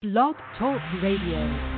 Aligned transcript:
Blog 0.00 0.36
Talk 0.56 0.80
Radio. 1.02 1.77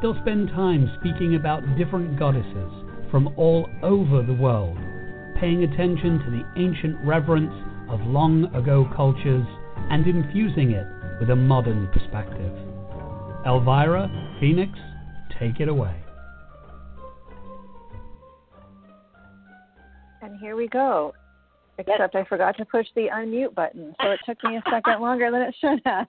They'll 0.00 0.20
spend 0.20 0.48
time 0.50 0.90
speaking 1.00 1.36
about 1.36 1.62
different 1.78 2.18
goddesses 2.18 2.72
from 3.10 3.32
all 3.36 3.68
over 3.82 4.22
the 4.22 4.34
world, 4.34 4.76
paying 5.40 5.64
attention 5.64 6.18
to 6.24 6.30
the 6.30 6.44
ancient 6.60 6.96
reverence 7.04 7.54
of 7.88 8.00
long 8.02 8.44
ago 8.54 8.88
cultures 8.94 9.46
and 9.90 10.06
infusing 10.06 10.72
it 10.72 10.86
with 11.20 11.30
a 11.30 11.36
modern 11.36 11.88
perspective. 11.88 12.52
Elvyra, 13.46 14.10
Phoenix, 14.40 14.72
take 15.38 15.60
it 15.60 15.68
away. 15.68 15.94
And 20.20 20.38
here 20.40 20.56
we 20.56 20.68
go. 20.68 21.14
Except 21.78 22.14
I 22.14 22.24
forgot 22.24 22.56
to 22.56 22.64
push 22.64 22.86
the 22.94 23.08
unmute 23.12 23.54
button, 23.54 23.94
so 24.00 24.10
it 24.10 24.20
took 24.24 24.42
me 24.44 24.56
a 24.56 24.62
second 24.70 25.00
longer 25.00 25.30
than 25.30 25.42
it 25.42 25.54
should 25.60 25.80
have. 25.84 26.06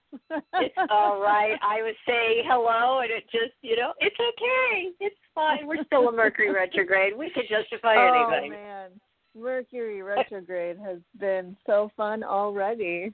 it's 0.54 0.76
all 0.90 1.20
right. 1.20 1.58
I 1.62 1.82
would 1.82 1.96
say 2.06 2.42
hello, 2.46 3.00
and 3.00 3.12
it 3.12 3.24
just, 3.32 3.54
you 3.62 3.76
know, 3.76 3.92
it's 4.00 4.16
okay. 4.16 4.92
It's 5.02 5.16
fine. 5.36 5.68
We're 5.68 5.84
still 5.86 6.08
a 6.08 6.12
Mercury 6.12 6.54
retrograde. 6.54 7.18
We 7.18 7.30
could 7.32 7.46
justify 7.50 7.96
oh, 7.98 8.32
anything. 8.32 8.52
man. 8.52 8.92
Mercury 9.38 10.02
retrograde 10.02 10.78
has 10.80 11.00
been 11.20 11.58
so 11.66 11.92
fun 11.98 12.24
already. 12.24 13.14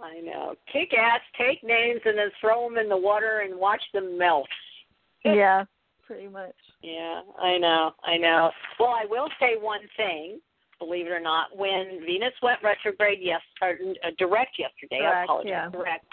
I 0.00 0.20
know. 0.20 0.54
Kick 0.72 0.94
ass, 0.94 1.20
take 1.36 1.62
names, 1.64 2.00
and 2.04 2.16
then 2.16 2.30
throw 2.40 2.68
them 2.68 2.78
in 2.78 2.88
the 2.88 2.96
water 2.96 3.40
and 3.40 3.58
watch 3.58 3.82
them 3.92 4.16
melt. 4.16 4.48
yeah, 5.24 5.64
pretty 6.06 6.28
much. 6.28 6.54
Yeah, 6.82 7.22
I 7.40 7.58
know. 7.58 7.92
I 8.04 8.16
know. 8.16 8.50
Well, 8.78 8.90
I 8.90 9.06
will 9.08 9.28
say 9.40 9.56
one 9.58 9.80
thing 9.96 10.40
believe 10.84 11.06
it 11.06 11.10
or 11.10 11.20
not, 11.20 11.46
when 11.56 12.00
Venus 12.04 12.34
went 12.42 12.58
retrograde, 12.62 13.18
yes, 13.22 13.40
or, 13.62 13.70
uh, 14.04 14.10
direct 14.18 14.58
yesterday. 14.58 15.00
Correct, 15.00 15.16
I 15.16 15.24
apologize. 15.24 15.50
yeah. 15.50 15.70
Direct. 15.70 16.04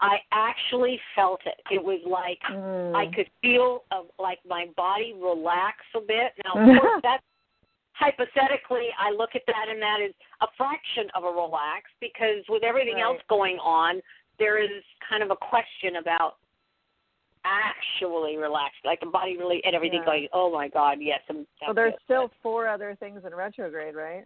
I 0.00 0.16
actually 0.32 1.00
felt 1.16 1.40
it. 1.44 1.58
It 1.72 1.82
was 1.82 2.00
like 2.06 2.40
Mm. 2.52 2.94
I 2.94 3.06
could 3.14 3.28
feel 3.42 3.82
uh, 3.90 4.02
like 4.18 4.38
my 4.46 4.66
body 4.76 5.14
relax 5.20 5.76
a 5.96 6.00
bit. 6.00 6.32
Now, 6.44 6.52
of 6.54 6.66
course, 6.80 7.00
that's 7.02 7.24
hypothetically. 7.94 8.88
I 8.98 9.10
look 9.10 9.30
at 9.34 9.42
that, 9.46 9.66
and 9.68 9.80
that 9.82 9.98
is 10.00 10.14
a 10.40 10.46
fraction 10.56 11.06
of 11.14 11.24
a 11.24 11.30
relax 11.30 11.90
because 12.00 12.44
with 12.48 12.62
everything 12.62 12.94
Right. 12.96 13.02
else 13.04 13.20
going 13.28 13.58
on, 13.58 14.00
there 14.38 14.58
is 14.62 14.82
kind 15.08 15.22
of 15.22 15.30
a 15.30 15.36
question 15.36 15.96
about 15.96 16.36
actually 17.48 18.36
relaxed, 18.36 18.84
like 18.84 19.00
the 19.00 19.06
body 19.06 19.36
really 19.36 19.62
and 19.64 19.74
everything 19.74 20.00
Yeah. 20.00 20.06
going. 20.06 20.28
Oh 20.32 20.50
my 20.52 20.68
God, 20.68 20.98
yes. 21.00 21.20
I'm, 21.28 21.46
Well, 21.62 21.74
there's 21.74 21.94
still 22.04 22.30
four 22.42 22.68
other 22.68 22.94
things 22.96 23.24
in 23.24 23.34
retrograde, 23.34 23.94
right? 23.94 24.24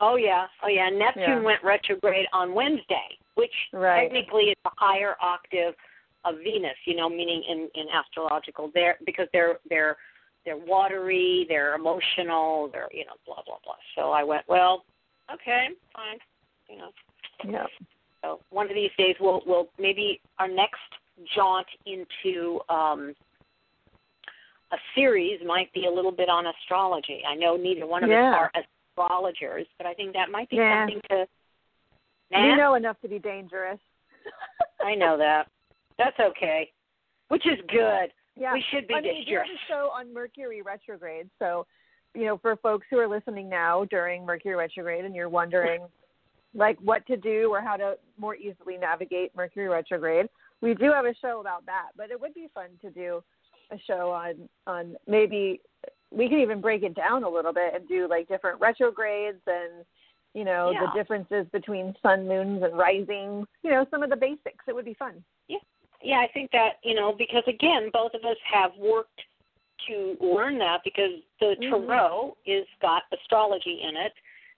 Oh 0.00 0.16
yeah, 0.16 0.46
oh 0.62 0.68
yeah. 0.68 0.90
Neptune 0.90 1.22
Yeah. 1.24 1.40
went 1.40 1.62
retrograde 1.62 2.26
on 2.32 2.52
Wednesday, 2.54 3.16
which 3.34 3.54
Right. 3.72 4.02
technically 4.10 4.50
is 4.50 4.56
a 4.64 4.70
higher 4.76 5.16
octave 5.20 5.74
of 6.24 6.38
Venus. 6.38 6.76
You 6.84 6.96
know, 6.96 7.08
meaning 7.08 7.42
in 7.44 7.70
in 7.74 7.88
astrological, 7.88 8.68
they're 8.74 8.98
because 9.04 9.28
they're 9.32 9.58
they're 9.68 9.96
they're 10.44 10.56
watery, 10.56 11.46
they're 11.48 11.74
emotional, 11.74 12.68
they're 12.68 12.88
you 12.92 13.04
know 13.04 13.14
blah 13.26 13.42
blah 13.46 13.58
blah. 13.64 13.76
So 13.94 14.10
I 14.10 14.22
went 14.24 14.46
well, 14.48 14.84
okay, 15.32 15.68
fine, 15.94 16.18
you 16.68 16.78
know. 16.78 16.90
Yeah. 17.44 17.66
So 18.22 18.40
one 18.50 18.68
of 18.68 18.74
these 18.74 18.90
days 18.98 19.16
we'll 19.20 19.42
we'll 19.46 19.68
maybe 19.78 20.20
our 20.38 20.48
next 20.48 20.80
jaunt 21.34 21.66
into 21.86 22.60
um 22.68 23.14
a 24.72 24.76
series 24.94 25.38
might 25.44 25.70
be 25.74 25.84
a 25.86 25.90
little 25.90 26.10
bit 26.12 26.28
on 26.30 26.46
astrology. 26.46 27.22
I 27.28 27.34
know 27.34 27.56
neither 27.56 27.86
one 27.86 28.02
of 28.04 28.08
Yeah. 28.10 28.30
us 28.30 28.36
are 28.38 28.52
astrologers, 28.96 29.66
but 29.76 29.86
I 29.86 29.92
think 29.92 30.14
that 30.14 30.30
might 30.30 30.48
be 30.48 30.56
Yeah. 30.56 30.86
something 30.86 31.00
to 31.10 31.28
You 32.30 32.56
know 32.56 32.74
enough 32.74 32.98
to 33.02 33.08
be 33.08 33.18
dangerous. 33.18 33.78
I 34.80 34.94
know 34.94 35.18
that. 35.18 35.48
That's 35.98 36.18
okay. 36.18 36.72
Which 37.28 37.46
is 37.46 37.60
good. 37.68 38.10
Yeah. 38.36 38.54
We 38.54 38.62
should 38.70 38.88
be 38.88 38.94
I 38.94 39.00
mean, 39.02 39.14
we 39.16 39.24
do 39.26 39.36
have 39.36 39.44
dangerous. 39.44 39.60
a 39.62 39.66
show 39.68 39.90
on 39.92 40.12
Mercury 40.14 40.62
retrograde, 40.62 41.28
so 41.38 41.66
you 42.14 42.24
know, 42.26 42.38
for 42.38 42.56
folks 42.56 42.86
who 42.90 42.98
are 42.98 43.08
listening 43.08 43.48
now 43.50 43.84
during 43.86 44.24
Mercury 44.24 44.54
retrograde, 44.54 45.04
and 45.04 45.14
you're 45.14 45.28
wondering 45.28 45.86
like 46.54 46.78
what 46.80 47.06
to 47.06 47.16
do 47.18 47.50
or 47.52 47.60
how 47.60 47.76
to 47.76 47.98
more 48.18 48.34
easily 48.34 48.76
navigate 48.78 49.34
Mercury 49.36 49.68
retrograde, 49.68 50.26
we 50.62 50.74
do 50.74 50.92
have 50.92 51.04
a 51.04 51.14
show 51.20 51.40
about 51.40 51.66
that. 51.66 51.88
But 51.96 52.10
it 52.10 52.20
would 52.20 52.32
be 52.34 52.48
fun 52.54 52.68
to 52.80 52.90
do 52.90 53.22
a 53.70 53.78
show 53.86 54.10
on 54.10 54.48
on 54.66 54.96
maybe 55.06 55.60
we 56.10 56.28
can 56.28 56.38
even 56.38 56.60
break 56.60 56.82
it 56.82 56.94
down 56.94 57.24
a 57.24 57.28
little 57.28 57.52
bit 57.52 57.74
and 57.74 57.88
do 57.88 58.06
like 58.08 58.28
different 58.28 58.60
retrogrades 58.60 59.40
and 59.46 59.84
you 60.34 60.44
know 60.44 60.70
Yeah. 60.72 60.86
the 60.86 60.92
differences 60.98 61.46
between 61.52 61.94
sun 62.02 62.28
moons 62.28 62.62
and 62.62 62.76
risings 62.76 63.46
you 63.62 63.70
know 63.70 63.86
some 63.90 64.02
of 64.02 64.10
the 64.10 64.16
basics 64.16 64.64
it 64.68 64.74
would 64.74 64.84
be 64.84 64.94
fun 64.94 65.24
Yeah, 65.48 65.58
Yeah, 66.02 66.18
I 66.18 66.28
think 66.34 66.50
that, 66.50 66.78
you 66.82 66.94
know, 66.94 67.12
because 67.12 67.44
again, 67.46 67.88
both 67.92 68.12
of 68.14 68.24
us 68.24 68.36
have 68.52 68.72
worked 68.76 69.20
to 69.86 70.16
learn 70.20 70.58
that 70.58 70.80
because 70.84 71.20
the 71.40 71.56
Mhm. 71.56 71.70
tarot 71.70 72.36
is 72.44 72.66
got 72.80 73.04
astrology 73.12 73.80
in 73.82 73.96
it 73.96 74.12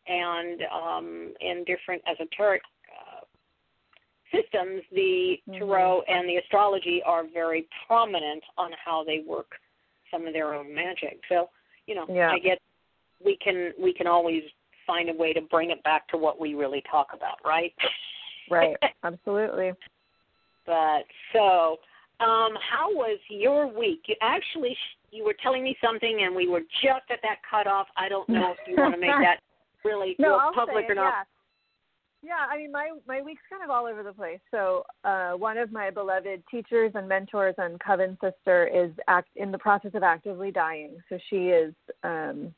and 0.07 0.63
um 0.71 1.35
in 1.41 1.65
different 1.65 2.03
esoteric 2.07 2.63
systems 4.35 4.83
the 4.93 5.41
Mhm. 5.49 5.59
tarot 5.59 6.03
and 6.03 6.29
the 6.29 6.37
astrology 6.37 7.03
are 7.03 7.25
very 7.25 7.69
prominent 7.87 8.43
on 8.57 8.73
how 8.73 9.05
they 9.05 9.21
work 9.21 9.61
some 10.11 10.27
of 10.27 10.33
their 10.33 10.55
own 10.55 10.73
magic. 10.73 11.21
So, 11.29 11.51
you 11.87 11.95
know, 11.95 12.07
Yeah. 12.09 12.33
I 12.33 12.39
get 12.39 12.61
we 13.21 13.37
can 13.37 13.73
we 13.79 13.93
can 13.93 14.07
always 14.07 14.43
find 14.87 15.09
a 15.09 15.15
way 15.15 15.33
to 15.33 15.41
bring 15.41 15.71
it 15.71 15.83
back 15.83 16.07
to 16.09 16.17
what 16.19 16.39
we 16.39 16.55
really 16.55 16.83
talk 16.83 17.13
about, 17.13 17.43
right? 17.45 17.75
right 18.51 18.77
absolutely 19.05 19.73
But 20.67 21.07
so, 21.33 21.81
um, 22.21 22.57
how 22.57 22.93
was 22.93 23.19
your 23.29 23.67
week? 23.67 24.09
You 24.09 24.17
actually 24.21 24.77
you 25.11 25.25
were 25.25 25.35
telling 25.35 25.63
me 25.63 25.77
something, 25.81 26.23
and 26.23 26.35
we 26.35 26.49
were 26.49 26.63
just 26.83 27.11
at 27.11 27.21
that 27.23 27.39
cutoff. 27.49 27.87
I 27.97 28.09
don't 28.09 28.29
know 28.29 28.53
if 28.53 28.59
you 28.67 28.77
want 28.77 28.95
to 28.95 29.01
make 29.01 29.11
that 29.21 29.41
really 29.85 30.17
no, 30.19 30.51
public 30.55 30.89
or 30.89 30.95
not. 30.95 31.05
Yeah. 31.05 31.25
Yeah, 32.25 32.47
I 32.51 32.57
mean 32.57 32.73
my 32.73 32.91
my 33.07 33.21
week's 33.21 33.43
kind 33.51 33.63
of 33.63 33.71
all 33.71 33.87
over 33.87 34.03
the 34.03 34.13
place. 34.13 34.41
So 34.51 34.85
uh, 35.05 35.33
one 35.33 35.59
of 35.59 35.71
my 35.71 35.91
beloved 35.91 36.43
teachers 36.51 36.93
and 36.95 37.09
mentors 37.09 37.55
and 37.59 37.79
coven 37.81 38.17
sister 38.23 38.67
is 38.67 38.91
act 39.09 39.29
in 39.37 39.53
the 39.53 39.59
process 39.59 39.91
of 39.95 40.03
actively 40.03 40.51
dying. 40.51 40.97
So 41.09 41.19
she 41.29 41.49
is 41.49 41.75
um, 42.03 42.55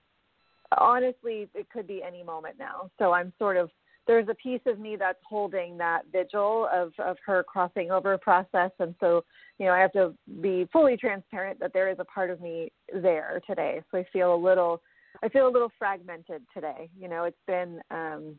honestly 0.79 1.49
it 1.55 1.69
could 1.71 1.87
be 1.87 2.03
any 2.07 2.23
moment 2.23 2.57
now. 2.59 2.91
So 2.99 3.13
I'm 3.13 3.33
sort 3.39 3.57
of 3.57 3.71
there's 4.07 4.29
a 4.29 4.35
piece 4.35 4.61
of 4.67 4.79
me 4.79 4.95
that's 4.97 5.19
holding 5.29 5.77
that 5.79 6.03
vigil 6.13 6.69
of 6.73 6.93
of 6.99 7.17
her 7.27 7.43
crossing 7.43 7.91
over 7.91 8.17
process 8.19 8.71
and 8.79 8.95
so 9.01 9.25
you 9.59 9.67
know 9.67 9.73
i 9.73 9.81
have 9.81 9.93
to 9.93 10.15
be 10.41 10.69
fully 10.73 10.97
transparent 10.97 11.59
that 11.59 11.73
there 11.73 11.91
is 11.91 11.97
a 11.99 12.05
part 12.05 12.31
of 12.31 12.41
me 12.41 12.71
there 13.03 13.41
today 13.47 13.83
so 13.91 13.99
i 13.99 14.07
feel 14.13 14.33
a 14.33 14.37
little 14.37 14.81
i 15.25 15.29
feel 15.29 15.49
a 15.49 15.51
little 15.51 15.73
fragmented 15.77 16.43
today 16.55 16.89
you 16.99 17.09
know 17.09 17.25
it's 17.25 17.37
been 17.49 17.81
um 17.91 18.39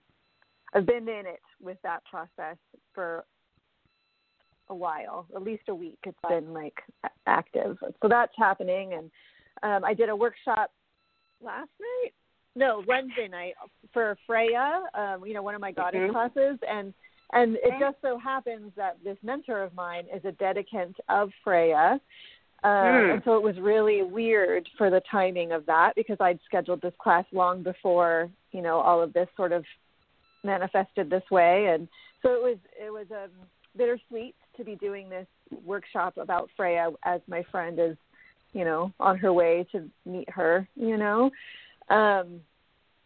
i've 0.74 0.86
been 0.86 1.08
in 1.08 1.26
it 1.26 1.42
with 1.62 1.78
that 1.84 2.04
process 2.06 2.58
for 2.94 3.26
a 4.70 4.76
while 4.76 5.26
at 5.36 5.42
least 5.42 5.64
a 5.70 5.76
week 5.76 6.00
it's 6.06 6.18
been 6.28 6.54
like 6.54 6.76
active 7.26 7.78
so 7.82 8.08
that's 8.10 8.34
happening 8.38 8.94
and 8.94 9.12
um 9.64 9.86
i 9.86 9.94
did 9.94 10.10
a 10.10 10.16
workshop 10.16 10.72
last 11.42 11.70
night 11.80 12.12
no 12.58 12.84
Wednesday 12.88 13.28
night 13.28 13.54
for 13.94 14.18
Freya, 14.26 14.82
um, 14.96 15.26
you 15.26 15.34
know, 15.34 15.44
one 15.44 15.56
of 15.56 15.62
my 15.62 15.72
goddess 15.72 16.02
mm-hmm. 16.02 16.12
classes, 16.12 16.58
and 16.68 16.94
and 17.34 17.56
it 17.58 17.74
just 17.80 17.98
so 18.02 18.18
happens 18.18 18.72
that 18.76 18.98
this 19.04 19.18
mentor 19.22 19.62
of 19.62 19.74
mine 19.76 20.06
is 20.14 20.24
a 20.26 20.32
dedicant 20.32 20.96
of 21.10 21.30
Freya. 21.44 22.00
Uh, 22.64 22.68
mm. 22.68 23.14
And 23.14 23.22
so 23.26 23.36
it 23.36 23.44
was 23.44 23.56
really 23.60 24.02
weird 24.02 24.68
for 24.78 24.90
the 24.90 25.02
timing 25.12 25.52
of 25.52 25.66
that 25.68 25.94
because 25.96 26.18
I'd 26.20 26.40
scheduled 26.46 26.82
this 26.82 26.94
class 27.00 27.26
long 27.32 27.62
before 27.62 28.30
you 28.52 28.62
know 28.62 28.80
all 28.80 29.02
of 29.02 29.14
this 29.14 29.28
sort 29.38 29.52
of 29.52 29.64
manifested 30.48 31.10
this 31.10 31.24
way, 31.30 31.68
and 31.68 31.88
so 32.22 32.30
it 32.30 32.42
was 32.42 32.58
it 32.84 32.92
was 32.92 33.06
um, 33.12 33.30
bittersweet 33.78 34.36
to 34.58 34.64
be 34.64 34.76
doing 34.76 35.10
this 35.10 35.28
workshop 35.64 36.18
about 36.18 36.50
Freya 36.58 36.90
as 37.04 37.22
my 37.28 37.44
friend 37.52 37.78
is 37.80 37.96
you 38.54 38.66
know 38.66 38.92
on 39.00 39.18
her 39.18 39.32
way 39.32 39.68
to 39.72 39.90
meet 40.06 40.30
her, 40.30 40.68
you 40.76 40.98
know. 40.98 41.30
Um, 41.90 42.42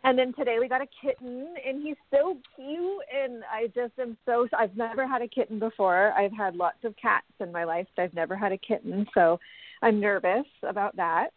and 0.04 0.18
then 0.18 0.34
today 0.34 0.58
we 0.60 0.68
got 0.68 0.82
a 0.82 0.88
kitten, 1.02 1.54
and 1.68 1.84
he's 1.84 1.98
so 2.10 2.38
cute. 2.56 3.04
And 3.14 3.44
I 3.52 3.68
just 3.68 3.94
am 4.00 4.18
so. 4.26 4.48
I've 4.58 4.76
never 4.76 5.08
had 5.08 5.22
a 5.22 5.28
kitten 5.28 5.60
before. 5.60 6.12
I've 6.14 6.32
had 6.32 6.56
lots 6.56 6.84
of 6.84 6.96
cats 6.98 7.28
in 7.40 7.52
my 7.52 7.66
life, 7.66 7.88
but 7.96 8.04
I've 8.04 8.14
never 8.14 8.36
had 8.36 8.52
a 8.52 8.58
kitten, 8.58 9.06
so 9.14 9.40
I'm 9.82 10.00
nervous 10.00 10.46
about 10.64 10.96
that. 10.96 11.28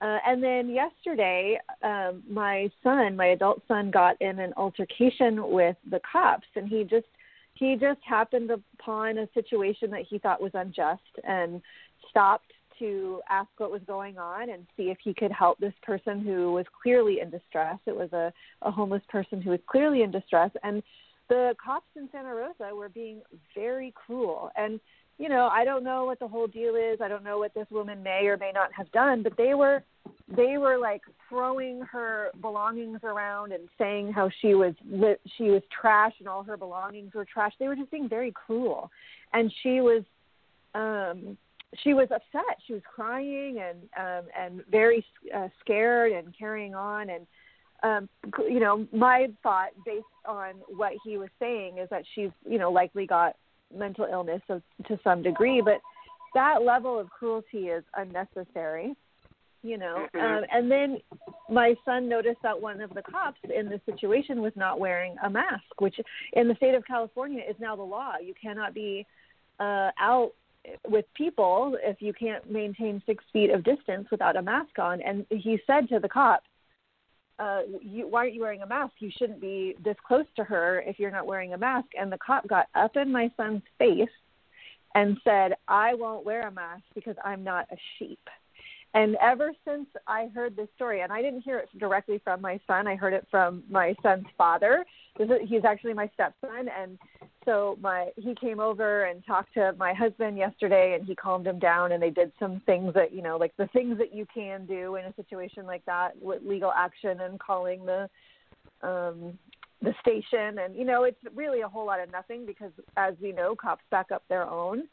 Uh, 0.00 0.18
and 0.26 0.42
then 0.42 0.68
yesterday, 0.68 1.58
um, 1.82 2.22
my 2.28 2.68
son, 2.82 3.16
my 3.16 3.28
adult 3.28 3.62
son, 3.68 3.90
got 3.90 4.20
in 4.20 4.38
an 4.38 4.52
altercation 4.56 5.50
with 5.50 5.76
the 5.90 6.00
cops, 6.10 6.46
and 6.56 6.68
he 6.68 6.84
just 6.84 7.06
he 7.54 7.76
just 7.76 8.00
happened 8.06 8.50
upon 8.50 9.18
a 9.18 9.28
situation 9.32 9.90
that 9.90 10.02
he 10.08 10.18
thought 10.18 10.42
was 10.42 10.50
unjust 10.54 11.02
and 11.22 11.62
stopped 12.10 12.52
to 12.80 13.20
ask 13.30 13.48
what 13.58 13.70
was 13.70 13.80
going 13.86 14.18
on 14.18 14.50
and 14.50 14.66
see 14.76 14.84
if 14.84 14.98
he 15.02 15.14
could 15.14 15.30
help 15.30 15.58
this 15.58 15.74
person 15.82 16.20
who 16.20 16.52
was 16.52 16.66
clearly 16.82 17.20
in 17.20 17.30
distress. 17.30 17.78
It 17.86 17.94
was 17.94 18.12
a, 18.12 18.32
a 18.62 18.70
homeless 18.70 19.02
person 19.08 19.40
who 19.40 19.50
was 19.50 19.60
clearly 19.66 20.02
in 20.02 20.10
distress. 20.10 20.50
And 20.64 20.82
the 21.28 21.54
cops 21.64 21.86
in 21.96 22.08
Santa 22.10 22.34
Rosa 22.34 22.74
were 22.74 22.88
being 22.88 23.22
very 23.54 23.94
cruel. 23.94 24.50
And, 24.56 24.80
you 25.18 25.28
know, 25.28 25.48
I 25.52 25.64
don't 25.64 25.84
know 25.84 26.04
what 26.04 26.18
the 26.18 26.28
whole 26.28 26.46
deal 26.46 26.74
is. 26.74 27.00
I 27.00 27.08
don't 27.08 27.24
know 27.24 27.38
what 27.38 27.54
this 27.54 27.66
woman 27.70 28.02
may 28.02 28.26
or 28.26 28.36
may 28.36 28.50
not 28.52 28.72
have 28.72 28.90
done, 28.92 29.22
but 29.22 29.36
they 29.36 29.54
were 29.54 29.82
they 30.36 30.58
were 30.58 30.78
like 30.78 31.02
throwing 31.28 31.80
her 31.82 32.30
belongings 32.40 33.00
around 33.04 33.52
and 33.52 33.68
saying 33.78 34.12
how 34.12 34.28
she 34.40 34.54
was 34.54 34.74
she 35.36 35.44
was 35.44 35.62
trash 35.80 36.12
and 36.18 36.28
all 36.28 36.42
her 36.42 36.56
belongings 36.56 37.14
were 37.14 37.24
trash. 37.24 37.52
They 37.58 37.68
were 37.68 37.76
just 37.76 37.90
being 37.90 38.08
very 38.08 38.32
cruel. 38.32 38.90
And 39.32 39.52
she 39.62 39.80
was 39.80 40.02
um 40.74 41.36
she 41.82 41.94
was 41.94 42.08
upset. 42.10 42.58
She 42.66 42.72
was 42.72 42.82
crying 42.92 43.60
and 43.60 43.78
um, 43.96 44.28
and 44.38 44.64
very 44.70 45.04
uh, 45.34 45.48
scared 45.60 46.12
and 46.12 46.36
carrying 46.36 46.74
on. 46.74 47.10
And 47.10 47.26
um, 47.82 48.08
you 48.48 48.60
know, 48.60 48.86
my 48.92 49.28
thought 49.42 49.70
based 49.84 50.04
on 50.26 50.54
what 50.68 50.92
he 51.04 51.18
was 51.18 51.28
saying 51.38 51.78
is 51.78 51.88
that 51.90 52.02
she's 52.14 52.30
you 52.48 52.58
know 52.58 52.70
likely 52.70 53.06
got 53.06 53.36
mental 53.76 54.06
illness 54.10 54.42
of, 54.48 54.62
to 54.88 54.98
some 55.04 55.22
degree, 55.22 55.60
but 55.60 55.80
that 56.34 56.62
level 56.62 56.98
of 56.98 57.10
cruelty 57.10 57.68
is 57.68 57.84
unnecessary. 57.96 58.94
You 59.62 59.78
know, 59.78 60.06
mm-hmm. 60.14 60.20
um, 60.20 60.44
and 60.52 60.70
then 60.70 60.98
my 61.48 61.74
son 61.86 62.06
noticed 62.06 62.40
that 62.42 62.60
one 62.60 62.82
of 62.82 62.92
the 62.92 63.00
cops 63.00 63.38
in 63.44 63.70
this 63.70 63.80
situation 63.86 64.42
was 64.42 64.52
not 64.56 64.78
wearing 64.78 65.16
a 65.24 65.30
mask, 65.30 65.64
which 65.78 65.98
in 66.34 66.48
the 66.48 66.54
state 66.56 66.74
of 66.74 66.84
California 66.86 67.42
is 67.48 67.56
now 67.58 67.74
the 67.74 67.82
law. 67.82 68.12
You 68.22 68.34
cannot 68.40 68.74
be 68.74 69.06
uh, 69.58 69.90
out 69.98 70.32
with 70.86 71.06
people 71.14 71.78
if 71.82 72.02
you 72.02 72.12
can't 72.12 72.50
maintain 72.50 73.02
six 73.06 73.24
feet 73.32 73.50
of 73.50 73.64
distance 73.64 74.06
without 74.10 74.36
a 74.36 74.42
mask 74.42 74.78
on. 74.78 75.00
And 75.00 75.24
he 75.30 75.58
said 75.66 75.88
to 75.88 75.98
the 75.98 76.08
cop, 76.10 76.42
uh, 77.38 77.60
you, 77.82 78.08
why 78.08 78.20
aren't 78.20 78.34
you 78.34 78.40
wearing 78.40 78.62
a 78.62 78.66
mask? 78.66 78.94
You 78.98 79.10
shouldn't 79.18 79.40
be 79.40 79.74
this 79.82 79.96
close 80.06 80.26
to 80.36 80.44
her 80.44 80.82
if 80.86 80.98
you're 80.98 81.10
not 81.10 81.26
wearing 81.26 81.54
a 81.54 81.58
mask. 81.58 81.88
And 81.98 82.10
the 82.10 82.18
cop 82.18 82.46
got 82.48 82.66
up 82.74 82.96
in 82.96 83.10
my 83.10 83.30
son's 83.36 83.62
face 83.78 84.08
and 84.94 85.16
said, 85.24 85.54
I 85.66 85.94
won't 85.94 86.24
wear 86.24 86.46
a 86.46 86.52
mask 86.52 86.84
because 86.94 87.16
I'm 87.24 87.42
not 87.42 87.66
a 87.72 87.76
sheep. 87.98 88.20
And 88.94 89.16
ever 89.20 89.52
since 89.66 89.88
I 90.06 90.28
heard 90.32 90.54
this 90.54 90.68
story, 90.76 91.00
and 91.00 91.12
I 91.12 91.20
didn't 91.20 91.40
hear 91.40 91.58
it 91.58 91.68
directly 91.78 92.20
from 92.22 92.40
my 92.40 92.60
son, 92.64 92.86
I 92.86 92.94
heard 92.94 93.12
it 93.12 93.26
from 93.28 93.64
my 93.68 93.96
son's 94.04 94.26
father. 94.38 94.84
This 95.18 95.28
is, 95.28 95.48
He's 95.48 95.64
actually 95.64 95.94
my 95.94 96.08
stepson, 96.14 96.68
and 96.68 96.96
so 97.44 97.78
my 97.80 98.10
he 98.16 98.34
came 98.34 98.60
over 98.60 99.04
and 99.04 99.24
talked 99.26 99.54
to 99.54 99.74
my 99.78 99.92
husband 99.92 100.36
yesterday, 100.38 100.94
and 100.98 101.06
he 101.06 101.14
calmed 101.14 101.46
him 101.46 101.58
down, 101.58 101.92
and 101.92 102.02
they 102.02 102.10
did 102.10 102.32
some 102.38 102.60
things 102.66 102.94
that 102.94 103.12
you 103.12 103.22
know, 103.22 103.36
like 103.36 103.56
the 103.56 103.66
things 103.68 103.98
that 103.98 104.14
you 104.14 104.26
can 104.32 104.66
do 104.66 104.96
in 104.96 105.04
a 105.04 105.14
situation 105.14 105.66
like 105.66 105.84
that 105.86 106.10
with 106.20 106.42
legal 106.42 106.72
action 106.72 107.20
and 107.20 107.38
calling 107.40 107.84
the 107.84 108.08
um 108.82 109.38
the 109.82 109.94
station, 110.00 110.58
and 110.58 110.74
you 110.74 110.84
know, 110.84 111.04
it's 111.04 111.20
really 111.34 111.60
a 111.60 111.68
whole 111.68 111.86
lot 111.86 112.00
of 112.00 112.10
nothing 112.10 112.46
because, 112.46 112.72
as 112.96 113.14
we 113.20 113.32
know, 113.32 113.54
cops 113.54 113.84
back 113.90 114.10
up 114.12 114.22
their 114.28 114.48
own. 114.48 114.84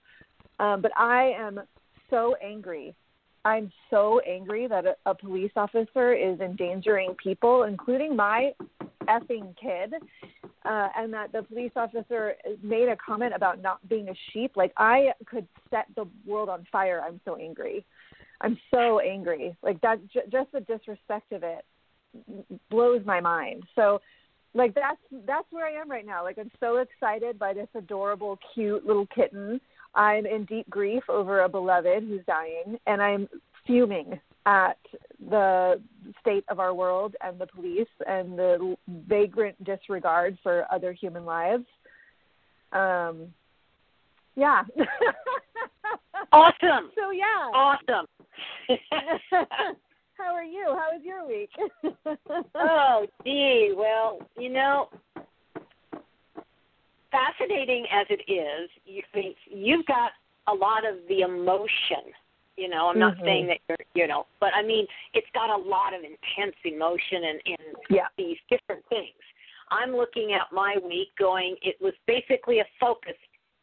Um, 0.60 0.82
but 0.82 0.92
I 0.98 1.34
am 1.38 1.62
so 2.10 2.36
angry 2.44 2.94
I'm 3.44 3.72
so 3.90 4.20
angry 4.28 4.68
that 4.68 4.86
a, 4.86 4.96
a 5.06 5.16
police 5.16 5.52
officer 5.56 6.14
is 6.14 6.40
endangering 6.40 7.16
people, 7.16 7.64
including 7.64 8.16
my 8.16 8.52
effing 9.08 9.56
kid, 9.60 9.94
uh, 10.64 10.88
and 10.96 11.12
that 11.14 11.32
the 11.32 11.42
police 11.44 11.72
officer 11.76 12.36
made 12.62 12.88
a 12.88 12.96
comment 12.96 13.34
about 13.36 13.62
not 13.62 13.88
being 13.90 14.10
a 14.10 14.14
sheep. 14.32 14.52
Like 14.56 14.74
I 14.78 15.14
could 15.26 15.48
set 15.72 15.88
the 15.96 16.06
world 16.26 16.50
on 16.50 16.68
fire. 16.72 17.02
I'm 17.06 17.20
so 17.26 17.36
angry. 17.36 17.84
I'm 18.42 18.58
so 18.72 19.00
angry. 19.00 19.56
Like 19.64 19.82
that, 19.82 19.98
j- 20.10 20.22
just 20.32 20.52
the 20.52 20.62
disrespect 20.62 21.32
of 21.32 21.44
it 21.44 21.66
blows 22.70 23.02
my 23.06 23.20
mind. 23.20 23.64
So, 23.76 24.02
like 24.54 24.76
that's 24.76 25.00
that's 25.26 25.48
where 25.52 25.66
I 25.66 25.80
am 25.80 25.90
right 25.90 26.06
now. 26.06 26.24
Like 26.24 26.38
I'm 26.38 26.52
so 26.60 26.78
excited 26.78 27.40
by 27.40 27.54
this 27.54 27.70
adorable, 27.74 28.38
cute 28.54 28.86
little 28.86 29.08
kitten 29.08 29.62
I'm 29.94 30.26
in 30.26 30.46
deep 30.46 30.70
grief 30.70 31.04
over 31.10 31.42
a 31.42 31.50
beloved 31.50 32.04
who's 32.04 32.26
dying, 32.26 32.80
and 32.88 33.02
I'm 33.02 33.28
fuming 33.68 34.20
at 34.46 34.78
the 35.30 35.80
state 36.20 36.44
of 36.50 36.60
our 36.60 36.74
world 36.74 37.16
and 37.22 37.38
the 37.40 37.48
police 37.48 37.88
and 38.08 38.38
the 38.38 38.76
vagrant 39.08 39.62
disregard 39.64 40.38
for 40.42 40.66
other 40.72 40.94
human 40.94 41.26
lives. 41.26 41.66
Um, 42.72 43.28
yeah. 44.36 44.64
awesome. 46.32 46.92
So 46.96 47.12
yeah. 47.12 47.52
Awesome. 47.54 48.08
How 50.22 50.36
are 50.36 50.44
you? 50.44 50.66
How 50.68 50.90
was 50.94 51.02
your 51.04 51.28
week? 51.28 51.50
oh, 52.56 53.08
gee. 53.24 53.74
Well, 53.76 54.20
you 54.38 54.50
know, 54.50 54.90
fascinating 57.12 57.86
as 57.92 58.08
it 58.10 58.32
is, 58.32 58.70
you 58.86 59.04
think 59.14 59.36
you've 59.46 59.86
got 59.86 60.12
a 60.48 60.54
lot 60.54 60.86
of 60.86 60.96
the 61.08 61.22
emotion. 61.22 62.12
You 62.58 62.70
know, 62.70 62.90
I'm 62.90 63.00
not 63.00 63.16
mm-hmm. 63.16 63.26
saying 63.26 63.48
that 63.48 63.58
you're, 63.68 64.04
you 64.04 64.08
know, 64.08 64.26
but 64.40 64.50
I 64.56 64.62
mean, 64.64 64.86
it's 65.14 65.28
got 65.34 65.50
a 65.50 65.58
lot 65.58 65.94
of 65.94 66.02
intense 66.02 66.56
emotion 66.66 67.24
and, 67.24 67.42
and 67.46 67.76
yeah. 67.90 68.08
these 68.18 68.38
different 68.50 68.84
things. 68.90 69.16
I'm 69.72 69.96
looking 69.96 70.34
at 70.34 70.54
my 70.54 70.76
week 70.84 71.10
going, 71.18 71.56
it 71.62 71.76
was 71.80 71.94
basically 72.06 72.60
a 72.60 72.66
focused 72.80 73.18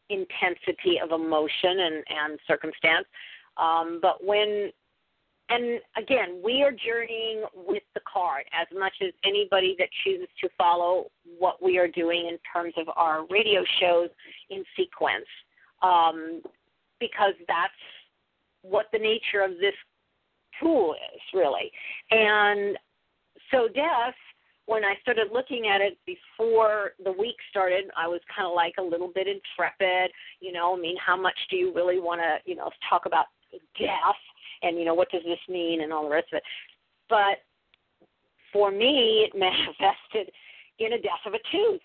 intensity 0.08 0.98
of 1.02 1.12
emotion 1.12 1.80
and, 1.80 1.96
and 2.08 2.38
circumstance. 2.46 3.06
Um, 3.58 3.98
but 4.00 4.24
when 4.24 4.70
and 5.50 5.80
again, 5.96 6.40
we 6.44 6.62
are 6.62 6.72
journeying 6.72 7.44
with 7.54 7.82
the 7.94 8.00
card 8.10 8.44
as 8.52 8.66
much 8.78 8.92
as 9.02 9.12
anybody 9.24 9.74
that 9.78 9.88
chooses 10.04 10.28
to 10.42 10.48
follow 10.58 11.10
what 11.38 11.62
we 11.62 11.78
are 11.78 11.88
doing 11.88 12.28
in 12.28 12.38
terms 12.52 12.74
of 12.76 12.86
our 12.96 13.26
radio 13.30 13.64
shows 13.80 14.10
in 14.50 14.62
sequence, 14.76 15.26
um, 15.82 16.42
because 17.00 17.34
that's 17.46 17.72
what 18.62 18.86
the 18.92 18.98
nature 18.98 19.42
of 19.42 19.52
this 19.52 19.74
tool 20.60 20.94
is, 21.14 21.20
really. 21.32 21.70
And 22.10 22.76
so, 23.50 23.68
Death, 23.68 24.14
when 24.66 24.84
I 24.84 24.94
started 25.00 25.28
looking 25.32 25.66
at 25.66 25.80
it 25.80 25.96
before 26.04 26.92
the 27.02 27.12
week 27.12 27.36
started, 27.48 27.86
I 27.96 28.06
was 28.06 28.20
kind 28.34 28.46
of 28.46 28.54
like 28.54 28.74
a 28.78 28.82
little 28.82 29.10
bit 29.14 29.26
intrepid. 29.26 30.10
You 30.40 30.52
know, 30.52 30.76
I 30.76 30.78
mean, 30.78 30.96
how 31.04 31.16
much 31.16 31.38
do 31.48 31.56
you 31.56 31.72
really 31.74 32.00
want 32.00 32.20
to, 32.20 32.36
you 32.44 32.54
know, 32.54 32.70
talk 32.90 33.06
about 33.06 33.26
death? 33.78 34.20
And 34.62 34.78
you 34.78 34.84
know 34.84 34.94
what 34.94 35.10
does 35.10 35.22
this 35.24 35.38
mean 35.48 35.82
and 35.82 35.92
all 35.92 36.04
the 36.04 36.14
rest 36.14 36.28
of 36.32 36.38
it. 36.38 36.42
But 37.08 37.38
for 38.52 38.70
me, 38.70 39.26
it 39.26 39.38
manifested 39.38 40.32
in 40.78 40.92
a 40.94 41.00
death 41.00 41.24
of 41.26 41.34
a 41.34 41.38
tooth. 41.50 41.80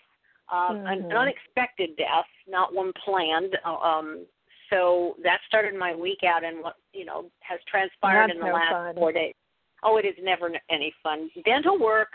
um, 0.52 0.76
mm-hmm. 0.76 0.86
an, 0.86 1.12
unexpected 1.12 1.96
death, 1.96 2.28
not 2.48 2.74
one 2.74 2.92
planned. 3.04 3.56
Uh, 3.64 3.76
um, 3.76 4.26
so 4.70 5.14
that 5.22 5.38
started 5.46 5.74
my 5.74 5.94
week 5.94 6.20
out, 6.26 6.44
and 6.44 6.62
what 6.62 6.76
you 6.92 7.04
know 7.04 7.26
has 7.40 7.60
transpired 7.70 8.28
That's 8.28 8.34
in 8.34 8.40
the 8.40 8.46
no 8.46 8.54
last 8.54 8.72
fun. 8.72 8.94
four 8.94 9.12
days. 9.12 9.34
Oh, 9.82 9.98
it 9.98 10.06
is 10.06 10.14
never 10.22 10.50
any 10.70 10.92
fun. 11.02 11.30
Dental 11.44 11.78
work 11.78 12.08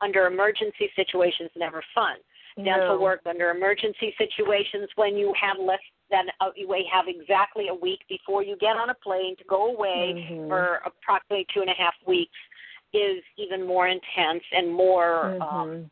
under 0.00 0.26
emergency 0.26 0.90
situations 0.94 1.50
never 1.56 1.82
fun. 1.94 2.16
Dental 2.56 2.94
No. 2.96 3.00
work 3.00 3.20
under 3.26 3.50
emergency 3.50 4.14
situations 4.16 4.88
when 4.94 5.16
you 5.16 5.32
have 5.40 5.58
less 5.58 5.80
than 6.10 6.26
uh, 6.40 6.50
you 6.54 6.68
have 6.92 7.06
exactly 7.08 7.68
a 7.68 7.74
week 7.74 8.00
before 8.08 8.44
you 8.44 8.56
get 8.56 8.76
on 8.76 8.90
a 8.90 8.94
plane 8.94 9.34
to 9.36 9.44
go 9.44 9.66
away 9.66 10.14
Mhm. 10.30 10.48
for 10.48 10.76
approximately 10.84 11.46
two 11.52 11.62
and 11.62 11.70
a 11.70 11.74
half 11.74 11.94
weeks 12.06 12.36
is 12.92 13.24
even 13.36 13.66
more 13.66 13.88
intense 13.88 14.44
and 14.52 14.72
more 14.72 15.30
um, 15.42 15.68
Mhm. 15.68 15.90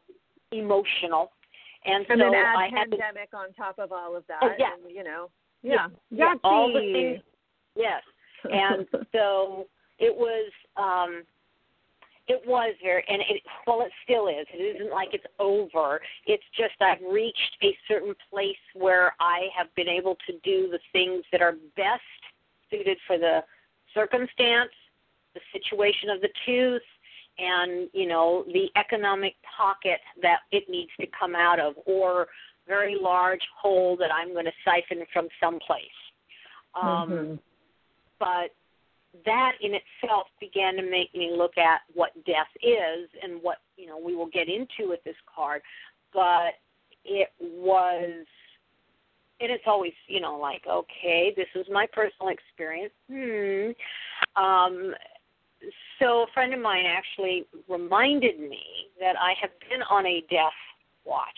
emotional. 0.52 1.32
And, 1.84 2.06
and 2.08 2.20
so 2.20 2.30
then 2.30 2.34
add 2.34 2.56
I 2.56 2.68
had 2.68 2.90
to 2.92 2.96
pandemic 2.96 3.34
on 3.34 3.52
top 3.54 3.80
of 3.80 3.90
all 3.90 4.14
of 4.14 4.24
that. 4.28 4.38
Oh, 4.42 4.54
yeah. 4.56 4.74
and, 4.74 4.88
you 4.94 5.02
know. 5.02 5.30
Yeah, 5.62 5.88
Yeah. 6.10 6.26
yeah, 6.26 6.34
all 6.44 6.72
the 6.72 6.78
things. 6.92 7.22
Yes, 7.74 8.02
and 8.44 8.86
so 9.12 9.66
it 9.98 10.14
was. 10.14 10.52
um 10.76 11.24
it 12.28 12.42
was 12.46 12.74
very, 12.82 13.04
and 13.08 13.20
it, 13.22 13.42
well, 13.66 13.82
it 13.82 13.92
still 14.04 14.28
is. 14.28 14.46
It 14.52 14.76
isn't 14.76 14.90
like 14.92 15.08
it's 15.12 15.24
over. 15.38 16.00
It's 16.26 16.44
just 16.56 16.80
I've 16.80 17.02
reached 17.10 17.56
a 17.62 17.76
certain 17.88 18.14
place 18.30 18.56
where 18.74 19.14
I 19.18 19.48
have 19.56 19.74
been 19.74 19.88
able 19.88 20.16
to 20.26 20.32
do 20.44 20.68
the 20.70 20.78
things 20.92 21.24
that 21.32 21.42
are 21.42 21.56
best 21.76 22.02
suited 22.70 22.98
for 23.06 23.18
the 23.18 23.40
circumstance, 23.92 24.70
the 25.34 25.40
situation 25.52 26.10
of 26.10 26.20
the 26.20 26.28
tooth, 26.46 26.82
and 27.38 27.88
you 27.92 28.06
know 28.06 28.44
the 28.52 28.68
economic 28.76 29.34
pocket 29.56 30.00
that 30.20 30.40
it 30.52 30.64
needs 30.68 30.90
to 31.00 31.06
come 31.18 31.34
out 31.34 31.58
of, 31.58 31.74
or 31.86 32.28
very 32.68 32.96
large 33.00 33.42
hole 33.60 33.96
that 33.96 34.10
I'm 34.14 34.32
going 34.32 34.44
to 34.44 34.52
siphon 34.64 35.04
from 35.12 35.28
someplace. 35.40 35.82
Um, 36.80 37.10
Mhm. 37.10 37.38
But 38.18 38.54
that 39.24 39.52
in 39.60 39.72
itself 39.74 40.26
began 40.40 40.74
to 40.76 40.82
make 40.82 41.14
me 41.14 41.32
look 41.36 41.58
at 41.58 41.80
what 41.94 42.12
death 42.24 42.48
is 42.62 43.08
and 43.22 43.42
what 43.42 43.58
you 43.76 43.86
know 43.86 43.98
we 43.98 44.14
will 44.14 44.26
get 44.26 44.48
into 44.48 44.88
with 44.88 45.02
this 45.04 45.16
card. 45.34 45.62
But 46.12 46.54
it 47.04 47.28
was 47.40 48.26
and 49.40 49.50
it's 49.50 49.64
always, 49.66 49.92
you 50.06 50.20
know, 50.20 50.38
like, 50.38 50.62
okay, 50.70 51.34
this 51.36 51.48
is 51.56 51.66
my 51.70 51.86
personal 51.92 52.28
experience. 52.32 52.92
Hmm. 53.10 53.70
Um 54.42 54.94
so 55.98 56.22
a 56.22 56.26
friend 56.34 56.52
of 56.54 56.60
mine 56.60 56.86
actually 56.86 57.46
reminded 57.68 58.40
me 58.40 58.64
that 58.98 59.14
I 59.20 59.34
have 59.40 59.50
been 59.68 59.82
on 59.90 60.06
a 60.06 60.24
death 60.30 60.52
watch 61.04 61.28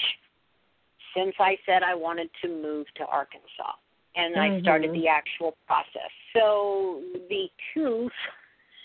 since 1.14 1.34
I 1.38 1.56
said 1.66 1.82
I 1.82 1.94
wanted 1.94 2.30
to 2.42 2.48
move 2.48 2.86
to 2.96 3.04
Arkansas. 3.06 3.72
And 4.16 4.36
I 4.36 4.60
started 4.60 4.90
Mhm. 4.90 4.94
the 4.94 5.08
actual 5.08 5.56
process. 5.66 6.10
So 6.34 7.00
the 7.28 7.48
tooth 7.72 8.12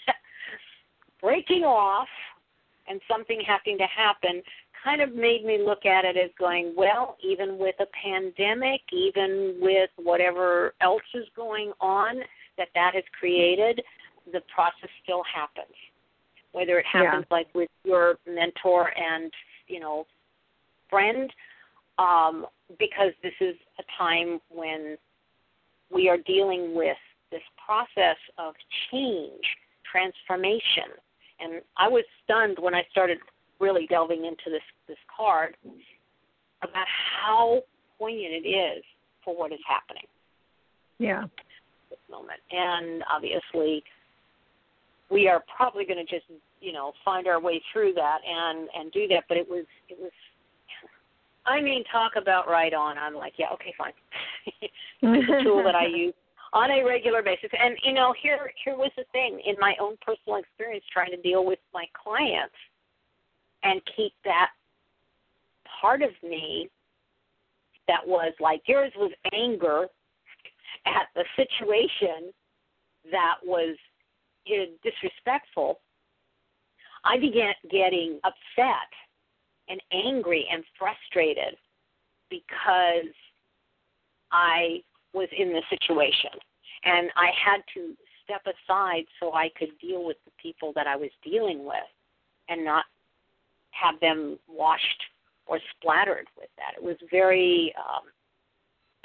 breaking 1.21 1.63
off 1.63 2.07
and 2.87 2.99
something 3.09 3.41
having 3.45 3.77
to 3.77 3.85
happen 3.85 4.41
kind 4.83 5.01
of 5.01 5.13
made 5.13 5.45
me 5.45 5.59
look 5.63 5.85
at 5.85 6.05
it 6.05 6.15
as 6.17 6.29
going, 6.39 6.73
well, 6.75 7.17
even 7.23 7.57
with 7.57 7.75
a 7.79 7.85
pandemic, 8.03 8.81
even 8.91 9.57
with 9.59 9.89
whatever 9.97 10.73
else 10.81 11.01
is 11.13 11.25
going 11.35 11.71
on 11.81 12.17
that 12.57 12.69
that 12.75 12.95
has 12.95 13.03
created, 13.17 13.81
the 14.31 14.41
process 14.53 14.89
still 15.03 15.23
happens. 15.23 15.75
Whether 16.51 16.79
it 16.79 16.85
Yeah. 16.93 17.03
happens 17.03 17.25
like 17.29 17.53
with 17.53 17.69
your 17.83 18.17
mentor 18.25 18.93
and, 18.97 19.33
you 19.67 19.79
know, 19.79 20.07
friend, 20.89 21.33
um, 21.97 22.47
because 22.77 23.13
this 23.21 23.33
is 23.39 23.57
a 23.77 23.83
time 23.97 24.39
when 24.49 24.97
we 25.89 26.09
are 26.09 26.17
dealing 26.17 26.73
with 26.73 26.97
this 27.31 27.41
process 27.63 28.17
of 28.37 28.53
change, 28.91 29.43
transformation. 29.89 30.89
And 31.39 31.61
I 31.77 31.87
was 31.87 32.03
stunned 32.23 32.57
when 32.59 32.75
I 32.75 32.83
started 32.91 33.17
really 33.59 33.87
delving 33.87 34.25
into 34.25 34.49
this 34.49 34.63
this 34.87 34.97
card 35.15 35.55
about 36.61 36.87
how 37.21 37.61
poignant 37.97 38.45
it 38.45 38.47
is 38.47 38.83
for 39.23 39.37
what 39.37 39.51
is 39.51 39.59
happening 39.67 40.07
Yeah. 40.97 41.25
this 41.89 41.99
moment. 42.09 42.39
And 42.51 43.03
obviously 43.13 43.83
we 45.09 45.27
are 45.27 45.43
probably 45.55 45.85
going 45.85 46.05
to 46.05 46.09
just, 46.09 46.25
you 46.61 46.71
know, 46.71 46.93
find 47.03 47.27
our 47.27 47.39
way 47.39 47.61
through 47.71 47.93
that 47.93 48.19
and 48.27 48.69
and 48.73 48.91
do 48.91 49.07
that, 49.09 49.25
but 49.27 49.37
it 49.37 49.49
was 49.49 49.65
it 49.89 49.97
was 49.99 50.11
I 51.45 51.61
mean, 51.61 51.83
talk 51.91 52.11
about 52.15 52.47
right 52.47 52.73
on. 52.73 52.97
I'm 52.97 53.15
like, 53.15 53.33
yeah, 53.37 53.47
okay, 53.53 53.73
fine. 53.77 53.93
it's 54.61 55.29
a 55.29 55.43
tool 55.43 55.63
that 55.63 55.75
I 55.75 55.87
use 55.95 56.13
on 56.53 56.71
a 56.71 56.83
regular 56.83 57.21
basis. 57.21 57.49
And 57.61 57.77
you 57.83 57.93
know, 57.93 58.13
here 58.21 58.51
here 58.63 58.75
was 58.75 58.91
the 58.97 59.05
thing 59.11 59.39
in 59.45 59.55
my 59.59 59.75
own 59.79 59.95
personal 60.05 60.39
experience 60.39 60.85
trying 60.91 61.11
to 61.11 61.21
deal 61.21 61.45
with 61.45 61.59
my 61.73 61.85
clients 62.01 62.55
and 63.63 63.81
keep 63.95 64.13
that 64.25 64.49
part 65.81 66.01
of 66.01 66.11
me 66.23 66.69
that 67.87 68.05
was 68.05 68.33
like 68.39 68.61
yours 68.67 68.91
was 68.97 69.11
anger 69.33 69.87
at 70.85 71.07
the 71.15 71.23
situation 71.35 72.31
that 73.11 73.35
was 73.43 73.75
you 74.45 74.59
know, 74.59 74.65
disrespectful. 74.83 75.79
I 77.03 77.17
began 77.17 77.53
getting 77.71 78.19
upset 78.23 78.89
and 79.69 79.81
angry 79.91 80.47
and 80.51 80.63
frustrated 80.77 81.55
because 82.29 83.13
I 84.31 84.81
was 85.13 85.27
in 85.37 85.49
the 85.49 85.61
situation. 85.69 86.31
And 86.83 87.09
I 87.15 87.29
had 87.45 87.61
to 87.75 87.95
step 88.23 88.41
aside 88.45 89.05
so 89.19 89.33
I 89.33 89.49
could 89.57 89.77
deal 89.79 90.05
with 90.05 90.17
the 90.25 90.31
people 90.41 90.71
that 90.75 90.87
I 90.87 90.95
was 90.95 91.09
dealing 91.23 91.65
with 91.65 91.75
and 92.47 92.63
not 92.63 92.85
have 93.71 93.99
them 93.99 94.37
washed 94.47 95.03
or 95.45 95.59
splattered 95.75 96.27
with 96.37 96.49
that. 96.57 96.77
It 96.77 96.83
was 96.83 96.95
very, 97.09 97.73
um, 97.77 98.03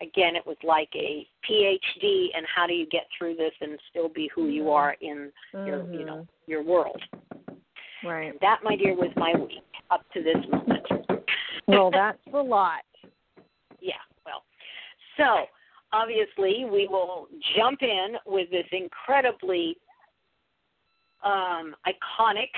again, 0.01 0.37
it 0.37 0.47
was 0.47 0.57
like 0.63 0.91
a 0.95 1.27
PhD 1.49 2.27
and 2.37 2.47
how 2.55 2.67
do 2.67 2.75
you 2.75 2.87
get 2.87 3.07
through 3.17 3.37
this 3.37 3.53
and 3.61 3.79
still 3.91 4.09
be 4.09 4.31
who 4.35 4.49
you 4.49 4.71
are 4.71 4.97
in 5.01 5.31
your, 5.53 5.91
you 5.93 6.05
know, 6.05 6.27
your 6.47 6.63
world. 6.63 7.01
Right. 8.05 8.39
That, 8.41 8.61
my 8.63 8.77
dear, 8.77 8.95
was 8.95 9.11
my 9.17 9.33
week 9.39 9.63
up 9.91 10.05
to 10.13 10.23
this 10.23 10.37
moment. 10.51 10.87
Well, 11.67 11.91
that's 11.91 12.19
a 12.33 12.39
lot. 12.39 12.81
Yeah, 13.81 14.01
well, 14.25 14.45
so 15.19 15.45
obviously 15.95 16.65
we 16.71 16.89
will 16.89 17.29
jump 17.57 17.83
in 17.83 18.17
with 18.27 18.51
this 18.51 18.67
incredibly 18.73 19.77
um, 21.25 21.75
iconic 21.87 22.51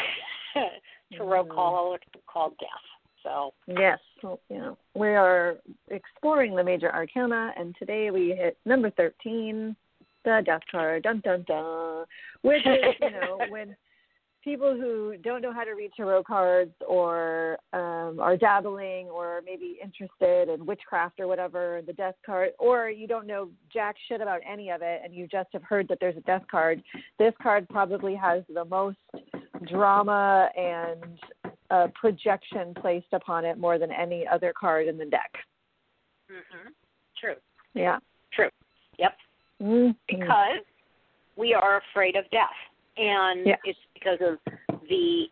tarot 1.12 1.45
Mhm. 1.45 1.50
call 1.50 1.99
called 2.26 2.57
Death. 2.59 2.69
So 3.23 3.52
Yes. 3.66 3.99
Well, 4.23 4.40
you 4.49 4.59
know, 4.59 4.78
we 4.95 5.09
are 5.09 5.59
exploring 5.88 6.55
the 6.55 6.64
major 6.64 6.93
arcana, 6.93 7.52
and 7.57 7.76
today 7.76 8.11
we 8.11 8.31
hit 8.31 8.57
number 8.64 8.90
13, 8.90 9.76
the 10.25 10.43
death 10.45 10.62
card, 10.71 11.02
dun 11.02 11.21
dun 11.21 11.43
dun, 11.43 12.07
which 12.43 12.64
is, 12.66 12.95
you 13.00 13.11
know, 13.11 13.40
when 13.50 13.76
people 14.47 14.76
who 14.76 15.17
don't 15.25 15.43
know 15.43 15.53
how 15.53 15.65
to 15.65 15.73
read 15.73 15.91
tarot 15.97 16.23
cards 16.23 16.71
or 16.88 17.59
um, 17.73 18.21
are 18.21 18.37
dabbling 18.37 19.09
or 19.09 19.43
maybe 19.45 19.76
interested 19.83 20.49
in 20.49 20.65
witchcraft 20.65 21.19
or 21.19 21.26
whatever, 21.26 21.83
the 21.85 21.93
death 21.93 22.15
card, 22.25 22.50
or 22.61 22.88
you 22.88 23.09
don't 23.09 23.26
know 23.26 23.49
jack 23.73 23.97
shit 24.09 24.21
about 24.21 24.41
any 24.49 24.71
of 24.71 24.83
it 24.83 25.00
and 25.05 25.12
you 25.12 25.26
just 25.26 25.49
have 25.53 25.65
heard 25.65 25.88
that 25.88 25.99
there's 26.00 26.17
a 26.17 26.21
death 26.21 26.45
card, 26.49 26.81
this 27.19 27.35
card 27.43 27.69
probably 27.69 28.15
has 28.15 28.45
the 28.55 28.65
most 28.65 28.97
drama 29.69 30.49
and 30.57 31.19
uh, 31.73 31.88
projection 32.00 32.73
placed 32.81 33.12
upon 33.12 33.45
it 33.45 33.59
more 33.59 33.81
than 33.81 33.91
any 33.91 34.25
other 34.33 34.53
card 34.59 34.87
in 34.87 34.97
the 34.97 35.07
deck. 35.07 35.33
Mm-hmm. 36.31 36.69
true, 37.21 37.35
Yeah. 37.75 37.99
true. 38.33 38.50
Yep. 39.00 39.12
Mm-hmm. 39.61 39.91
Because 40.07 40.62
we 41.37 41.53
are 41.53 41.83
afraid 41.91 42.15
of 42.15 42.31
death, 42.31 42.47
and 42.97 43.45
Yes. 43.45 43.59
it's 43.65 43.79
because 44.07 44.39
of 44.47 44.79
the. 44.89 45.27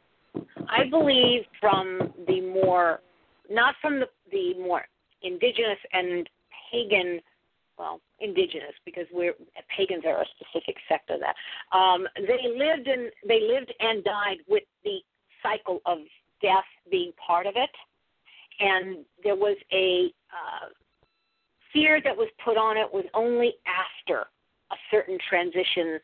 I 0.69 0.88
believe 0.90 1.43
from 1.61 2.12
the 2.26 2.40
more, 2.40 3.00
not 3.50 3.75
from 3.81 4.00
the 4.00 4.07
the 4.31 4.54
more 4.59 4.83
indigenous 5.23 5.78
and 5.93 6.28
pagan 6.73 7.21
well, 7.78 8.00
indigenous 8.21 8.73
because 8.85 9.07
we're 9.12 9.35
pagans 9.76 10.04
are 10.07 10.23
a 10.23 10.26
specific 10.38 10.76
sect 10.88 11.11
of 11.11 11.21
that. 11.21 11.35
Um, 11.76 12.07
they 12.16 12.49
lived 12.49 12.88
and 12.88 13.11
they 13.26 13.40
lived 13.40 13.73
and 13.81 14.02
died 14.04 14.38
with 14.49 14.62
the 14.85 14.99
cycle 15.43 15.81
of 15.87 15.99
death 16.43 16.64
being 16.90 17.12
part 17.25 17.47
of 17.47 17.54
it, 17.57 17.71
and 18.61 19.04
there 19.23 19.37
was 19.37 19.57
a 19.73 20.11
uh, 20.33 20.69
fear 21.73 22.00
that 22.02 22.16
was 22.16 22.28
put 22.45 22.57
on 22.57 22.76
it 22.76 22.93
was 22.93 23.04
only 23.14 23.54
after 23.66 24.26
a 24.71 24.76
certain 24.90 25.19
transition 25.28 26.00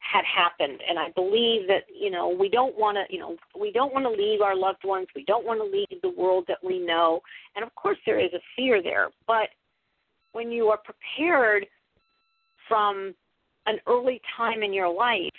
had 0.00 0.24
happened. 0.24 0.80
And 0.88 0.98
i 0.98 1.10
believe 1.14 1.66
that 1.68 1.84
you 1.94 2.10
know 2.10 2.28
we 2.28 2.48
don't 2.48 2.76
want 2.76 2.96
to 2.96 3.12
you 3.12 3.20
know 3.20 3.36
we 3.58 3.70
don't 3.70 3.92
want 3.92 4.04
to 4.04 4.10
leave 4.10 4.40
our 4.40 4.56
loved 4.56 4.84
ones. 4.84 5.06
We 5.14 5.24
don't 5.24 5.46
want 5.46 5.60
to 5.60 5.64
leave 5.64 6.00
the 6.02 6.10
world 6.20 6.44
that 6.48 6.58
we 6.62 6.78
know. 6.78 7.20
And 7.56 7.64
of 7.64 7.74
course 7.74 7.98
there 8.06 8.18
is 8.18 8.32
a 8.34 8.40
fear 8.56 8.82
there. 8.82 9.10
But 9.26 9.48
when 10.32 10.50
you 10.50 10.68
are 10.68 10.78
prepared 10.78 11.66
from 12.68 13.14
an 13.66 13.78
early 13.86 14.20
time 14.36 14.62
in 14.62 14.72
your 14.72 14.92
life 14.92 15.30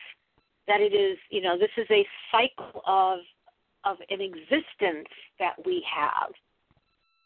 that 0.67 0.79
it 0.79 0.93
is 0.93 1.17
you 1.29 1.41
know 1.41 1.57
this 1.57 1.71
is 1.77 1.87
a 1.89 2.05
cycle 2.31 2.81
of 2.85 3.19
of 3.83 3.97
an 4.09 4.21
existence 4.21 5.07
that 5.39 5.55
we 5.65 5.83
have. 5.93 6.31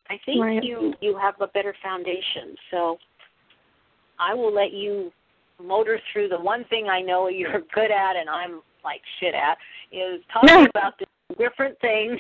I 0.10 0.20
think 0.25 0.42
right. 0.42 0.63
you 0.63 0.94
you 1.01 1.18
have 1.18 1.36
a 1.42 1.48
better 1.48 1.75
foundation. 1.84 2.56
So 2.72 2.98
i 4.18 4.34
will 4.34 4.54
let 4.54 4.72
you 4.72 5.12
motor 5.63 6.00
through 6.12 6.29
the 6.29 6.39
one 6.39 6.65
thing 6.65 6.88
I 6.88 7.01
know 7.01 7.27
you're 7.27 7.62
good 7.74 7.91
at 7.91 8.15
and 8.15 8.29
I'm 8.29 8.62
like 8.83 9.01
shit 9.19 9.33
at 9.33 9.57
is 9.91 10.21
talking 10.33 10.67
about 10.69 10.93
the 11.00 11.05
different 11.38 11.79
things 11.81 12.19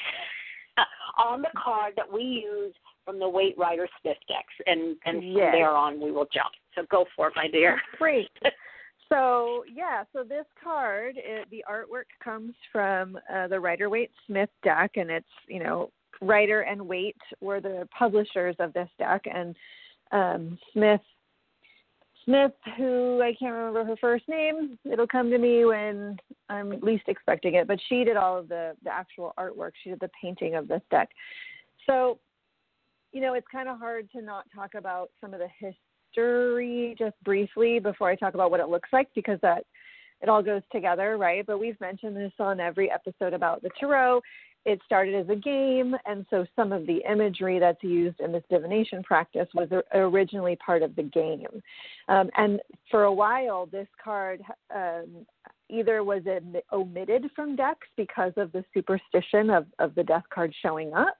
on 1.17 1.41
the 1.41 1.51
card 1.55 1.93
that 1.95 2.11
we 2.11 2.21
use 2.21 2.73
from 3.05 3.19
the 3.19 3.29
Waite 3.29 3.57
Rider 3.57 3.87
Smith 4.01 4.17
decks, 4.27 4.53
and 4.65 4.97
and 5.05 5.21
from 5.21 5.33
there 5.35 5.69
on 5.69 6.01
we 6.01 6.11
will 6.11 6.27
jump. 6.33 6.51
So 6.73 6.81
go 6.89 7.05
for 7.15 7.27
it, 7.27 7.33
my 7.35 7.47
dear. 7.47 7.79
Great. 7.99 8.29
So 9.09 9.63
yeah, 9.71 10.03
so 10.11 10.23
this 10.23 10.45
card, 10.61 11.15
it, 11.17 11.47
the 11.51 11.63
artwork 11.69 12.05
comes 12.23 12.53
from 12.71 13.17
uh, 13.33 13.47
the 13.47 13.59
Rider 13.59 13.89
Waite 13.89 14.11
Smith 14.25 14.49
deck, 14.63 14.93
and 14.95 15.11
it's 15.11 15.25
you 15.47 15.63
know 15.63 15.91
Rider 16.21 16.61
and 16.61 16.81
Waite 16.81 17.15
were 17.41 17.61
the 17.61 17.87
publishers 17.97 18.55
of 18.59 18.73
this 18.73 18.89
deck, 18.97 19.21
and 19.31 19.55
um, 20.11 20.57
Smith 20.73 21.01
Smith, 22.25 22.53
who 22.75 23.21
I 23.21 23.33
can't 23.37 23.53
remember 23.53 23.85
her 23.85 23.95
first 23.97 24.27
name. 24.27 24.79
It'll 24.91 25.07
come 25.07 25.29
to 25.29 25.37
me 25.37 25.63
when 25.65 26.17
I'm 26.49 26.79
least 26.81 27.03
expecting 27.07 27.53
it. 27.55 27.67
But 27.67 27.79
she 27.87 28.03
did 28.03 28.17
all 28.17 28.37
of 28.37 28.49
the 28.49 28.75
the 28.83 28.91
actual 28.91 29.33
artwork. 29.39 29.71
She 29.83 29.91
did 29.91 29.99
the 29.99 30.09
painting 30.19 30.55
of 30.55 30.67
this 30.67 30.81
deck. 30.89 31.09
So, 31.85 32.19
you 33.11 33.21
know, 33.21 33.33
it's 33.33 33.47
kind 33.51 33.69
of 33.69 33.77
hard 33.77 34.09
to 34.11 34.21
not 34.21 34.45
talk 34.53 34.73
about 34.73 35.11
some 35.21 35.33
of 35.33 35.39
the 35.39 35.47
history 35.59 36.95
just 36.97 37.15
briefly 37.23 37.79
before 37.79 38.09
I 38.09 38.15
talk 38.15 38.33
about 38.33 38.49
what 38.49 38.59
it 38.59 38.69
looks 38.69 38.89
like 38.91 39.07
because 39.13 39.39
that 39.41 39.63
it 40.21 40.29
all 40.29 40.41
goes 40.41 40.63
together, 40.71 41.17
right? 41.17 41.45
But 41.45 41.59
we've 41.59 41.79
mentioned 41.79 42.15
this 42.15 42.31
on 42.39 42.59
every 42.59 42.89
episode 42.89 43.33
about 43.33 43.61
the 43.61 43.69
tarot 43.79 44.21
it 44.65 44.79
started 44.85 45.15
as 45.15 45.29
a 45.29 45.35
game, 45.35 45.95
and 46.05 46.25
so 46.29 46.45
some 46.55 46.71
of 46.71 46.87
the 46.87 47.01
imagery 47.09 47.59
that's 47.59 47.83
used 47.83 48.19
in 48.19 48.31
this 48.31 48.43
divination 48.49 49.03
practice 49.03 49.47
was 49.53 49.69
originally 49.93 50.55
part 50.57 50.81
of 50.81 50.95
the 50.95 51.03
game. 51.03 51.61
Um, 52.09 52.29
and 52.35 52.59
for 52.89 53.03
a 53.03 53.13
while, 53.13 53.67
this 53.67 53.87
card 54.03 54.41
um, 54.75 55.25
either 55.69 56.03
was 56.03 56.23
omitted 56.73 57.29
from 57.35 57.55
decks 57.55 57.87
because 57.95 58.33
of 58.37 58.51
the 58.51 58.63
superstition 58.73 59.49
of, 59.49 59.67
of 59.79 59.93
the 59.95 60.03
death 60.03 60.23
card 60.33 60.53
showing 60.61 60.93
up. 60.93 61.17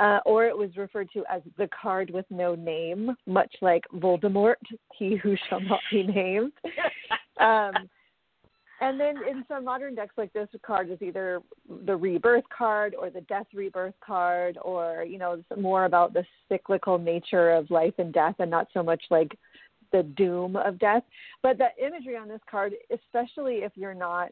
Uh, 0.00 0.18
or 0.26 0.44
it 0.44 0.56
was 0.56 0.76
referred 0.76 1.08
to 1.12 1.22
as 1.30 1.40
the 1.56 1.68
card 1.68 2.10
with 2.10 2.26
no 2.28 2.56
name, 2.56 3.14
much 3.26 3.54
like 3.62 3.84
Voldemort, 3.94 4.56
he 4.98 5.14
who 5.14 5.36
shall 5.48 5.60
not 5.60 5.80
be 5.90 6.02
named. 6.02 6.52
Um, 7.40 7.72
and 8.84 9.00
then 9.00 9.16
in 9.28 9.44
some 9.48 9.64
modern 9.64 9.94
decks 9.94 10.12
like 10.18 10.30
this 10.34 10.48
card 10.64 10.90
is 10.90 11.00
either 11.00 11.40
the 11.86 11.96
rebirth 11.96 12.44
card 12.54 12.94
or 12.94 13.08
the 13.08 13.22
death 13.22 13.46
rebirth 13.54 13.94
card 14.04 14.58
or 14.62 15.06
you 15.08 15.18
know 15.18 15.42
more 15.58 15.86
about 15.86 16.12
the 16.12 16.22
cyclical 16.50 16.98
nature 16.98 17.50
of 17.50 17.70
life 17.70 17.94
and 17.96 18.12
death 18.12 18.34
and 18.40 18.50
not 18.50 18.68
so 18.74 18.82
much 18.82 19.02
like 19.10 19.38
the 19.90 20.02
doom 20.02 20.56
of 20.56 20.78
death. 20.78 21.02
But 21.42 21.56
the 21.56 21.68
imagery 21.82 22.16
on 22.16 22.28
this 22.28 22.42
card 22.50 22.74
especially 22.92 23.56
if 23.56 23.72
you're 23.74 23.94
not 23.94 24.30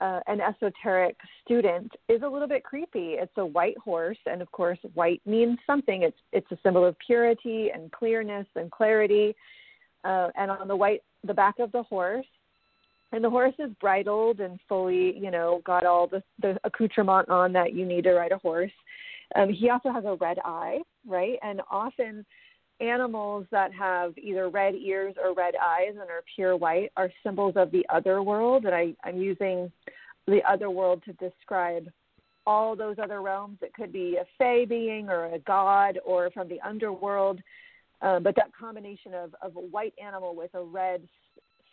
uh, 0.00 0.20
an 0.26 0.40
esoteric 0.40 1.16
student 1.42 1.90
is 2.08 2.20
a 2.22 2.28
little 2.28 2.48
bit 2.48 2.64
creepy. 2.64 3.14
It's 3.14 3.32
a 3.38 3.46
white 3.46 3.78
horse 3.78 4.18
and 4.26 4.42
of 4.42 4.52
course 4.52 4.78
white 4.92 5.22
means 5.24 5.58
something. 5.66 6.02
It's 6.02 6.18
it's 6.32 6.50
a 6.52 6.58
symbol 6.62 6.84
of 6.84 6.94
purity 7.06 7.70
and 7.74 7.90
clearness 7.90 8.46
and 8.54 8.70
clarity. 8.70 9.34
Uh, 10.04 10.28
and 10.36 10.50
on 10.50 10.68
the 10.68 10.76
white 10.76 11.02
the 11.26 11.32
back 11.32 11.58
of 11.58 11.72
the 11.72 11.84
horse 11.84 12.26
and 13.14 13.22
the 13.22 13.30
horse 13.30 13.54
is 13.60 13.70
bridled 13.80 14.40
and 14.40 14.58
fully, 14.68 15.16
you 15.16 15.30
know, 15.30 15.62
got 15.64 15.86
all 15.86 16.08
the 16.08 16.22
the 16.42 16.58
accoutrement 16.64 17.28
on 17.28 17.52
that 17.52 17.72
you 17.72 17.86
need 17.86 18.04
to 18.04 18.14
ride 18.14 18.32
a 18.32 18.38
horse. 18.38 18.72
Um, 19.36 19.48
he 19.48 19.70
also 19.70 19.90
has 19.90 20.04
a 20.04 20.16
red 20.16 20.38
eye, 20.44 20.80
right? 21.06 21.38
And 21.42 21.60
often 21.70 22.26
animals 22.80 23.46
that 23.52 23.72
have 23.72 24.18
either 24.18 24.48
red 24.48 24.74
ears 24.74 25.14
or 25.22 25.32
red 25.32 25.54
eyes 25.62 25.90
and 25.90 26.10
are 26.10 26.24
pure 26.34 26.56
white 26.56 26.90
are 26.96 27.10
symbols 27.22 27.54
of 27.56 27.70
the 27.70 27.86
other 27.88 28.22
world. 28.22 28.64
And 28.64 28.74
I, 28.74 28.94
I'm 29.04 29.16
using 29.16 29.70
the 30.26 30.40
other 30.48 30.70
world 30.70 31.02
to 31.04 31.12
describe 31.12 31.86
all 32.46 32.74
those 32.74 32.96
other 33.00 33.22
realms. 33.22 33.58
It 33.62 33.74
could 33.74 33.92
be 33.92 34.18
a 34.20 34.26
fey 34.38 34.64
being 34.68 35.08
or 35.08 35.26
a 35.26 35.38
god 35.38 35.98
or 36.04 36.30
from 36.32 36.48
the 36.48 36.60
underworld. 36.62 37.40
Um, 38.02 38.22
but 38.24 38.34
that 38.36 38.50
combination 38.58 39.14
of, 39.14 39.34
of 39.40 39.56
a 39.56 39.60
white 39.60 39.94
animal 40.04 40.34
with 40.34 40.52
a 40.54 40.62
red 40.62 41.02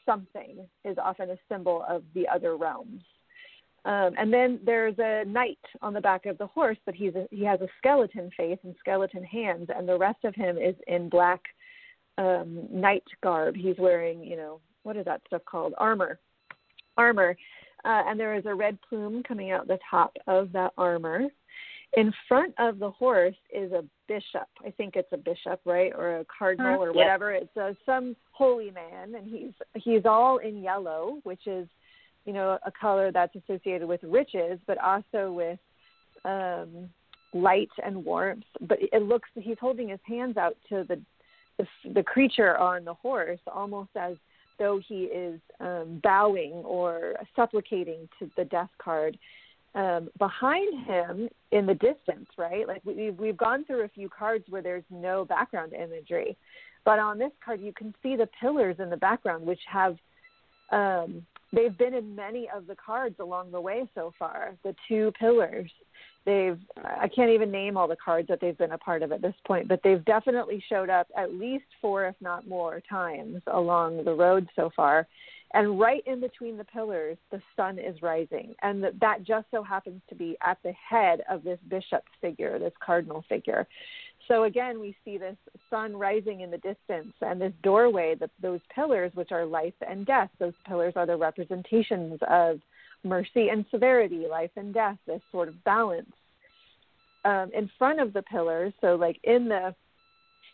something 0.05 0.67
is 0.85 0.97
often 0.97 1.29
a 1.31 1.37
symbol 1.49 1.85
of 1.87 2.03
the 2.13 2.27
other 2.27 2.57
realms. 2.57 3.01
Um, 3.83 4.11
and 4.17 4.31
then 4.31 4.59
there's 4.63 4.95
a 4.99 5.23
knight 5.25 5.57
on 5.81 5.93
the 5.93 6.01
back 6.01 6.27
of 6.27 6.37
the 6.37 6.47
horse, 6.47 6.77
but 6.85 6.93
he's 6.93 7.15
a, 7.15 7.27
he 7.31 7.43
has 7.43 7.61
a 7.61 7.67
skeleton 7.79 8.29
face 8.37 8.59
and 8.63 8.75
skeleton 8.79 9.23
hands, 9.23 9.69
and 9.75 9.87
the 9.87 9.97
rest 9.97 10.23
of 10.23 10.35
him 10.35 10.57
is 10.57 10.75
in 10.87 11.09
black 11.09 11.41
um, 12.17 12.67
knight 12.69 13.03
garb. 13.23 13.55
He's 13.55 13.77
wearing, 13.79 14.23
you 14.23 14.37
know, 14.37 14.59
what 14.83 14.97
is 14.97 15.05
that 15.05 15.21
stuff 15.27 15.41
called? 15.45 15.73
Armor. 15.77 16.19
Armor. 16.97 17.35
Uh, 17.83 18.03
and 18.05 18.19
there 18.19 18.35
is 18.35 18.45
a 18.45 18.53
red 18.53 18.77
plume 18.87 19.23
coming 19.23 19.51
out 19.51 19.67
the 19.67 19.79
top 19.89 20.15
of 20.27 20.51
that 20.51 20.71
armor. 20.77 21.27
In 21.97 22.13
front 22.27 22.53
of 22.57 22.79
the 22.79 22.89
horse 22.89 23.35
is 23.53 23.73
a 23.73 23.83
bishop. 24.07 24.47
I 24.65 24.71
think 24.71 24.95
it's 24.95 25.11
a 25.11 25.17
bishop, 25.17 25.59
right, 25.65 25.91
or 25.93 26.19
a 26.19 26.25
cardinal, 26.25 26.81
or 26.81 26.93
whatever. 26.93 27.31
It's 27.31 27.55
uh, 27.57 27.73
some 27.85 28.15
holy 28.31 28.71
man, 28.71 29.15
and 29.15 29.27
he's 29.27 29.51
he's 29.75 30.05
all 30.05 30.37
in 30.37 30.63
yellow, 30.63 31.19
which 31.23 31.47
is, 31.47 31.67
you 32.25 32.31
know, 32.31 32.57
a 32.65 32.71
color 32.71 33.11
that's 33.11 33.35
associated 33.35 33.87
with 33.87 34.01
riches, 34.03 34.57
but 34.67 34.77
also 34.77 35.33
with 35.33 35.59
um, 36.23 36.89
light 37.33 37.69
and 37.83 38.05
warmth. 38.05 38.45
But 38.61 38.77
it 38.81 39.01
looks 39.01 39.27
he's 39.35 39.57
holding 39.59 39.89
his 39.89 39.99
hands 40.05 40.37
out 40.37 40.55
to 40.69 40.85
the 40.87 41.01
the, 41.57 41.67
the 41.93 42.03
creature 42.03 42.57
on 42.57 42.85
the 42.85 42.93
horse, 42.93 43.39
almost 43.53 43.89
as 43.97 44.15
though 44.57 44.79
he 44.87 45.05
is 45.05 45.41
um, 45.59 45.99
bowing 46.03 46.53
or 46.63 47.15
supplicating 47.35 48.07
to 48.19 48.29
the 48.37 48.45
death 48.45 48.69
card 48.77 49.17
um, 49.73 50.09
behind 50.17 50.85
him 50.85 51.29
in 51.51 51.65
the 51.65 51.75
distance, 51.75 52.27
right? 52.37 52.67
Like 52.67 52.81
we, 52.83 53.11
we've 53.11 53.37
gone 53.37 53.63
through 53.65 53.83
a 53.83 53.89
few 53.89 54.09
cards 54.09 54.45
where 54.49 54.61
there's 54.61 54.83
no 54.89 55.25
background 55.25 55.73
imagery, 55.73 56.37
but 56.83 56.99
on 56.99 57.17
this 57.17 57.31
card 57.43 57.61
you 57.61 57.73
can 57.73 57.93
see 58.03 58.15
the 58.15 58.27
pillars 58.39 58.77
in 58.79 58.89
the 58.89 58.97
background, 58.97 59.45
which 59.45 59.61
have 59.71 59.97
um, 60.71 61.25
they've 61.53 61.77
been 61.77 61.93
in 61.93 62.15
many 62.15 62.49
of 62.53 62.67
the 62.67 62.75
cards 62.75 63.15
along 63.19 63.51
the 63.51 63.61
way 63.61 63.87
so 63.95 64.13
far. 64.17 64.55
The 64.63 64.75
two 64.87 65.11
pillars, 65.19 65.71
they've 66.25 66.59
I 66.83 67.07
can't 67.07 67.31
even 67.31 67.51
name 67.51 67.77
all 67.77 67.87
the 67.87 67.95
cards 67.95 68.27
that 68.27 68.39
they've 68.41 68.57
been 68.57 68.71
a 68.71 68.77
part 68.77 69.03
of 69.03 69.11
at 69.11 69.21
this 69.21 69.35
point, 69.45 69.67
but 69.67 69.81
they've 69.83 70.03
definitely 70.05 70.63
showed 70.69 70.89
up 70.89 71.07
at 71.15 71.33
least 71.33 71.65
four, 71.81 72.05
if 72.05 72.15
not 72.21 72.47
more, 72.47 72.81
times 72.89 73.41
along 73.47 74.03
the 74.03 74.13
road 74.13 74.47
so 74.55 74.69
far. 74.75 75.07
And 75.53 75.79
right 75.79 76.01
in 76.05 76.21
between 76.21 76.57
the 76.57 76.63
pillars, 76.63 77.17
the 77.29 77.41
sun 77.57 77.77
is 77.77 78.01
rising. 78.01 78.55
And 78.61 78.83
that 78.83 79.23
just 79.23 79.47
so 79.51 79.63
happens 79.63 80.01
to 80.09 80.15
be 80.15 80.37
at 80.41 80.57
the 80.63 80.71
head 80.71 81.21
of 81.29 81.43
this 81.43 81.59
bishop 81.69 82.03
figure, 82.21 82.57
this 82.57 82.73
cardinal 82.83 83.25
figure. 83.27 83.67
So 84.27 84.43
again, 84.43 84.79
we 84.79 84.95
see 85.03 85.17
this 85.17 85.35
sun 85.69 85.95
rising 85.95 86.41
in 86.41 86.51
the 86.51 86.57
distance 86.57 87.13
and 87.21 87.41
this 87.41 87.53
doorway, 87.63 88.15
the, 88.15 88.29
those 88.41 88.61
pillars, 88.73 89.11
which 89.13 89.31
are 89.31 89.45
life 89.45 89.73
and 89.87 90.05
death. 90.05 90.29
Those 90.39 90.53
pillars 90.65 90.93
are 90.95 91.05
the 91.05 91.17
representations 91.17 92.19
of 92.29 92.59
mercy 93.03 93.49
and 93.49 93.65
severity, 93.71 94.27
life 94.29 94.51
and 94.55 94.73
death, 94.73 94.97
this 95.05 95.21
sort 95.31 95.47
of 95.47 95.61
balance. 95.63 96.11
Um, 97.25 97.51
in 97.53 97.69
front 97.77 97.99
of 97.99 98.13
the 98.13 98.23
pillars, 98.23 98.73
so 98.79 98.95
like 98.95 99.19
in 99.23 99.47
the 99.47 99.75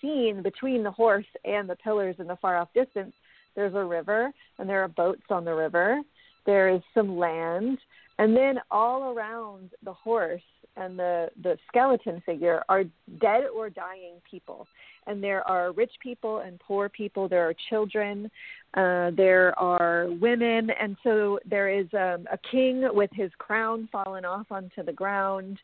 scene 0.01 0.41
between 0.41 0.83
the 0.83 0.91
horse 0.91 1.25
and 1.45 1.69
the 1.69 1.75
pillars 1.75 2.15
in 2.19 2.27
the 2.27 2.35
far 2.37 2.57
off 2.57 2.69
distance, 2.73 3.13
there's 3.57 3.73
a 3.73 3.83
river, 3.83 4.31
and 4.59 4.69
there 4.69 4.83
are 4.83 4.87
boats 4.87 5.23
on 5.29 5.43
the 5.43 5.53
river. 5.53 5.99
There 6.45 6.69
is 6.69 6.81
some 6.93 7.17
land, 7.17 7.79
and 8.19 8.37
then 8.37 8.59
all 8.71 9.11
around 9.11 9.71
the 9.83 9.91
horse 9.91 10.41
and 10.77 10.97
the 10.97 11.29
the 11.41 11.57
skeleton 11.67 12.21
figure 12.23 12.61
are 12.69 12.83
dead 13.19 13.45
or 13.53 13.69
dying 13.69 14.21
people, 14.29 14.67
and 15.07 15.23
there 15.23 15.45
are 15.49 15.71
rich 15.71 15.91
people 16.01 16.39
and 16.39 16.59
poor 16.59 16.87
people. 16.87 17.27
There 17.27 17.49
are 17.49 17.55
children, 17.69 18.29
uh, 18.75 19.09
there 19.17 19.57
are 19.59 20.07
women, 20.21 20.69
and 20.79 20.95
so 21.03 21.39
there 21.49 21.67
is 21.67 21.87
um, 21.93 22.27
a 22.31 22.37
king 22.51 22.87
with 22.93 23.09
his 23.11 23.31
crown 23.39 23.89
fallen 23.91 24.23
off 24.23 24.45
onto 24.51 24.83
the 24.83 24.93
ground, 24.93 25.57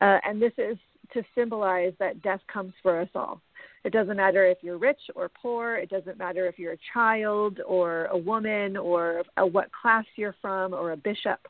uh, 0.00 0.18
and 0.24 0.40
this 0.40 0.52
is 0.56 0.78
to 1.14 1.22
symbolize 1.34 1.92
that 1.98 2.22
death 2.22 2.40
comes 2.50 2.72
for 2.80 3.00
us 3.00 3.08
all 3.16 3.40
It 3.84 3.92
doesn't 3.92 4.16
matter 4.16 4.46
if 4.46 4.58
you're 4.62 4.78
rich 4.78 5.00
or 5.14 5.28
poor. 5.28 5.76
It 5.76 5.90
doesn't 5.90 6.18
matter 6.18 6.46
if 6.46 6.58
you're 6.58 6.72
a 6.72 6.78
child 6.92 7.60
or 7.66 8.06
a 8.06 8.16
woman 8.16 8.76
or 8.76 9.22
a, 9.36 9.46
what 9.46 9.70
class 9.72 10.04
you're 10.16 10.34
from 10.40 10.72
or 10.72 10.92
a 10.92 10.96
bishop 10.96 11.40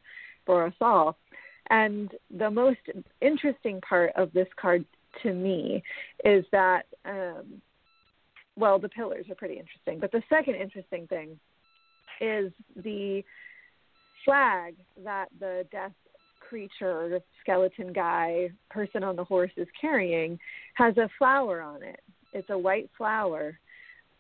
for 0.45 0.67
us 0.67 0.75
all. 0.81 1.17
And 1.71 2.11
the 2.37 2.51
most 2.51 2.81
interesting 3.21 3.81
part 3.81 4.13
of 4.17 4.33
this 4.33 4.49
card 4.61 4.85
to 5.23 5.33
me 5.33 5.83
is 6.25 6.45
that, 6.51 6.87
um, 7.05 7.63
well, 8.57 8.79
the 8.79 8.89
pillars 8.89 9.27
are 9.31 9.37
pretty 9.37 9.59
interesting. 9.59 10.01
But 10.01 10.13
the 10.13 10.23
second 10.29 10.57
interesting 10.57 11.07
thing 11.07 11.39
is 12.21 12.53
the 12.83 13.23
flag 14.25 14.75
that 15.05 15.29
the 15.39 15.67
death 15.71 15.93
creature, 16.41 17.21
skeleton 17.43 17.93
guy, 17.93 18.51
person 18.71 19.03
on 19.03 19.17
the 19.17 19.25
horse 19.25 19.51
is 19.57 19.69
carrying 19.81 20.39
has 20.75 20.97
a 20.99 21.09
flower 21.19 21.61
on 21.61 21.83
it. 21.83 22.01
It's 22.35 22.51
a 22.51 22.59
white 22.59 22.91
flower. 22.99 23.59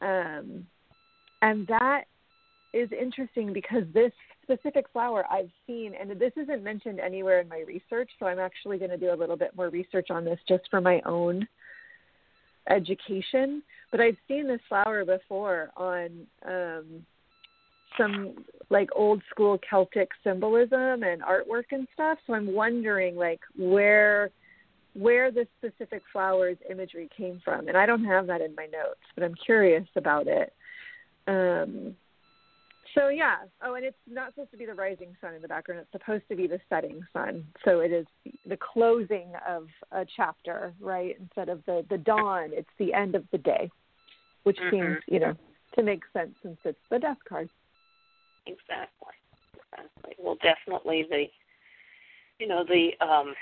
Um, 0.00 0.66
and 1.42 1.66
that 1.66 2.04
is 2.72 2.88
interesting 2.92 3.52
because 3.52 3.84
this 3.92 4.12
specific 4.42 4.86
flower 4.92 5.24
I've 5.30 5.50
seen, 5.66 5.92
and 5.98 6.10
this 6.18 6.32
isn't 6.36 6.62
mentioned 6.62 7.00
anywhere 7.00 7.40
in 7.40 7.48
my 7.48 7.64
research, 7.66 8.10
so 8.18 8.26
I'm 8.26 8.38
actually 8.38 8.78
going 8.78 8.90
to 8.90 8.96
do 8.96 9.12
a 9.12 9.16
little 9.16 9.36
bit 9.36 9.56
more 9.56 9.68
research 9.68 10.10
on 10.10 10.24
this 10.24 10.38
just 10.48 10.64
for 10.70 10.80
my 10.80 11.00
own 11.04 11.46
education. 12.70 13.62
But 13.90 14.00
I've 14.00 14.16
seen 14.28 14.46
this 14.46 14.60
flower 14.68 15.04
before 15.04 15.70
on 15.76 16.26
um, 16.46 17.04
some 17.96 18.44
like 18.70 18.88
old 18.94 19.22
school 19.30 19.58
Celtic 19.68 20.08
symbolism 20.22 21.02
and 21.02 21.22
artwork 21.22 21.64
and 21.70 21.86
stuff. 21.94 22.18
So 22.26 22.34
I'm 22.34 22.52
wondering 22.52 23.16
like 23.16 23.40
where 23.56 24.30
where 24.94 25.30
this 25.30 25.48
specific 25.58 26.02
flower's 26.12 26.56
imagery 26.70 27.08
came 27.16 27.40
from. 27.44 27.68
And 27.68 27.76
I 27.76 27.84
don't 27.86 28.04
have 28.04 28.26
that 28.28 28.40
in 28.40 28.54
my 28.54 28.66
notes, 28.66 29.00
but 29.14 29.24
I'm 29.24 29.34
curious 29.34 29.86
about 29.96 30.26
it. 30.26 30.52
Um, 31.26 31.96
so 32.94 33.08
yeah. 33.08 33.36
Oh, 33.62 33.74
and 33.74 33.84
it's 33.84 33.96
not 34.08 34.30
supposed 34.30 34.52
to 34.52 34.56
be 34.56 34.66
the 34.66 34.74
rising 34.74 35.16
sun 35.20 35.34
in 35.34 35.42
the 35.42 35.48
background. 35.48 35.80
It's 35.80 35.92
supposed 35.92 36.24
to 36.28 36.36
be 36.36 36.46
the 36.46 36.60
setting 36.68 37.00
sun. 37.12 37.44
So 37.64 37.80
it 37.80 37.92
is 37.92 38.06
the 38.46 38.56
closing 38.56 39.32
of 39.48 39.66
a 39.90 40.06
chapter, 40.16 40.72
right? 40.80 41.16
Instead 41.20 41.48
of 41.48 41.64
the 41.66 41.84
the 41.90 41.98
dawn, 41.98 42.50
it's 42.52 42.68
the 42.78 42.94
end 42.94 43.14
of 43.14 43.24
the 43.32 43.38
day, 43.38 43.70
which 44.44 44.56
mm-hmm. 44.58 44.76
seems 44.76 44.98
you 45.08 45.18
know 45.18 45.34
to 45.76 45.82
make 45.82 46.02
sense 46.12 46.34
since 46.42 46.58
it's 46.64 46.78
the 46.90 47.00
death 47.00 47.18
card. 47.28 47.48
Exactly. 48.46 49.14
Exactly. 49.54 50.14
Well, 50.18 50.36
definitely 50.42 51.04
the 51.10 51.24
you 52.38 52.46
know 52.46 52.64
the 52.64 52.90
um 53.04 53.34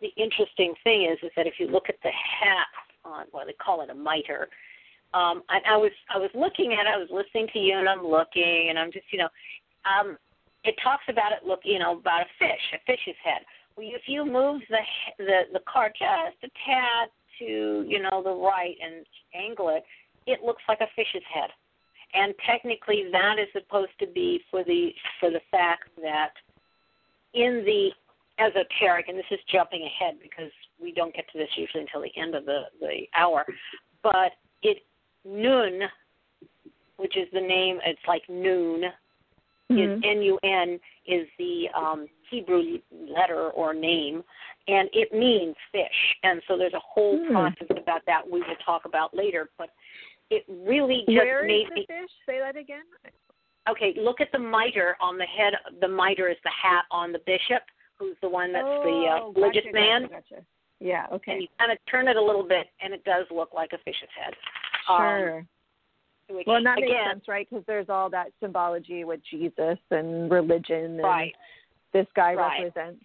the 0.00 0.12
interesting 0.16 0.74
thing 0.84 1.08
is 1.10 1.18
is 1.22 1.30
that 1.36 1.46
if 1.46 1.54
you 1.58 1.68
look 1.68 1.88
at 1.88 1.96
the 2.02 2.10
hat 2.10 2.66
on 3.04 3.26
what 3.30 3.46
they 3.46 3.52
call 3.54 3.82
it 3.82 3.90
a 3.90 3.94
mitre 3.94 4.48
um 5.14 5.42
I, 5.48 5.60
I 5.74 5.76
was 5.76 5.92
I 6.14 6.18
was 6.18 6.30
looking 6.34 6.74
at 6.74 6.86
it, 6.86 6.94
I 6.94 6.98
was 6.98 7.08
listening 7.10 7.48
to 7.52 7.58
you 7.58 7.78
and 7.78 7.88
I'm 7.88 8.04
looking 8.04 8.66
and 8.68 8.78
I'm 8.78 8.92
just 8.92 9.06
you 9.10 9.18
know 9.18 9.28
um 9.84 10.16
it 10.64 10.74
talks 10.82 11.04
about 11.08 11.32
it 11.32 11.46
look 11.46 11.60
you 11.64 11.78
know 11.78 11.98
about 11.98 12.22
a 12.22 12.30
fish 12.38 12.64
a 12.74 12.78
fish's 12.86 13.18
head. 13.22 13.42
Well 13.76 13.86
if 13.88 14.02
you 14.06 14.24
move 14.24 14.62
the 14.68 14.82
the 15.18 15.40
the 15.52 15.60
card 15.70 15.92
just 15.98 16.42
a 16.42 16.48
tad 16.66 17.08
to 17.38 17.84
you 17.88 18.02
know 18.02 18.22
the 18.22 18.34
right 18.34 18.76
and 18.84 19.06
angle 19.34 19.70
it 19.70 19.84
it 20.26 20.42
looks 20.44 20.62
like 20.68 20.80
a 20.80 20.88
fish's 20.94 21.24
head. 21.32 21.50
And 22.14 22.34
technically 22.46 23.04
that 23.12 23.36
is 23.38 23.48
supposed 23.52 23.92
to 24.00 24.06
be 24.06 24.40
for 24.50 24.64
the 24.64 24.90
for 25.20 25.30
the 25.30 25.40
fact 25.50 25.88
that 26.02 26.32
in 27.34 27.62
the 27.64 27.90
esoteric 28.38 29.08
and 29.08 29.18
this 29.18 29.26
is 29.30 29.38
jumping 29.50 29.82
ahead 29.82 30.14
because 30.22 30.50
we 30.80 30.92
don't 30.92 31.14
get 31.14 31.24
to 31.32 31.38
this 31.38 31.48
usually 31.56 31.82
until 31.82 32.02
the 32.02 32.20
end 32.20 32.34
of 32.34 32.44
the 32.44 32.62
the 32.80 33.02
hour 33.16 33.44
but 34.02 34.32
it 34.62 34.78
nun 35.24 35.80
which 36.96 37.16
is 37.16 37.26
the 37.32 37.40
name 37.40 37.78
it's 37.84 38.00
like 38.06 38.22
noon 38.28 38.82
mm-hmm. 39.70 39.78
is 39.78 40.02
n 40.04 40.22
u 40.22 40.38
n 40.42 40.78
is 41.06 41.26
the 41.38 41.66
um 41.76 42.06
hebrew 42.30 42.78
letter 42.92 43.50
or 43.50 43.74
name 43.74 44.22
and 44.68 44.88
it 44.92 45.12
means 45.12 45.56
fish 45.72 46.16
and 46.22 46.40
so 46.46 46.56
there's 46.56 46.74
a 46.74 46.80
whole 46.80 47.18
mm. 47.18 47.30
process 47.30 47.68
about 47.70 48.02
that 48.06 48.22
we 48.24 48.40
will 48.40 48.56
talk 48.64 48.82
about 48.84 49.14
later 49.14 49.50
but 49.58 49.70
it 50.30 50.44
really 50.48 51.04
just 51.06 51.16
Where 51.16 51.46
made 51.46 51.62
is 51.62 51.68
the 51.68 51.74
me. 51.74 51.86
fish? 51.86 52.10
Say 52.26 52.38
that 52.38 52.56
again. 52.56 52.84
Okay, 53.68 53.94
look 53.98 54.20
at 54.20 54.28
the 54.32 54.38
mitre 54.38 54.96
on 55.00 55.18
the 55.18 55.24
head. 55.24 55.54
The 55.80 55.88
mitre 55.88 56.28
is 56.28 56.36
the 56.44 56.50
hat 56.50 56.84
on 56.90 57.12
the 57.12 57.20
bishop, 57.20 57.62
who's 57.98 58.16
the 58.22 58.28
one 58.28 58.52
that's 58.52 58.64
oh, 58.66 58.82
the 58.84 59.08
uh, 59.08 59.40
religious 59.40 59.64
gotcha, 59.64 59.74
man. 59.74 60.02
Gotcha, 60.02 60.22
gotcha. 60.30 60.44
Yeah. 60.80 61.06
Okay. 61.12 61.32
And 61.32 61.42
you 61.42 61.48
kind 61.58 61.72
of 61.72 61.78
turn 61.90 62.08
it 62.08 62.16
a 62.16 62.22
little 62.22 62.46
bit, 62.46 62.68
and 62.80 62.94
it 62.94 63.04
does 63.04 63.26
look 63.30 63.52
like 63.52 63.72
a 63.72 63.78
fish's 63.78 64.08
head. 64.16 64.34
Sure. 64.86 65.38
Um, 65.38 65.48
which, 66.30 66.46
well, 66.46 66.62
that 66.62 66.78
again, 66.78 66.90
makes 66.90 67.10
sense, 67.10 67.24
right? 67.26 67.48
Because 67.48 67.64
there's 67.66 67.88
all 67.88 68.10
that 68.10 68.28
symbology 68.40 69.04
with 69.04 69.20
Jesus 69.30 69.78
and 69.90 70.30
religion, 70.30 70.84
and 70.84 71.02
right. 71.02 71.34
this 71.92 72.06
guy 72.14 72.34
right. 72.34 72.64
represents. 72.64 73.04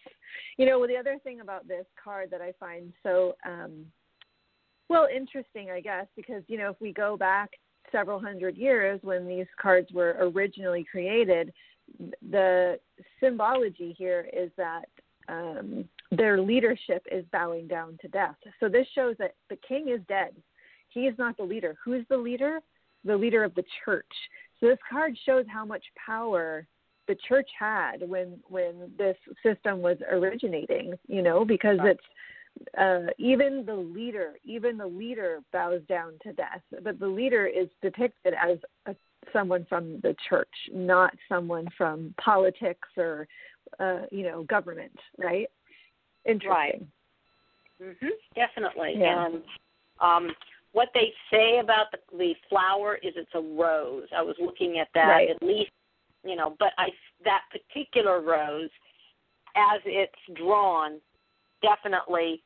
You 0.58 0.66
know, 0.66 0.78
well, 0.78 0.90
the 0.90 0.98
other 0.98 1.18
thing 1.24 1.40
about 1.40 1.68
this 1.68 1.86
card 2.02 2.30
that 2.32 2.42
I 2.42 2.54
find 2.60 2.92
so 3.02 3.36
um, 3.46 3.86
well, 4.90 5.08
interesting, 5.14 5.72
I 5.72 5.80
guess, 5.80 6.06
because 6.16 6.44
you 6.48 6.58
know 6.58 6.70
if 6.70 6.76
we 6.80 6.92
go 6.94 7.18
back 7.18 7.52
several 7.92 8.20
hundred 8.20 8.58
years 8.58 9.00
when 9.04 9.28
these 9.28 9.48
cards 9.60 9.92
were 9.92 10.16
originally 10.20 10.86
created, 10.90 11.54
the 12.30 12.80
symbology 13.20 13.96
here 13.98 14.28
is 14.34 14.50
that 14.58 14.86
um, 15.30 15.86
their 16.12 16.42
leadership 16.42 17.06
is 17.12 17.26
bowing 17.32 17.68
down 17.68 17.98
to 18.02 18.08
death. 18.08 18.36
So 18.60 18.70
this 18.70 18.88
shows 18.94 19.16
that 19.20 19.36
the 19.50 19.58
king 19.68 19.90
is 19.90 20.02
dead. 20.08 20.36
He 20.90 21.02
is 21.02 21.18
not 21.18 21.38
the 21.38 21.44
leader. 21.44 21.76
Who's 21.84 22.06
the 22.10 22.18
leader? 22.18 22.60
The 23.06 23.16
leader 23.16 23.44
of 23.44 23.56
the 23.56 23.64
church. 23.84 24.06
So 24.60 24.68
this 24.68 24.80
card 24.90 25.18
shows 25.26 25.46
how 25.52 25.66
much 25.66 25.84
power 26.06 26.68
the 27.08 27.16
church 27.28 27.50
had 27.60 27.98
when 28.08 28.40
when 28.48 28.92
this 28.98 29.18
system 29.42 29.82
was 29.82 29.98
originating. 30.10 30.94
You 31.08 31.22
know, 31.22 31.44
because 31.44 31.80
it's 31.84 32.04
uh, 32.78 33.12
even 33.18 33.66
the 33.66 33.76
leader, 33.76 34.34
even 34.44 34.78
the 34.78 34.88
leader 34.88 35.40
bows 35.52 35.82
down 35.90 36.14
to 36.24 36.34
death. 36.34 36.62
But 36.84 37.00
the 37.00 37.08
leader 37.08 37.46
is 37.46 37.68
depicted 37.82 38.34
as 38.34 38.58
a, 38.86 38.96
someone 39.32 39.66
from 39.70 40.00
the 40.02 40.16
church, 40.30 40.50
not 40.74 41.14
someone 41.30 41.68
from 41.78 42.14
politics 42.24 42.88
or, 42.98 43.28
uh, 43.80 44.02
you 44.12 44.24
know, 44.24 44.44
government. 44.44 44.98
Right? 45.18 45.48
Interesting. 46.26 46.50
Right. 46.50 46.88
Mhm. 47.82 48.10
Definitely. 48.36 48.96
Yeah. 48.98 49.26
And 49.26 49.44
um, 50.00 50.36
what 50.72 50.90
they 50.94 51.14
say 51.32 51.60
about 51.60 51.88
the, 51.92 52.00
the 52.18 52.34
flower 52.50 52.96
is 52.96 53.14
it's 53.16 53.30
a 53.36 53.42
rose. 53.42 54.08
I 54.16 54.22
was 54.22 54.36
looking 54.40 54.80
at 54.80 54.88
that 54.94 55.08
right. 55.08 55.30
at 55.30 55.42
least, 55.42 55.72
you 56.24 56.36
know, 56.36 56.56
but 56.60 56.70
I 56.78 56.90
that 57.24 57.42
particular 57.52 58.22
rose, 58.22 58.70
as 59.56 59.82
it's 59.86 60.38
drawn, 60.38 61.00
definitely 61.62 62.42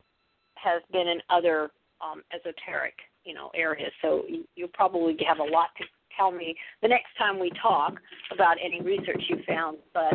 has 0.56 0.82
been 0.92 1.08
in 1.08 1.22
other 1.30 1.72
um, 2.02 2.22
esoteric, 2.34 2.96
you 3.24 3.34
know, 3.34 3.50
areas. 3.56 3.92
So 4.02 4.24
you, 4.28 4.44
you'll 4.56 4.70
probably 4.70 5.18
have 5.28 5.40
a 5.40 5.44
lot 5.44 5.70
to 5.78 5.84
tell 6.17 6.32
me 6.32 6.56
the 6.82 6.88
next 6.88 7.15
time 7.17 7.39
we 7.39 7.51
talk 7.62 7.99
about 8.34 8.58
any 8.63 8.82
research 8.82 9.23
you 9.30 9.38
found. 9.47 9.77
But 9.93 10.13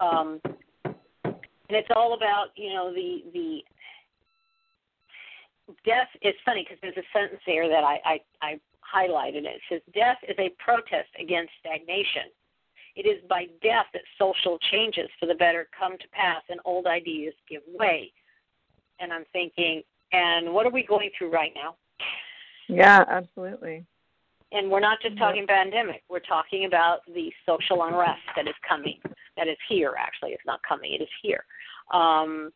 um, 0.00 0.40
and 0.84 1.76
it's 1.76 1.88
all 1.94 2.14
about 2.14 2.48
you 2.56 2.72
know 2.72 2.92
the 2.92 3.22
the 3.32 3.60
death. 5.84 6.08
It's 6.22 6.38
funny 6.44 6.64
because 6.64 6.78
there's 6.82 6.96
a 6.96 7.18
sentence 7.18 7.40
there 7.46 7.68
that 7.68 7.84
I, 7.84 7.98
I 8.04 8.20
I 8.42 8.60
highlighted. 8.84 9.44
It 9.44 9.60
says 9.68 9.80
death 9.94 10.18
is 10.28 10.36
a 10.38 10.50
protest 10.62 11.10
against 11.20 11.52
stagnation. 11.60 12.32
It 12.96 13.06
is 13.06 13.22
by 13.28 13.46
death 13.62 13.86
that 13.92 14.02
social 14.18 14.58
changes 14.72 15.08
for 15.20 15.26
the 15.26 15.34
better 15.34 15.68
come 15.78 15.92
to 15.92 16.08
pass 16.12 16.42
and 16.48 16.58
old 16.64 16.86
ideas 16.86 17.34
give 17.48 17.62
way 17.78 18.12
and 19.00 19.12
I'm 19.12 19.24
thinking, 19.32 19.82
and 20.12 20.52
what 20.52 20.66
are 20.66 20.70
we 20.70 20.84
going 20.84 21.10
through 21.16 21.32
right 21.32 21.52
now? 21.54 21.76
Yeah, 22.68 23.04
absolutely. 23.08 23.84
And 24.52 24.70
we're 24.70 24.80
not 24.80 24.98
just 25.00 25.16
talking 25.16 25.46
pandemic. 25.46 26.02
We're 26.08 26.20
talking 26.20 26.64
about 26.64 27.00
the 27.06 27.32
social 27.46 27.84
unrest 27.84 28.20
that 28.34 28.48
is 28.48 28.54
coming, 28.68 28.98
that 29.36 29.46
is 29.46 29.56
here. 29.68 29.94
Actually, 29.98 30.30
it's 30.30 30.46
not 30.46 30.60
coming; 30.68 30.92
it 30.92 31.02
is 31.02 31.08
here. 31.22 31.44
Um, 31.92 32.50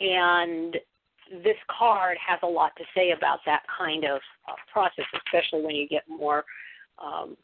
and 0.00 0.76
this 1.42 1.56
card 1.70 2.18
has 2.24 2.38
a 2.42 2.46
lot 2.46 2.72
to 2.76 2.84
say 2.94 3.12
about 3.12 3.38
that 3.46 3.62
kind 3.76 4.04
of 4.04 4.20
uh, 4.48 4.54
process, 4.70 5.06
especially 5.26 5.64
when 5.64 5.74
you 5.74 5.88
get 5.88 6.02
more. 6.08 6.44
Um, 7.02 7.36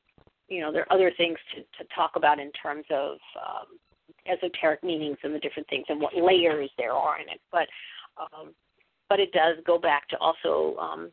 you 0.48 0.60
know, 0.60 0.72
there 0.72 0.82
are 0.82 0.92
other 0.92 1.12
things 1.16 1.38
to, 1.54 1.60
to 1.62 1.88
talk 1.94 2.12
about 2.16 2.38
in 2.38 2.50
terms 2.52 2.84
of 2.90 3.16
um, 3.40 3.78
esoteric 4.26 4.82
meanings 4.82 5.16
and 5.22 5.34
the 5.34 5.38
different 5.38 5.68
things 5.68 5.86
and 5.88 6.00
what 6.00 6.14
layers 6.14 6.70
there 6.76 6.92
are 6.92 7.20
in 7.20 7.28
it. 7.28 7.40
But 7.50 7.68
um, 8.18 8.52
but 9.08 9.20
it 9.20 9.32
does 9.32 9.56
go 9.66 9.78
back 9.78 10.08
to 10.08 10.18
also 10.18 10.76
um, 10.78 11.10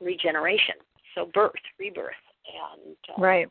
regeneration, 0.00 0.74
so 1.14 1.30
birth, 1.32 1.52
rebirth, 1.78 2.12
and 2.46 2.96
uh, 3.08 3.20
right. 3.20 3.48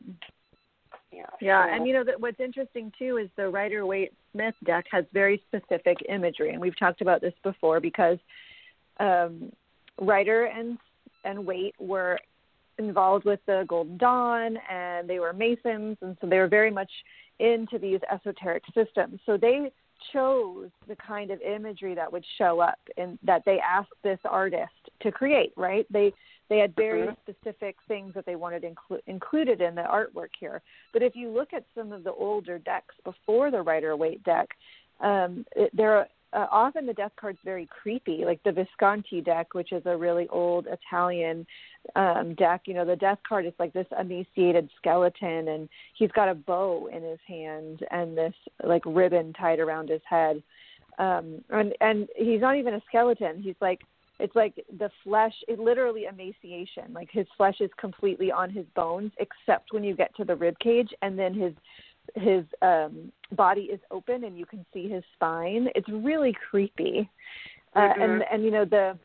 Yeah, 1.12 1.22
yeah, 1.40 1.66
so, 1.66 1.74
and 1.74 1.86
you 1.86 1.92
know 1.92 2.04
that 2.04 2.20
what's 2.20 2.38
interesting 2.38 2.92
too 2.98 3.16
is 3.16 3.28
the 3.36 3.48
Rider 3.48 3.84
Waite 3.84 4.12
Smith 4.32 4.54
deck 4.64 4.86
has 4.92 5.04
very 5.12 5.42
specific 5.48 5.98
imagery, 6.08 6.50
and 6.50 6.60
we've 6.60 6.78
talked 6.78 7.00
about 7.00 7.20
this 7.20 7.34
before 7.42 7.80
because 7.80 8.18
um, 9.00 9.52
Rider 10.00 10.44
and 10.44 10.78
and 11.24 11.44
Waite 11.44 11.74
were 11.78 12.18
involved 12.78 13.24
with 13.24 13.40
the 13.46 13.64
Golden 13.68 13.98
Dawn 13.98 14.56
and 14.70 15.08
they 15.08 15.18
were 15.18 15.32
Masons, 15.32 15.96
and 16.00 16.16
so 16.20 16.26
they 16.26 16.38
were 16.38 16.48
very 16.48 16.70
much 16.70 16.90
into 17.38 17.78
these 17.78 18.00
esoteric 18.12 18.62
systems. 18.74 19.20
So 19.26 19.36
they 19.36 19.70
chose 20.12 20.70
the 20.88 20.96
kind 20.96 21.30
of 21.30 21.40
imagery 21.40 21.94
that 21.94 22.12
would 22.12 22.24
show 22.38 22.60
up 22.60 22.78
and 22.96 23.18
that 23.22 23.42
they 23.44 23.58
asked 23.60 23.92
this 24.02 24.18
artist 24.24 24.72
to 25.02 25.12
create, 25.12 25.52
right? 25.56 25.86
They 25.90 26.12
they 26.48 26.58
had 26.58 26.74
very 26.74 27.02
mm-hmm. 27.02 27.30
specific 27.30 27.76
things 27.86 28.12
that 28.14 28.26
they 28.26 28.34
wanted 28.34 28.64
inclu- 28.64 29.00
included 29.06 29.60
in 29.60 29.76
the 29.76 29.82
artwork 29.82 30.30
here. 30.38 30.62
But 30.92 31.02
if 31.02 31.14
you 31.14 31.30
look 31.30 31.52
at 31.52 31.64
some 31.76 31.92
of 31.92 32.02
the 32.02 32.12
older 32.12 32.58
decks 32.58 32.94
before 33.04 33.52
the 33.52 33.62
Rider 33.62 33.96
Waite 33.96 34.24
deck, 34.24 34.48
um, 35.00 35.46
it, 35.54 35.70
there 35.74 36.08
uh, 36.32 36.46
often 36.50 36.86
the 36.86 36.92
death 36.92 37.12
card's 37.20 37.38
very 37.44 37.66
creepy, 37.66 38.24
like 38.24 38.42
the 38.44 38.52
Visconti 38.52 39.20
deck, 39.20 39.54
which 39.54 39.72
is 39.72 39.82
a 39.86 39.96
really 39.96 40.28
old 40.28 40.66
Italian 40.66 41.46
um, 41.96 42.34
deck. 42.34 42.62
You 42.66 42.74
know, 42.74 42.84
the 42.84 42.96
death 42.96 43.18
card 43.28 43.46
is 43.46 43.52
like 43.58 43.72
this 43.72 43.86
emaciated 43.98 44.70
skeleton, 44.76 45.48
and 45.48 45.68
he's 45.96 46.10
got 46.12 46.28
a 46.28 46.34
bow 46.34 46.88
in 46.92 47.02
his 47.02 47.18
hand 47.26 47.84
and 47.90 48.16
this 48.16 48.34
like 48.64 48.82
ribbon 48.86 49.32
tied 49.32 49.58
around 49.58 49.88
his 49.88 50.02
head. 50.08 50.42
Um, 50.98 51.42
and 51.50 51.74
and 51.80 52.08
he's 52.16 52.40
not 52.40 52.56
even 52.56 52.74
a 52.74 52.82
skeleton. 52.88 53.42
He's 53.42 53.56
like 53.60 53.80
it's 54.20 54.36
like 54.36 54.54
the 54.78 54.90
flesh 55.02 55.32
it 55.48 55.58
literally 55.58 56.04
emaciation 56.04 56.92
like 56.92 57.08
his 57.10 57.26
flesh 57.36 57.56
is 57.60 57.70
completely 57.78 58.30
on 58.30 58.50
his 58.50 58.66
bones 58.76 59.10
except 59.18 59.72
when 59.72 59.82
you 59.82 59.96
get 59.96 60.14
to 60.14 60.24
the 60.24 60.36
rib 60.36 60.58
cage 60.58 60.90
and 61.02 61.18
then 61.18 61.32
his 61.32 61.52
his 62.14 62.44
um 62.62 63.12
body 63.32 63.62
is 63.62 63.80
open 63.90 64.24
and 64.24 64.38
you 64.38 64.46
can 64.46 64.64
see 64.72 64.88
his 64.88 65.04
spine. 65.14 65.68
It's 65.74 65.88
really 65.88 66.34
creepy. 66.50 67.08
Uh, 67.74 67.80
mm-hmm. 67.80 68.02
and 68.02 68.24
and 68.32 68.44
you 68.44 68.50
know 68.50 68.64
the 68.64 68.98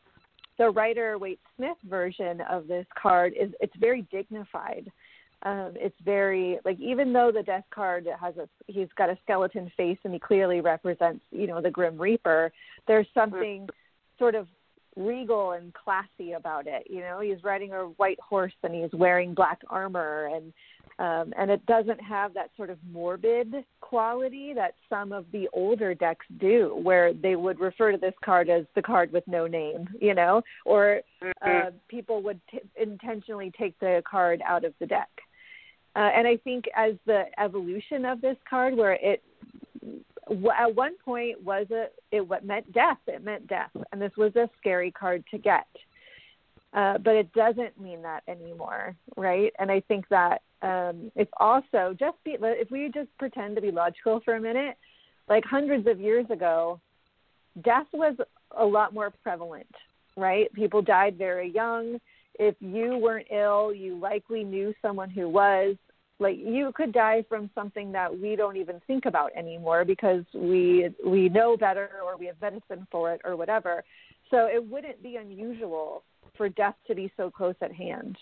the 0.58 0.70
Rider 0.70 1.18
Waite 1.18 1.40
Smith 1.56 1.76
version 1.88 2.40
of 2.42 2.66
this 2.66 2.86
card 3.00 3.34
is 3.38 3.50
it's 3.60 3.76
very 3.78 4.02
dignified. 4.10 4.90
Um, 5.42 5.74
it's 5.76 5.96
very 6.04 6.58
like 6.64 6.80
even 6.80 7.12
though 7.12 7.30
the 7.30 7.42
death 7.42 7.64
card 7.72 8.08
has 8.20 8.36
a 8.36 8.48
he's 8.66 8.88
got 8.96 9.10
a 9.10 9.18
skeleton 9.22 9.70
face 9.76 9.98
and 10.04 10.12
he 10.12 10.18
clearly 10.18 10.60
represents 10.60 11.24
you 11.30 11.46
know 11.46 11.60
the 11.60 11.70
Grim 11.70 11.98
Reaper. 11.98 12.52
There's 12.88 13.06
something 13.14 13.62
mm-hmm. 13.62 14.18
sort 14.18 14.34
of 14.34 14.48
regal 14.96 15.52
and 15.52 15.74
classy 15.74 16.32
about 16.32 16.66
it. 16.66 16.86
You 16.88 17.00
know, 17.00 17.20
he's 17.20 17.44
riding 17.44 17.72
a 17.72 17.84
white 17.98 18.18
horse 18.18 18.54
and 18.62 18.74
he's 18.74 18.92
wearing 18.92 19.34
black 19.34 19.60
armor 19.68 20.30
and 20.34 20.52
um, 20.98 21.34
and 21.36 21.50
it 21.50 21.64
doesn't 21.66 22.00
have 22.00 22.32
that 22.34 22.50
sort 22.56 22.70
of 22.70 22.78
morbid 22.90 23.54
quality 23.80 24.54
that 24.54 24.74
some 24.88 25.12
of 25.12 25.26
the 25.30 25.46
older 25.52 25.94
decks 25.94 26.24
do, 26.38 26.78
where 26.82 27.12
they 27.12 27.36
would 27.36 27.60
refer 27.60 27.92
to 27.92 27.98
this 27.98 28.14
card 28.24 28.48
as 28.48 28.64
the 28.74 28.82
card 28.82 29.12
with 29.12 29.24
no 29.26 29.46
name, 29.46 29.88
you 30.00 30.14
know, 30.14 30.42
or 30.64 31.02
mm-hmm. 31.22 31.68
uh, 31.68 31.70
people 31.88 32.22
would 32.22 32.40
t- 32.50 32.60
intentionally 32.80 33.52
take 33.58 33.78
the 33.78 34.02
card 34.10 34.40
out 34.46 34.64
of 34.64 34.72
the 34.80 34.86
deck. 34.86 35.08
Uh, 35.94 36.10
and 36.14 36.26
I 36.26 36.36
think 36.38 36.64
as 36.74 36.94
the 37.04 37.24
evolution 37.38 38.04
of 38.06 38.20
this 38.20 38.36
card, 38.48 38.74
where 38.74 38.92
it 38.92 39.22
at 40.58 40.74
one 40.74 40.96
point 41.04 41.40
was 41.42 41.66
a 41.70 41.86
it 42.10 42.26
what 42.26 42.44
meant 42.44 42.72
death, 42.72 42.98
it 43.06 43.22
meant 43.22 43.46
death, 43.46 43.70
and 43.92 44.00
this 44.00 44.12
was 44.16 44.34
a 44.36 44.48
scary 44.58 44.90
card 44.90 45.24
to 45.30 45.38
get. 45.38 45.66
Uh, 46.72 46.98
but 46.98 47.14
it 47.14 47.32
doesn't 47.32 47.80
mean 47.80 48.02
that 48.02 48.22
anymore, 48.28 48.94
right? 49.16 49.52
And 49.58 49.70
I 49.70 49.80
think 49.80 50.06
that 50.08 50.42
um, 50.62 51.12
it's 51.14 51.30
also 51.38 51.94
just 51.98 52.16
be 52.24 52.36
if 52.40 52.70
we 52.70 52.90
just 52.92 53.08
pretend 53.18 53.56
to 53.56 53.62
be 53.62 53.70
logical 53.70 54.20
for 54.24 54.36
a 54.36 54.40
minute, 54.40 54.76
like 55.28 55.44
hundreds 55.44 55.86
of 55.86 56.00
years 56.00 56.26
ago, 56.30 56.80
death 57.62 57.86
was 57.92 58.16
a 58.56 58.64
lot 58.64 58.94
more 58.94 59.12
prevalent, 59.22 59.66
right? 60.16 60.52
People 60.54 60.82
died 60.82 61.18
very 61.18 61.50
young. 61.50 61.98
If 62.38 62.54
you 62.60 62.98
weren't 62.98 63.28
ill, 63.30 63.74
you 63.74 63.98
likely 63.98 64.44
knew 64.44 64.74
someone 64.82 65.10
who 65.10 65.28
was. 65.28 65.76
Like 66.18 66.38
you 66.38 66.72
could 66.74 66.92
die 66.92 67.24
from 67.28 67.50
something 67.54 67.92
that 67.92 68.18
we 68.18 68.36
don't 68.36 68.56
even 68.56 68.80
think 68.86 69.04
about 69.04 69.32
anymore 69.36 69.84
because 69.84 70.24
we 70.34 70.88
we 71.04 71.28
know 71.28 71.58
better 71.58 71.90
or 72.02 72.16
we 72.16 72.26
have 72.26 72.40
medicine 72.40 72.86
for 72.90 73.12
it 73.12 73.20
or 73.22 73.36
whatever. 73.36 73.84
So 74.30 74.46
it 74.46 74.66
wouldn't 74.66 75.02
be 75.02 75.16
unusual 75.16 76.02
for 76.36 76.48
death 76.48 76.74
to 76.86 76.94
be 76.94 77.10
so 77.16 77.30
close 77.30 77.54
at 77.60 77.72
hand, 77.72 78.16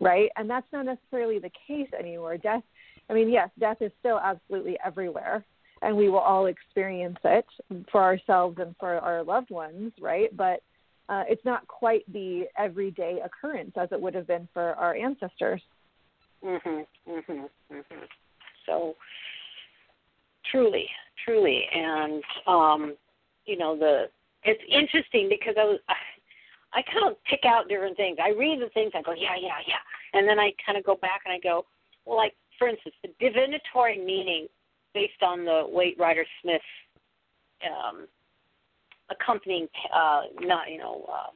right? 0.00 0.30
And 0.36 0.48
that's 0.48 0.66
not 0.72 0.86
necessarily 0.86 1.38
the 1.38 1.50
case 1.66 1.88
anymore. 1.98 2.36
Death, 2.36 2.62
I 3.08 3.14
mean, 3.14 3.30
yes, 3.30 3.50
death 3.58 3.78
is 3.80 3.92
still 4.00 4.18
absolutely 4.18 4.78
everywhere, 4.84 5.44
and 5.82 5.96
we 5.96 6.08
will 6.08 6.18
all 6.18 6.46
experience 6.46 7.18
it 7.24 7.46
for 7.90 8.02
ourselves 8.02 8.58
and 8.60 8.74
for 8.78 8.98
our 8.98 9.22
loved 9.22 9.50
ones, 9.50 9.92
right? 10.00 10.34
But 10.36 10.62
uh, 11.08 11.24
it's 11.28 11.44
not 11.44 11.66
quite 11.66 12.10
the 12.12 12.44
everyday 12.56 13.20
occurrence 13.24 13.72
as 13.76 13.88
it 13.90 14.00
would 14.00 14.14
have 14.14 14.26
been 14.26 14.48
for 14.54 14.74
our 14.74 14.94
ancestors. 14.94 15.60
Mhm. 16.42 16.86
Mhm. 17.06 17.50
Mhm. 17.70 18.08
So 18.66 18.96
truly, 20.50 20.88
truly, 21.24 21.66
and 21.72 22.22
um, 22.46 22.96
you 23.46 23.56
know 23.56 23.76
the 23.76 24.08
it's 24.44 24.62
interesting 24.68 25.28
because 25.28 25.54
I 25.58 25.64
was 25.64 25.80
I 26.72 26.82
kind 26.82 27.10
of 27.10 27.16
pick 27.24 27.40
out 27.44 27.68
different 27.68 27.96
things. 27.96 28.18
I 28.22 28.30
read 28.30 28.60
the 28.60 28.68
things, 28.70 28.92
I 28.94 29.02
go, 29.02 29.12
yeah, 29.12 29.34
yeah, 29.40 29.58
yeah, 29.66 29.82
and 30.14 30.28
then 30.28 30.38
I 30.38 30.52
kind 30.64 30.78
of 30.78 30.84
go 30.84 30.96
back 30.96 31.22
and 31.24 31.32
I 31.32 31.38
go, 31.38 31.66
well, 32.04 32.16
like 32.16 32.34
for 32.58 32.68
instance, 32.68 32.94
the 33.02 33.10
divinatory 33.18 33.98
meaning 33.98 34.46
based 34.94 35.22
on 35.22 35.44
the 35.44 35.64
Waite 35.66 35.98
Rider 35.98 36.24
Smith 36.42 36.60
um, 37.64 38.06
accompanying, 39.10 39.66
uh, 39.94 40.22
not 40.40 40.70
you 40.70 40.78
know, 40.78 41.06
uh, 41.12 41.30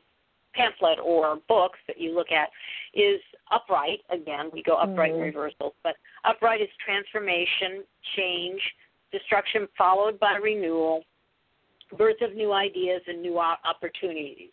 pamphlet 0.55 0.99
or 1.03 1.39
books 1.49 1.79
that 1.87 2.01
you 2.01 2.15
look 2.15 2.31
at 2.31 2.49
is 2.95 3.21
upright. 3.51 4.01
Again, 4.11 4.51
we 4.53 4.63
go 4.63 4.77
upright 4.77 5.13
mm-hmm. 5.13 5.23
reversal, 5.23 5.75
but 5.83 5.97
upright 6.25 6.61
is 6.61 6.69
transformation, 6.85 7.85
change, 8.17 8.61
destruction 9.11 9.67
followed 9.77 10.19
by 10.21 10.37
renewal, 10.37 11.03
birth 11.97 12.21
of 12.23 12.35
new 12.35 12.53
ideas 12.53 13.03
and 13.07 13.23
new 13.23 13.39
opportunities. 13.39 14.51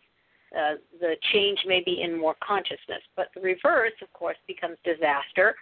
Uh, 0.58 0.74
the 1.00 1.16
change 1.32 1.60
may 1.66 1.82
be 1.86 2.02
in 2.02 2.20
more 2.20 2.36
consciousness. 2.46 3.02
But 3.16 3.28
the 3.34 3.42
reverse, 3.42 3.94
of 4.02 4.12
course, 4.14 4.38
becomes 4.48 4.78
disaster, 4.84 5.56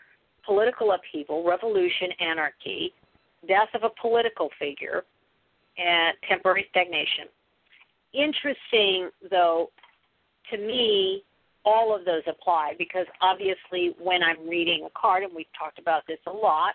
political 0.46 0.94
upheaval, 0.94 1.46
revolution, 1.46 2.10
anarchy, 2.20 2.94
death 3.48 3.70
of 3.76 3.84
a 3.84 3.90
political 4.02 4.50
figure, 4.58 5.04
and 5.78 6.18
temporary 6.28 6.66
stagnation. 6.72 7.26
Interesting, 8.14 9.10
though, 9.30 9.70
to 10.52 10.58
me, 10.58 11.24
all 11.66 11.96
of 11.96 12.06
those 12.06 12.24
apply 12.28 12.74
because 12.78 13.06
obviously, 13.22 13.96
when 14.02 14.24
I'm 14.24 14.48
reading 14.50 14.88
a 14.88 15.00
card, 15.00 15.24
and 15.24 15.32
we've 15.36 15.46
talked 15.58 15.78
about 15.78 16.04
this 16.08 16.20
a 16.26 16.32
lot, 16.32 16.74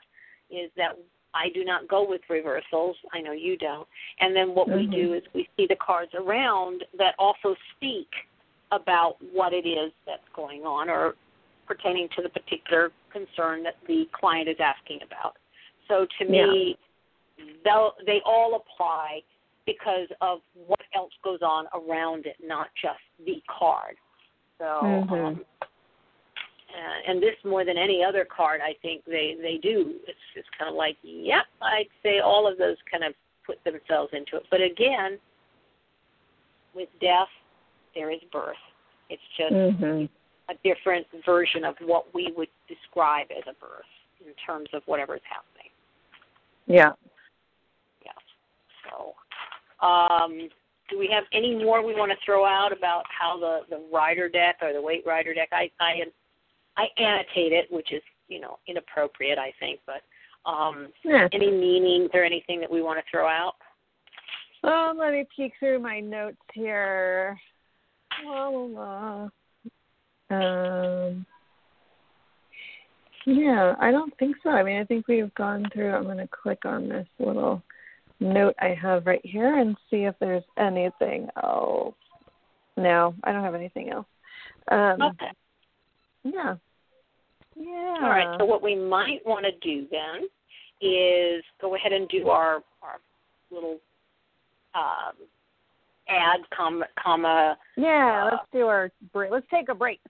is 0.51 0.71
that 0.77 0.97
I 1.35 1.49
do 1.53 1.65
not 1.65 1.89
go 1.89 2.09
with 2.09 2.21
reversals. 2.31 2.97
I 3.13 3.21
know 3.21 3.33
you 3.33 3.57
don't. 3.57 3.87
And 4.21 4.35
then 4.35 4.55
what 4.55 4.69
mm-hmm. 4.69 4.91
we 4.91 4.97
do 4.97 5.15
is 5.15 5.23
we 5.35 5.49
see 5.57 5.67
the 5.69 5.77
cards 5.77 6.13
around 6.15 6.85
that 6.99 7.15
also 7.19 7.55
speak 7.77 8.09
about 8.73 9.17
what 9.33 9.53
it 9.53 9.67
is 9.67 9.93
that's 10.07 10.23
going 10.35 10.63
on 10.63 10.89
or 10.89 11.15
pertaining 11.67 12.09
to 12.17 12.23
the 12.23 12.29
particular 12.29 12.91
concern 13.13 13.63
that 13.63 13.77
the 13.87 14.05
client 14.13 14.49
is 14.49 14.57
asking 14.61 15.01
about. 15.05 15.37
So 15.89 16.07
to 16.19 16.31
me, 16.31 16.77
yeah. 17.39 17.89
they 18.07 18.21
all 18.25 18.57
apply 18.57 19.21
because 19.67 20.09
of 20.21 20.41
what 20.67 20.81
else 20.95 21.13
goes 21.23 21.41
on 21.43 21.67
around 21.75 22.27
it, 22.27 22.37
not 22.45 22.69
just 22.81 23.01
the 23.25 23.43
card. 23.59 23.97
So 24.59 24.65
mm-hmm. 24.65 25.15
um, 25.15 25.45
uh, 26.75 27.11
and 27.11 27.23
this 27.23 27.37
more 27.45 27.65
than 27.65 27.79
any 27.79 28.03
other 28.03 28.25
card, 28.25 28.61
I 28.61 28.75
think 28.83 29.05
they 29.07 29.37
they 29.41 29.59
do. 29.63 29.95
It's 30.07 30.19
just 30.35 30.49
kind 30.59 30.69
of 30.69 30.77
like, 30.77 30.97
yep, 31.03 31.45
I'd 31.63 31.89
say 32.03 32.19
all 32.19 32.51
of 32.51 32.59
those 32.59 32.77
kind 32.91 33.05
of 33.05 33.15
put 33.47 33.63
themselves 33.65 34.11
into 34.13 34.37
it. 34.37 34.45
But 34.51 34.61
again, 34.61 35.19
with 36.75 36.89
death, 37.01 37.29
there 37.95 38.11
is 38.11 38.21
birth. 38.33 38.57
It's 39.09 39.23
just 39.37 39.53
mm-hmm. 39.53 40.07
a 40.51 40.55
different 40.65 41.07
version 41.25 41.65
of 41.65 41.77
what 41.81 42.13
we 42.15 42.33
would 42.37 42.49
describe 42.69 43.29
as 43.31 43.45
a 43.45 43.55
birth 43.61 43.85
in 44.27 44.33
terms 44.45 44.69
of 44.73 44.83
whatever 44.87 45.15
is 45.15 45.23
happening. 45.29 45.71
Yeah. 46.67 46.93
Yeah. 48.05 48.13
So, 48.89 49.87
um, 49.87 50.49
do 50.91 50.99
we 50.99 51.09
have 51.13 51.25
any 51.33 51.55
more 51.55 51.85
we 51.85 51.95
want 51.95 52.11
to 52.11 52.19
throw 52.25 52.45
out 52.45 52.73
about 52.77 53.05
how 53.09 53.39
the 53.39 53.61
the 53.71 53.83
rider 53.93 54.29
deck 54.29 54.57
or 54.63 54.73
the 54.73 54.83
Waite 54.83 55.07
Rider 55.07 55.35
deck? 55.35 55.51
I 55.53 55.71
I 55.81 56.03
I 56.77 56.87
annotate 57.01 57.53
it, 57.53 57.67
which 57.71 57.93
is 57.93 58.03
you 58.29 58.41
know 58.41 58.59
inappropriate, 58.67 59.39
I 59.39 59.53
think. 59.61 59.81
But 59.87 60.03
um, 60.51 60.89
yeah. 61.05 61.29
any 61.33 61.51
meanings 61.51 62.11
or 62.15 62.25
anything 62.25 62.61
that 62.61 62.71
we 62.71 62.83
want 62.83 62.99
to 62.99 63.05
throw 63.11 63.27
out? 63.27 63.55
Um, 64.63 64.97
let 64.99 65.13
me 65.13 65.27
peek 65.35 65.53
through 65.59 65.81
my 65.81 66.01
notes 66.01 66.39
here. 66.53 67.39
La, 68.25 68.49
la, 68.49 69.29
la. 70.31 70.37
Um, 70.37 71.27
yeah, 73.27 73.75
I 73.79 73.91
don't 73.91 74.17
think 74.19 74.37
so. 74.43 74.51
I 74.51 74.63
mean, 74.63 74.81
I 74.81 74.85
think 74.85 75.09
we've 75.09 75.35
gone 75.35 75.69
through. 75.73 75.93
I'm 75.93 76.05
going 76.05 76.19
to 76.19 76.29
click 76.29 76.65
on 76.65 76.89
this 76.89 77.07
little 77.19 77.63
note 78.21 78.55
I 78.59 78.77
have 78.81 79.07
right 79.07 79.25
here 79.25 79.59
and 79.59 79.77
see 79.91 80.05
if 80.05 80.15
there's 80.21 80.45
anything 80.59 81.29
else. 81.43 81.95
No, 82.77 83.15
I 83.25 83.33
don't 83.33 83.45
have 83.45 83.55
anything 83.55 83.91
else. 83.91 84.07
Um, 84.71 85.03
Okay. 85.03 85.31
Yeah. 86.25 86.57
Yeah. 87.57 87.97
All 88.01 88.09
right. 88.09 88.37
So 88.39 88.45
what 88.45 88.63
we 88.63 88.75
might 88.75 89.25
want 89.25 89.45
to 89.45 89.53
do 89.61 89.87
then 89.91 90.29
is 90.81 91.43
go 91.61 91.75
ahead 91.77 91.93
and 91.93 92.09
do 92.09 92.29
our 92.29 92.63
our 92.83 92.99
little 93.51 93.79
um, 94.75 95.15
ad 96.09 96.41
comma 96.55 96.87
comma, 97.03 97.57
yeah, 97.77 98.25
uh, 98.25 98.31
let's 98.33 98.47
do 98.53 98.67
our 98.67 98.91
break. 99.13 99.31
Let's 99.31 99.47
take 99.51 99.69
a 99.69 99.75
break. 99.75 100.01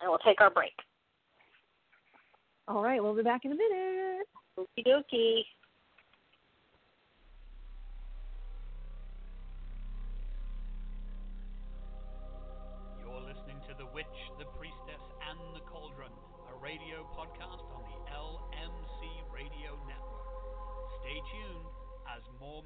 and 0.00 0.08
we'll 0.10 0.18
take 0.18 0.40
our 0.40 0.50
break. 0.50 0.72
All 2.68 2.82
right, 2.82 3.02
we'll 3.02 3.16
be 3.16 3.22
back 3.22 3.44
in 3.44 3.52
a 3.52 3.54
minute. 3.54 4.26
Okie 4.58 4.86
dokie. 4.86 5.40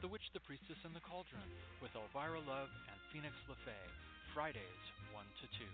The 0.00 0.08
Witch, 0.08 0.32
the 0.32 0.40
Priestess, 0.48 0.80
and 0.88 0.96
the 0.96 1.04
Cauldron 1.04 1.44
with 1.84 1.92
Elvyra 1.92 2.40
Love 2.48 2.72
and 2.88 2.98
Phoenix 3.12 3.36
LeFae, 3.52 3.88
Fridays 4.32 4.84
1 5.12 5.20
to 5.44 5.46
2. 5.60 5.68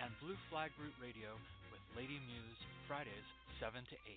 And 0.00 0.08
Blue 0.24 0.40
Flag 0.48 0.72
Root 0.80 0.96
Radio 0.96 1.36
with 1.68 1.84
Lady 1.92 2.16
Muse, 2.16 2.60
Fridays 2.88 3.28
7 3.60 3.84
to 3.92 3.96
8. 4.08 4.16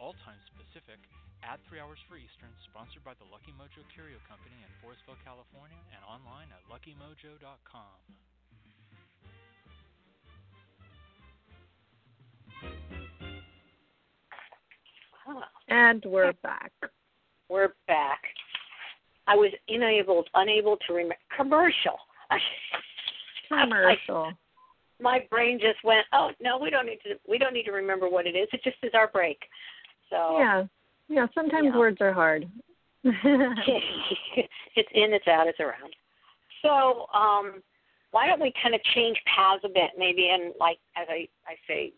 All 0.00 0.16
times 0.24 0.40
Pacific, 0.56 0.96
at 1.44 1.60
3 1.68 1.84
hours 1.84 2.00
for 2.08 2.16
Eastern, 2.16 2.48
sponsored 2.72 3.04
by 3.04 3.12
the 3.20 3.28
Lucky 3.28 3.52
Mojo 3.60 3.84
Curio 3.92 4.16
Company 4.24 4.56
in 4.64 4.72
Forestville, 4.80 5.20
California, 5.20 5.76
and 5.92 6.00
online 6.08 6.48
at 6.48 6.64
luckymojo.com. 6.72 8.00
And 15.68 16.00
we're 16.08 16.32
back. 16.40 16.72
We're 17.52 17.76
back. 17.86 18.32
I 19.26 19.36
was 19.36 19.52
unable 19.68 20.24
unable 20.34 20.76
to 20.88 20.92
remember 20.92 21.16
commercial. 21.36 21.98
Commercial. 23.48 24.32
my 25.00 25.26
brain 25.30 25.58
just 25.60 25.84
went, 25.84 26.06
oh 26.14 26.30
no, 26.40 26.58
we 26.58 26.70
don't 26.70 26.86
need 26.86 27.00
to 27.04 27.16
we 27.28 27.36
don't 27.38 27.52
need 27.52 27.64
to 27.64 27.72
remember 27.72 28.08
what 28.08 28.26
it 28.26 28.30
is. 28.34 28.48
It 28.52 28.62
just 28.64 28.76
is 28.82 28.92
our 28.94 29.08
break. 29.08 29.38
So 30.10 30.38
Yeah. 30.38 30.64
Yeah, 31.08 31.26
sometimes 31.34 31.66
Yeah. 31.72 31.78
words 31.78 31.98
are 32.00 32.12
hard. 32.12 32.48
it's 33.04 33.18
in, 34.94 35.12
it's 35.12 35.26
out, 35.28 35.46
it's 35.48 35.60
around. 35.60 35.94
So, 36.62 37.06
um, 37.12 37.62
why 38.12 38.26
don't 38.28 38.40
we 38.40 38.52
kind 38.62 38.74
of 38.74 38.82
change 38.94 39.20
paths 39.26 39.62
a 39.64 39.68
bit, 39.68 39.90
maybe, 39.98 40.28
and 40.30 40.54
like 40.60 40.78
as 40.96 41.06
I 41.10 41.26
I 41.46 41.56
say, 41.66 41.92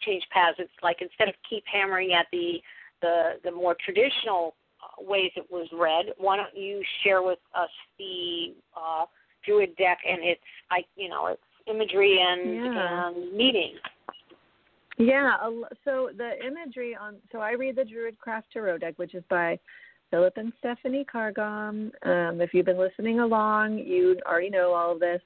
change 0.00 0.24
paths. 0.32 0.56
It's 0.58 0.72
like 0.82 1.02
instead 1.02 1.28
of 1.28 1.34
keep 1.48 1.64
hammering 1.70 2.14
at 2.14 2.26
the 2.32 2.54
the 3.02 3.32
the 3.44 3.50
more 3.50 3.76
traditional 3.84 4.54
ways 4.98 5.30
it 5.36 5.46
was 5.50 5.68
read, 5.72 6.06
why 6.18 6.36
don't 6.36 6.56
you 6.56 6.82
share 7.02 7.22
with 7.22 7.38
us 7.54 7.70
the 7.98 8.54
uh, 8.76 9.06
Druid 9.44 9.76
deck 9.76 9.98
and 10.08 10.24
its 10.24 10.40
I 10.70 10.84
you 10.96 11.08
know 11.08 11.26
its 11.26 11.42
imagery 11.66 12.18
and 12.20 12.54
Yeah. 12.54 13.08
and 13.08 13.32
meaning. 13.32 13.74
Yeah, 14.98 15.36
so 15.84 16.08
the 16.16 16.32
imagery 16.44 16.96
on 16.96 17.16
so 17.30 17.38
I 17.38 17.52
read 17.52 17.76
the 17.76 17.84
Druid 17.84 18.18
Craft 18.18 18.48
Tarot 18.52 18.78
deck, 18.78 18.94
which 18.96 19.14
is 19.14 19.22
by 19.28 19.58
Philip 20.10 20.36
and 20.36 20.52
Stephanie 20.58 21.04
Carr-Gomm. 21.04 21.90
Um, 22.06 22.40
if 22.40 22.54
you've 22.54 22.66
been 22.66 22.78
listening 22.78 23.20
along, 23.20 23.78
you 23.78 24.16
already 24.26 24.50
know 24.50 24.72
all 24.72 24.92
of 24.92 25.00
this. 25.00 25.20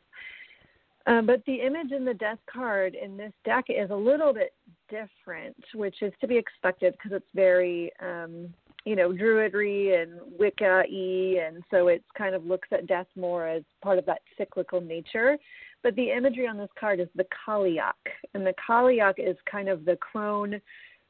Um, 1.07 1.27
but 1.27 1.43
the 1.47 1.61
image 1.61 1.93
in 1.93 2.05
the 2.05 2.15
death 2.15 2.39
card 2.53 2.95
in 2.95 3.17
this 3.17 3.33
deck 3.45 3.67
is 3.69 3.91
a 3.91 3.95
little 3.95 4.33
bit 4.33 4.53
different, 4.89 5.57
which 5.75 6.03
is 6.03 6.13
to 6.21 6.27
be 6.27 6.37
expected 6.37 6.95
because 6.95 7.13
it's 7.13 7.31
very, 7.35 7.91
um, 8.01 8.53
you 8.85 8.97
know, 8.97 9.13
druidry 9.13 10.01
and 10.01 10.13
Wicca 10.39 10.85
y, 10.91 11.43
and 11.45 11.63
so 11.71 11.89
it 11.89 12.03
kind 12.17 12.35
of 12.35 12.47
looks 12.47 12.69
at 12.73 12.87
death 12.87 13.07
more 13.17 13.47
as 13.47 13.63
part 13.83 13.99
of 13.99 14.07
that 14.07 14.23
cyclical 14.39 14.81
nature. 14.81 15.37
But 15.83 15.97
the 15.97 16.11
imagery 16.11 16.47
on 16.47 16.59
this 16.59 16.71
card 16.79 17.01
is 17.01 17.09
the 17.15 17.27
Cailleach, 17.47 17.93
and 18.35 18.47
the 18.47 18.55
Cailleach 18.69 19.19
is 19.19 19.37
kind 19.51 19.69
of 19.69 19.85
the 19.85 19.97
crone 19.97 20.61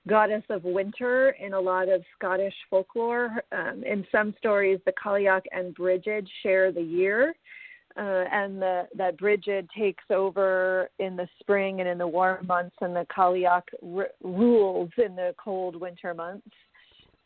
goddess 0.08 0.44
of 0.48 0.64
winter 0.64 1.30
in 1.40 1.52
a 1.54 1.60
lot 1.60 1.88
of 1.88 2.02
Scottish 2.16 2.54
folklore. 2.70 3.42
Um, 3.52 3.82
in 3.84 4.06
some 4.10 4.34
stories, 4.38 4.80
the 4.86 4.92
Cailleach 4.92 5.42
and 5.52 5.74
Brigid 5.74 6.28
share 6.42 6.72
the 6.72 6.80
year, 6.80 7.34
uh, 7.96 8.24
and 8.32 8.62
the, 8.62 8.88
that 8.96 9.18
Brigid 9.18 9.68
takes 9.76 10.04
over 10.10 10.88
in 10.98 11.16
the 11.16 11.28
spring 11.40 11.80
and 11.80 11.88
in 11.88 11.98
the 11.98 12.06
warm 12.06 12.46
months, 12.46 12.76
and 12.80 12.94
the 12.94 13.06
Cailleach 13.14 13.62
r- 13.96 14.08
rules 14.22 14.90
in 14.96 15.16
the 15.16 15.34
cold 15.42 15.76
winter 15.76 16.14
months. 16.14 16.48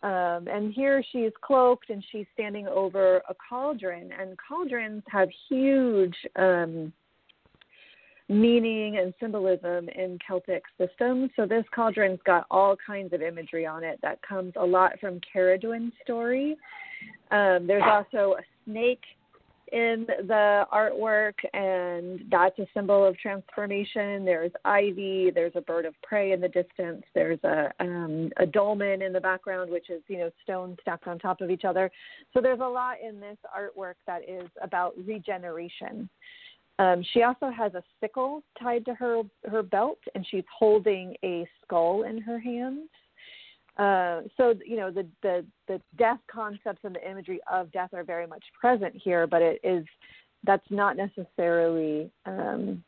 Um, 0.05 0.49
and 0.49 0.75
here 0.75 1.03
she's 1.13 1.33
cloaked 1.41 1.89
and 1.89 2.05
she's 2.13 2.27
standing 2.35 2.69
over 2.69 3.23
a 3.29 3.35
cauldron, 3.49 4.11
and 4.21 4.37
cauldrons 4.47 5.03
have 5.11 5.31
huge 5.49 6.15
um, 6.37 6.93
meaning 8.29 8.99
and 8.99 9.15
symbolism 9.19 9.89
in 9.89 10.19
Celtic 10.27 10.63
systems. 10.79 11.31
So 11.37 11.47
this 11.47 11.65
cauldron's 11.75 12.21
got 12.27 12.45
all 12.51 12.77
kinds 12.87 13.15
of 13.15 13.23
imagery 13.23 13.65
on 13.65 13.83
it 13.83 13.99
that 14.03 14.21
comes 14.21 14.53
a 14.57 14.65
lot 14.65 15.01
from 15.01 15.21
Cerridwen's 15.35 15.95
story. 16.03 16.55
Um, 17.31 17.67
there's 17.67 17.83
also 17.87 18.37
a 18.39 18.43
snake 18.67 19.03
in 19.75 20.07
the 20.29 20.65
artwork, 20.73 21.35
and 21.53 22.21
that's 22.31 22.57
a 22.61 22.67
symbol 22.73 23.05
of 23.05 23.19
transformation. 23.19 24.25
There's 24.25 24.53
ivy. 24.65 25.33
There's 25.35 25.53
a 25.57 25.61
bird 25.61 25.85
of 25.85 25.95
prey 26.01 26.31
in 26.31 26.41
the 26.41 26.49
distance. 26.49 27.03
There's 27.13 27.41
a 27.43 27.73
um, 27.81 28.31
a 28.39 28.47
dolmen 28.47 29.03
in 29.03 29.13
the 29.13 29.21
background, 29.21 29.73
which 29.73 29.91
is 29.91 30.01
you 30.07 30.19
know 30.19 30.31
stones 30.45 30.79
stacked 30.81 31.09
on 31.09 31.19
top 31.19 31.41
of 31.41 31.51
each 31.51 31.65
other. 31.65 31.91
So 32.33 32.41
there's 32.41 32.61
a 32.61 32.63
lot 32.63 32.99
in 33.05 33.19
this 33.19 33.37
artwork 33.47 33.95
that 34.07 34.23
is 34.29 34.49
about 34.63 34.95
regeneration. 35.05 36.09
Um, 36.79 37.05
she 37.13 37.23
also 37.23 37.51
has 37.51 37.75
a 37.75 37.83
sickle 38.01 38.45
tied 38.63 38.85
to 38.85 38.95
her 38.95 39.23
her 39.51 39.65
belt, 39.65 39.99
and 40.15 40.25
she's 40.31 40.45
holding 40.57 41.17
a 41.25 41.49
skull 41.65 42.05
in 42.05 42.21
her 42.21 42.39
hands. 42.39 42.89
Uh, 43.77 44.23
so 44.37 44.55
you 44.65 44.77
know 44.77 44.91
the, 44.91 45.05
the 45.23 45.45
the 45.67 45.81
death 45.99 46.21
concepts 46.31 46.81
and 46.85 46.95
the 46.95 47.11
imagery 47.11 47.41
of 47.51 47.73
death 47.73 47.93
are 47.93 48.05
very 48.05 48.27
much 48.27 48.45
present 48.59 48.95
here, 48.95 49.27
but 49.27 49.43
it 49.43 49.61
is 49.65 49.85
that's 50.45 50.67
not 50.71 50.97
necessarily 50.97 52.09
um, 52.25 52.85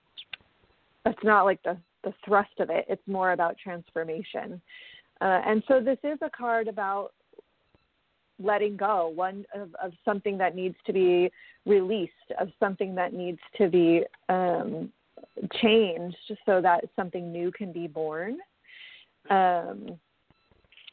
that's 1.04 1.22
not 1.24 1.44
like 1.44 1.60
the 1.64 1.76
the 2.04 2.14
thrust 2.24 2.60
of 2.60 2.70
it. 2.70 2.84
It's 2.88 3.02
more 3.08 3.32
about 3.32 3.56
transformation, 3.58 4.60
uh, 5.20 5.40
and 5.44 5.60
so 5.66 5.80
this 5.80 5.98
is 6.04 6.18
a 6.22 6.30
card 6.30 6.68
about 6.68 7.12
letting 8.38 8.76
go, 8.76 9.08
one 9.08 9.44
of, 9.54 9.74
of 9.82 9.92
something 10.04 10.38
that 10.38 10.54
needs 10.54 10.76
to 10.86 10.92
be 10.92 11.32
released, 11.64 12.12
of 12.38 12.48
something 12.60 12.94
that 12.94 13.12
needs 13.12 13.40
to 13.56 13.68
be 13.68 14.04
um, 14.28 14.92
changed, 15.54 16.16
so 16.44 16.60
that 16.60 16.84
something 16.94 17.32
new 17.32 17.50
can 17.50 17.72
be 17.72 17.88
born. 17.88 18.38
Um, 19.30 19.98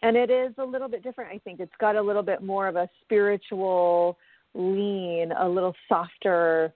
and 0.04 0.16
it 0.16 0.30
is 0.30 0.54
a 0.60 0.64
little 0.64 0.88
bit 0.88 1.02
different 1.02 1.32
i 1.34 1.40
think 1.40 1.60
it's 1.60 1.74
got 1.80 1.96
a 1.96 2.02
little 2.02 2.22
bit 2.22 2.44
more 2.44 2.68
of 2.68 2.76
a 2.76 2.88
spiritual 3.02 4.18
lean 4.54 5.32
a 5.40 5.48
little 5.48 5.74
softer 5.90 6.72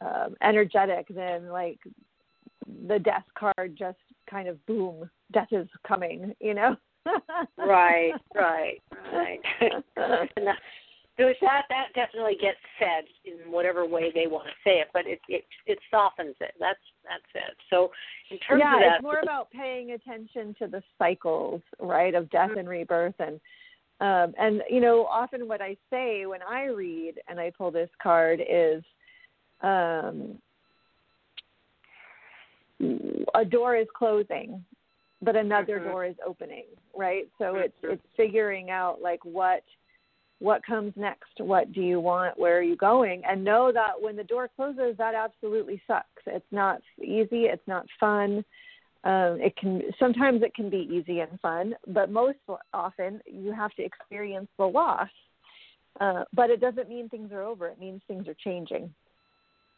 um, 0.00 0.34
energetic 0.42 1.06
than 1.08 1.48
like 1.48 1.78
the 2.88 2.98
death 2.98 3.24
card 3.38 3.76
just 3.78 3.98
kind 4.30 4.48
of 4.48 4.64
boom 4.66 5.08
death 5.32 5.48
is 5.52 5.68
coming 5.86 6.34
you 6.40 6.54
know 6.54 6.76
right, 7.58 8.12
right, 8.34 8.82
right. 9.12 9.40
that- 11.16 11.22
There's 11.24 11.36
that 11.40 11.62
that 11.68 11.92
definitely 11.94 12.36
gets 12.40 12.58
said 12.78 13.04
in 13.24 13.50
whatever 13.50 13.86
way 13.86 14.10
they 14.14 14.26
want 14.26 14.46
to 14.46 14.52
say 14.64 14.80
it, 14.80 14.88
but 14.92 15.06
it 15.06 15.20
it 15.28 15.44
it 15.66 15.78
softens 15.90 16.36
it. 16.40 16.54
That's 16.60 16.78
that's 17.04 17.24
it. 17.34 17.56
So 17.70 17.90
in 18.30 18.38
terms 18.38 18.60
yeah 18.60 18.74
of 18.76 18.80
that, 18.80 18.94
it's 18.96 19.02
more 19.02 19.20
about 19.20 19.50
paying 19.50 19.92
attention 19.92 20.54
to 20.58 20.66
the 20.66 20.82
cycles 20.98 21.62
right 21.80 22.14
of 22.14 22.30
death 22.30 22.50
and 22.56 22.68
rebirth 22.68 23.14
and 23.18 23.40
um 24.00 24.34
and 24.38 24.62
you 24.68 24.80
know 24.80 25.06
often 25.06 25.48
what 25.48 25.62
i 25.62 25.74
say 25.88 26.26
when 26.26 26.40
i 26.42 26.64
read 26.64 27.14
and 27.28 27.40
i 27.40 27.50
pull 27.56 27.70
this 27.70 27.88
card 28.02 28.42
is 28.46 28.82
um 29.62 30.38
a 33.34 33.44
door 33.44 33.74
is 33.76 33.86
closing, 33.96 34.62
but 35.22 35.34
another 35.36 35.80
Mhm. 35.80 35.84
door 35.84 36.04
is 36.04 36.16
opening, 36.26 36.66
right? 36.94 37.26
So 37.38 37.54
Mhm. 37.54 37.64
it's 37.64 37.78
it's 37.84 38.06
figuring 38.16 38.70
out 38.70 39.00
like 39.00 39.24
what 39.24 39.64
what 40.38 40.64
comes 40.64 40.92
next 40.96 41.30
what 41.38 41.72
do 41.72 41.80
you 41.80 41.98
want 42.00 42.38
where 42.38 42.58
are 42.58 42.62
you 42.62 42.76
going 42.76 43.22
and 43.28 43.42
know 43.42 43.72
that 43.72 43.92
when 43.98 44.16
the 44.16 44.24
door 44.24 44.48
closes 44.54 44.94
that 44.98 45.14
absolutely 45.14 45.80
sucks 45.86 46.22
it's 46.26 46.44
not 46.50 46.80
easy 47.00 47.44
it's 47.44 47.66
not 47.66 47.86
fun 47.98 48.44
um, 49.04 49.38
it 49.40 49.56
can 49.56 49.82
sometimes 49.98 50.42
it 50.42 50.54
can 50.54 50.68
be 50.68 50.88
easy 50.92 51.20
and 51.20 51.40
fun 51.40 51.74
but 51.88 52.10
most 52.10 52.38
often 52.74 53.20
you 53.26 53.52
have 53.52 53.72
to 53.72 53.82
experience 53.82 54.48
the 54.58 54.64
loss 54.64 55.08
uh, 56.00 56.24
but 56.34 56.50
it 56.50 56.60
doesn't 56.60 56.88
mean 56.88 57.08
things 57.08 57.32
are 57.32 57.42
over 57.42 57.68
it 57.68 57.80
means 57.80 58.02
things 58.06 58.28
are 58.28 58.36
changing 58.44 58.92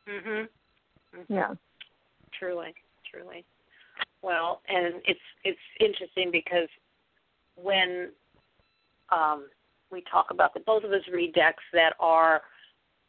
Mhm. 0.08 0.48
Mhm. 1.14 1.24
yeah 1.28 1.54
Truly, 2.32 2.74
truly. 3.10 3.44
Well, 4.22 4.60
and 4.68 4.94
it's 5.06 5.20
it's 5.44 5.58
interesting 5.80 6.30
because 6.30 6.68
when 7.56 8.10
um, 9.10 9.48
we 9.90 10.02
talk 10.10 10.26
about 10.30 10.54
the 10.54 10.60
both 10.60 10.84
of 10.84 10.92
us 10.92 11.02
read 11.12 11.34
decks 11.34 11.62
that 11.72 11.94
are 12.00 12.42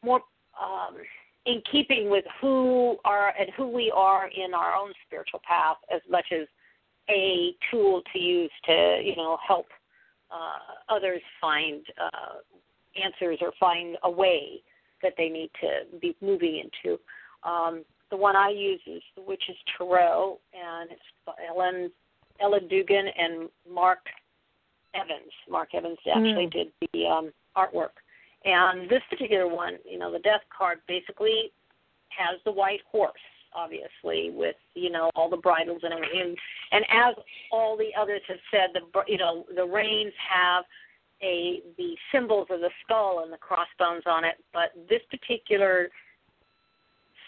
more 0.03 0.21
um, 0.61 0.95
in 1.45 1.61
keeping 1.71 2.09
with 2.09 2.25
who 2.41 2.97
are 3.05 3.33
and 3.39 3.49
who 3.55 3.67
we 3.67 3.91
are 3.95 4.27
in 4.27 4.53
our 4.53 4.73
own 4.73 4.91
spiritual 5.05 5.41
path, 5.47 5.77
as 5.93 6.01
much 6.09 6.25
as 6.31 6.47
a 7.09 7.55
tool 7.71 8.01
to 8.13 8.19
use 8.19 8.51
to 8.65 9.01
you 9.03 9.15
know 9.15 9.37
help 9.45 9.67
uh, 10.31 10.93
others 10.93 11.21
find 11.41 11.85
uh, 12.01 12.37
answers 13.03 13.39
or 13.41 13.51
find 13.59 13.97
a 14.03 14.11
way 14.11 14.61
that 15.01 15.13
they 15.17 15.29
need 15.29 15.49
to 15.61 15.97
be 15.99 16.15
moving 16.21 16.63
into. 16.63 16.99
Um, 17.43 17.83
the 18.11 18.17
one 18.17 18.35
I 18.35 18.49
use 18.49 18.81
is 18.85 19.01
the 19.15 19.21
Witch's 19.21 19.55
Tarot, 19.77 20.39
and 20.53 20.91
it's 20.91 21.37
Ellen 21.47 21.91
Ella 22.41 22.59
Dugan 22.61 23.05
and 23.17 23.49
Mark 23.69 23.99
Evans. 24.93 25.31
Mark 25.49 25.73
Evans 25.73 25.99
actually 26.07 26.47
Mm. 26.47 26.51
did 26.51 26.71
the 26.93 27.07
um, 27.07 27.33
artwork. 27.55 27.91
And 28.45 28.89
this 28.89 29.03
particular 29.09 29.47
one, 29.47 29.77
you 29.85 29.97
know, 29.97 30.11
the 30.11 30.19
death 30.19 30.43
card 30.49 30.79
basically 30.87 31.51
has 32.09 32.39
the 32.45 32.51
white 32.51 32.81
horse, 32.89 33.19
obviously, 33.53 34.31
with 34.31 34.55
you 34.75 34.89
know 34.89 35.09
all 35.15 35.29
the 35.29 35.37
bridles 35.37 35.81
and 35.83 35.93
everything. 35.93 36.35
And 36.71 36.85
as 36.89 37.15
all 37.51 37.75
the 37.77 37.93
others 37.99 38.21
have 38.27 38.39
said, 38.49 38.69
the 38.73 38.81
you 39.07 39.17
know 39.17 39.45
the 39.55 39.65
reins 39.65 40.13
have 40.17 40.63
a 41.21 41.61
the 41.77 41.95
symbols 42.11 42.47
of 42.49 42.61
the 42.61 42.71
skull 42.83 43.21
and 43.23 43.31
the 43.33 43.37
crossbones 43.37 44.03
on 44.05 44.23
it, 44.23 44.35
but 44.53 44.71
this 44.87 45.01
particular 45.09 45.89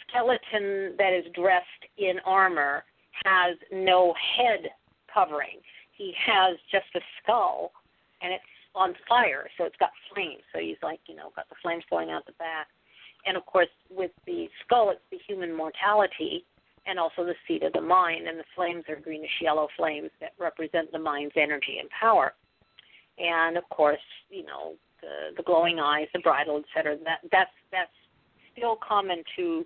skeleton 0.07 0.95
that 0.97 1.14
is 1.14 1.26
dressed 1.34 1.66
in 1.97 2.20
armor 2.26 2.84
has 3.26 3.57
no 3.72 4.14
head 4.38 4.70
covering. 5.14 5.59
He 6.02 6.16
has 6.26 6.58
just 6.72 6.88
a 6.95 6.99
skull, 7.22 7.72
and 8.24 8.34
it's 8.34 8.43
on 8.74 8.95
fire, 9.08 9.47
so 9.56 9.66
it's 9.66 9.76
got 9.78 9.91
flames. 10.12 10.41
So 10.52 10.58
he's 10.58 10.82
like, 10.82 10.99
you 11.06 11.16
know, 11.16 11.32
got 11.36 11.47
the 11.47 11.56
flames 11.62 11.84
going 11.91 12.10
out 12.10 12.26
the 12.26 12.32
back. 12.39 12.66
And 13.28 13.38
of 13.38 13.45
course, 13.45 13.70
with 13.88 14.10
the 14.26 14.49
skull, 14.66 14.89
it's 14.89 15.02
the 15.12 15.20
human 15.28 15.56
mortality 15.56 16.43
and 16.88 16.97
also 16.97 17.24
the 17.24 17.36
seat 17.47 17.62
of 17.62 17.74
the 17.74 17.82
mind. 17.82 18.28
And 18.28 18.39
the 18.39 18.49
flames 18.56 18.84
are 18.89 18.95
greenish 18.95 19.30
yellow 19.41 19.68
flames 19.78 20.10
that 20.22 20.32
represent 20.39 20.91
the 20.91 20.97
mind's 20.97 21.36
energy 21.36 21.78
and 21.80 21.88
power. 21.91 22.34
And 23.20 23.56
of 23.56 23.70
course, 23.70 24.02
you 24.32 24.43
know, 24.43 24.74
the 25.02 25.36
the 25.38 25.43
glowing 25.43 25.80
eyes, 25.80 26.08
the 26.14 26.20
bridle, 26.22 26.64
etc. 26.64 26.97
That 27.06 27.20
that's 27.32 27.52
that's 27.72 27.91
still 28.58 28.76
common 28.76 29.24
to 29.36 29.64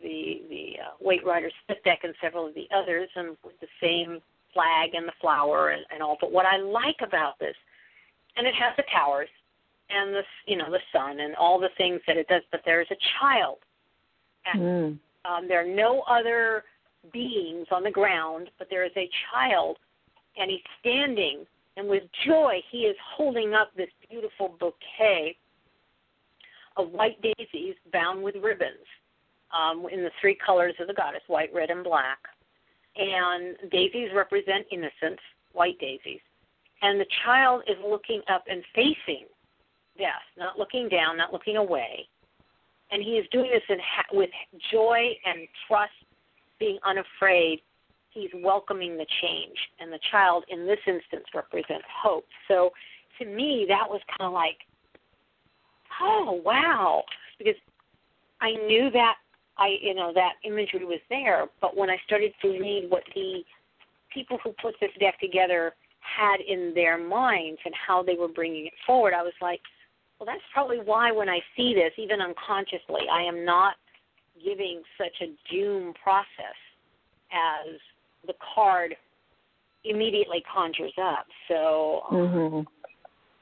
the 0.00 0.40
the 0.48 0.76
uh, 0.82 0.94
Waite 1.02 1.26
Riders 1.26 1.52
Smith 1.66 1.84
deck 1.84 2.00
and 2.02 2.14
several 2.22 2.46
of 2.46 2.54
the 2.54 2.66
others, 2.74 3.10
and 3.14 3.36
with 3.44 3.60
the 3.60 3.68
same 3.78 4.22
flag 4.56 4.94
and 4.94 5.06
the 5.06 5.12
flower 5.20 5.70
and, 5.70 5.84
and 5.92 6.02
all. 6.02 6.16
But 6.20 6.32
what 6.32 6.46
I 6.46 6.56
like 6.56 6.96
about 7.06 7.38
this, 7.38 7.54
and 8.36 8.46
it 8.46 8.54
has 8.54 8.72
the 8.76 8.84
towers 8.92 9.28
and 9.90 10.14
the 10.14 10.22
you 10.46 10.56
know 10.56 10.70
the 10.70 10.80
sun 10.92 11.20
and 11.20 11.34
all 11.36 11.60
the 11.60 11.68
things 11.76 12.00
that 12.06 12.16
it 12.16 12.26
does, 12.28 12.42
but 12.50 12.60
there 12.64 12.80
is 12.80 12.88
a 12.90 12.96
child. 13.20 13.58
And, 14.46 14.62
mm. 14.62 14.98
um, 15.28 15.48
there 15.48 15.60
are 15.60 15.74
no 15.74 16.02
other 16.08 16.64
beings 17.12 17.66
on 17.70 17.82
the 17.82 17.90
ground, 17.90 18.48
but 18.58 18.68
there 18.70 18.84
is 18.84 18.92
a 18.96 19.08
child, 19.32 19.76
and 20.36 20.50
he's 20.50 20.60
standing, 20.80 21.44
and 21.76 21.88
with 21.88 22.04
joy 22.26 22.60
he 22.70 22.78
is 22.78 22.96
holding 23.16 23.52
up 23.52 23.70
this 23.76 23.90
beautiful 24.08 24.56
bouquet 24.58 25.36
of 26.76 26.90
white 26.90 27.20
daisies 27.22 27.74
bound 27.92 28.22
with 28.22 28.36
ribbons 28.36 28.86
um, 29.52 29.86
in 29.92 30.02
the 30.02 30.10
three 30.20 30.36
colors 30.44 30.74
of 30.80 30.86
the 30.86 30.94
goddess 30.94 31.22
white, 31.26 31.52
red, 31.54 31.70
and 31.70 31.84
black. 31.84 32.18
And 32.98 33.56
daisies 33.70 34.08
represent 34.14 34.66
innocence, 34.70 35.20
white 35.52 35.78
daisies. 35.78 36.20
And 36.82 37.00
the 37.00 37.06
child 37.24 37.62
is 37.68 37.76
looking 37.86 38.22
up 38.28 38.44
and 38.48 38.62
facing 38.74 39.26
death, 39.98 40.24
not 40.38 40.58
looking 40.58 40.88
down, 40.88 41.16
not 41.16 41.32
looking 41.32 41.56
away. 41.56 42.08
And 42.90 43.02
he 43.02 43.12
is 43.12 43.26
doing 43.32 43.50
this 43.52 43.62
in 43.68 43.78
ha- 43.78 44.06
with 44.12 44.30
joy 44.70 45.10
and 45.24 45.48
trust, 45.66 45.92
being 46.58 46.78
unafraid. 46.84 47.60
He's 48.10 48.30
welcoming 48.34 48.96
the 48.96 49.06
change. 49.20 49.56
And 49.80 49.92
the 49.92 49.98
child, 50.10 50.44
in 50.48 50.66
this 50.66 50.78
instance, 50.86 51.24
represents 51.34 51.84
hope. 52.02 52.26
So 52.48 52.70
to 53.18 53.26
me, 53.26 53.66
that 53.68 53.88
was 53.88 54.00
kind 54.16 54.28
of 54.28 54.32
like, 54.32 54.58
oh, 56.00 56.40
wow. 56.44 57.02
Because 57.38 57.56
I 58.40 58.52
knew 58.52 58.90
that 58.92 59.16
I 59.58 59.76
you 59.80 59.94
know 59.94 60.12
that 60.14 60.34
imagery 60.44 60.84
was 60.84 61.00
there, 61.08 61.46
but 61.60 61.76
when 61.76 61.90
I 61.90 61.96
started 62.04 62.32
to 62.42 62.48
read 62.48 62.86
what 62.88 63.02
the 63.14 63.42
people 64.12 64.38
who 64.42 64.52
put 64.62 64.74
this 64.80 64.90
deck 65.00 65.18
together 65.20 65.74
had 66.00 66.40
in 66.40 66.72
their 66.74 66.96
minds 66.98 67.58
and 67.64 67.74
how 67.74 68.02
they 68.02 68.14
were 68.14 68.28
bringing 68.28 68.66
it 68.66 68.72
forward, 68.86 69.12
I 69.12 69.22
was 69.22 69.34
like, 69.42 69.60
well, 70.18 70.26
that's 70.26 70.44
probably 70.52 70.78
why 70.78 71.12
when 71.12 71.28
I 71.28 71.40
see 71.56 71.74
this, 71.74 71.92
even 71.98 72.20
unconsciously, 72.20 73.02
I 73.12 73.22
am 73.22 73.44
not 73.44 73.74
giving 74.42 74.82
such 74.96 75.20
a 75.20 75.52
doom 75.52 75.92
process 76.02 76.56
as 77.32 77.78
the 78.26 78.34
card 78.54 78.94
immediately 79.84 80.42
conjures 80.52 80.92
up. 81.00 81.26
So 81.48 82.02
um, 82.10 82.16
mm-hmm. 82.16 82.60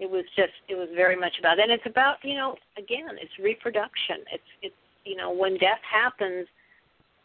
it 0.01 0.11
was 0.11 0.25
just 0.37 0.53
it 0.69 0.75
was 0.75 0.89
very 0.95 1.17
much 1.17 1.35
about 1.39 1.59
and 1.59 1.71
it's 1.71 1.87
about 1.87 2.17
you 2.23 2.35
know 2.35 2.57
again 2.79 3.17
it's 3.21 3.33
reproduction 3.39 4.19
it's 4.33 4.51
it's 4.63 4.75
you 5.05 5.17
know 5.17 5.31
when 5.31 5.55
death 5.59 5.81
happens 5.91 6.47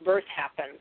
birth 0.04 0.24
happens. 0.34 0.80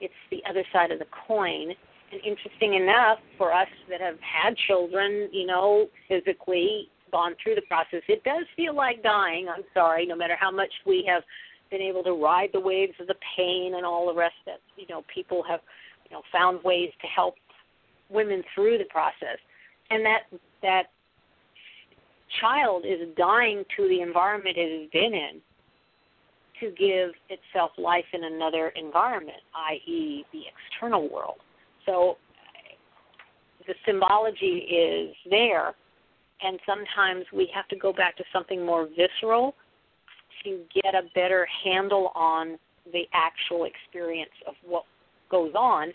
It's 0.00 0.14
the 0.30 0.40
other 0.48 0.64
side 0.72 0.92
of 0.92 0.98
the 0.98 1.06
coin. 1.26 1.72
And 2.12 2.20
interesting 2.24 2.74
enough 2.74 3.18
for 3.36 3.52
us 3.52 3.66
that 3.90 4.00
have 4.00 4.18
had 4.20 4.56
children 4.68 5.28
you 5.32 5.46
know 5.46 5.88
physically 6.08 6.88
gone 7.10 7.34
through 7.42 7.54
the 7.54 7.62
process 7.62 8.02
it 8.08 8.22
does 8.24 8.44
feel 8.56 8.74
like 8.74 9.02
dying 9.02 9.46
i'm 9.48 9.62
sorry 9.72 10.06
no 10.06 10.14
matter 10.14 10.36
how 10.38 10.50
much 10.50 10.70
we 10.84 11.04
have 11.08 11.22
been 11.70 11.80
able 11.80 12.02
to 12.04 12.12
ride 12.12 12.50
the 12.52 12.60
waves 12.60 12.92
of 13.00 13.06
the 13.06 13.14
pain 13.36 13.74
and 13.74 13.84
all 13.84 14.06
the 14.06 14.14
rest 14.14 14.34
that 14.44 14.60
you 14.76 14.86
know 14.88 15.02
people 15.12 15.42
have 15.48 15.60
you 16.08 16.16
know 16.16 16.22
found 16.32 16.62
ways 16.62 16.90
to 17.00 17.06
help 17.08 17.34
women 18.10 18.42
through 18.54 18.78
the 18.78 18.84
process. 18.84 19.38
And 19.90 20.04
that 20.04 20.22
that 20.62 20.84
child 22.40 22.84
is 22.84 23.08
dying 23.16 23.64
to 23.76 23.88
the 23.88 24.00
environment 24.00 24.56
it 24.56 24.80
has 24.80 24.90
been 24.90 25.14
in 25.14 25.40
to 26.60 26.70
give 26.70 27.10
itself 27.28 27.72
life 27.78 28.04
in 28.12 28.24
another 28.24 28.68
environment, 28.76 29.38
i.e., 29.70 30.24
the 30.32 30.42
external 30.46 31.08
world. 31.08 31.38
So 31.84 32.16
the 33.66 33.74
symbology 33.86 34.46
is 34.46 35.14
there, 35.28 35.74
and 36.42 36.58
sometimes 36.66 37.24
we 37.32 37.50
have 37.54 37.68
to 37.68 37.76
go 37.76 37.92
back 37.92 38.16
to 38.16 38.24
something 38.32 38.64
more 38.64 38.88
visceral 38.96 39.54
to 40.44 40.60
get 40.74 40.94
a 40.94 41.02
better 41.14 41.46
handle 41.64 42.12
on 42.14 42.58
the 42.92 43.02
actual 43.12 43.64
experience 43.64 44.30
of 44.46 44.54
what 44.64 44.84
goes 45.30 45.52
on 45.54 45.92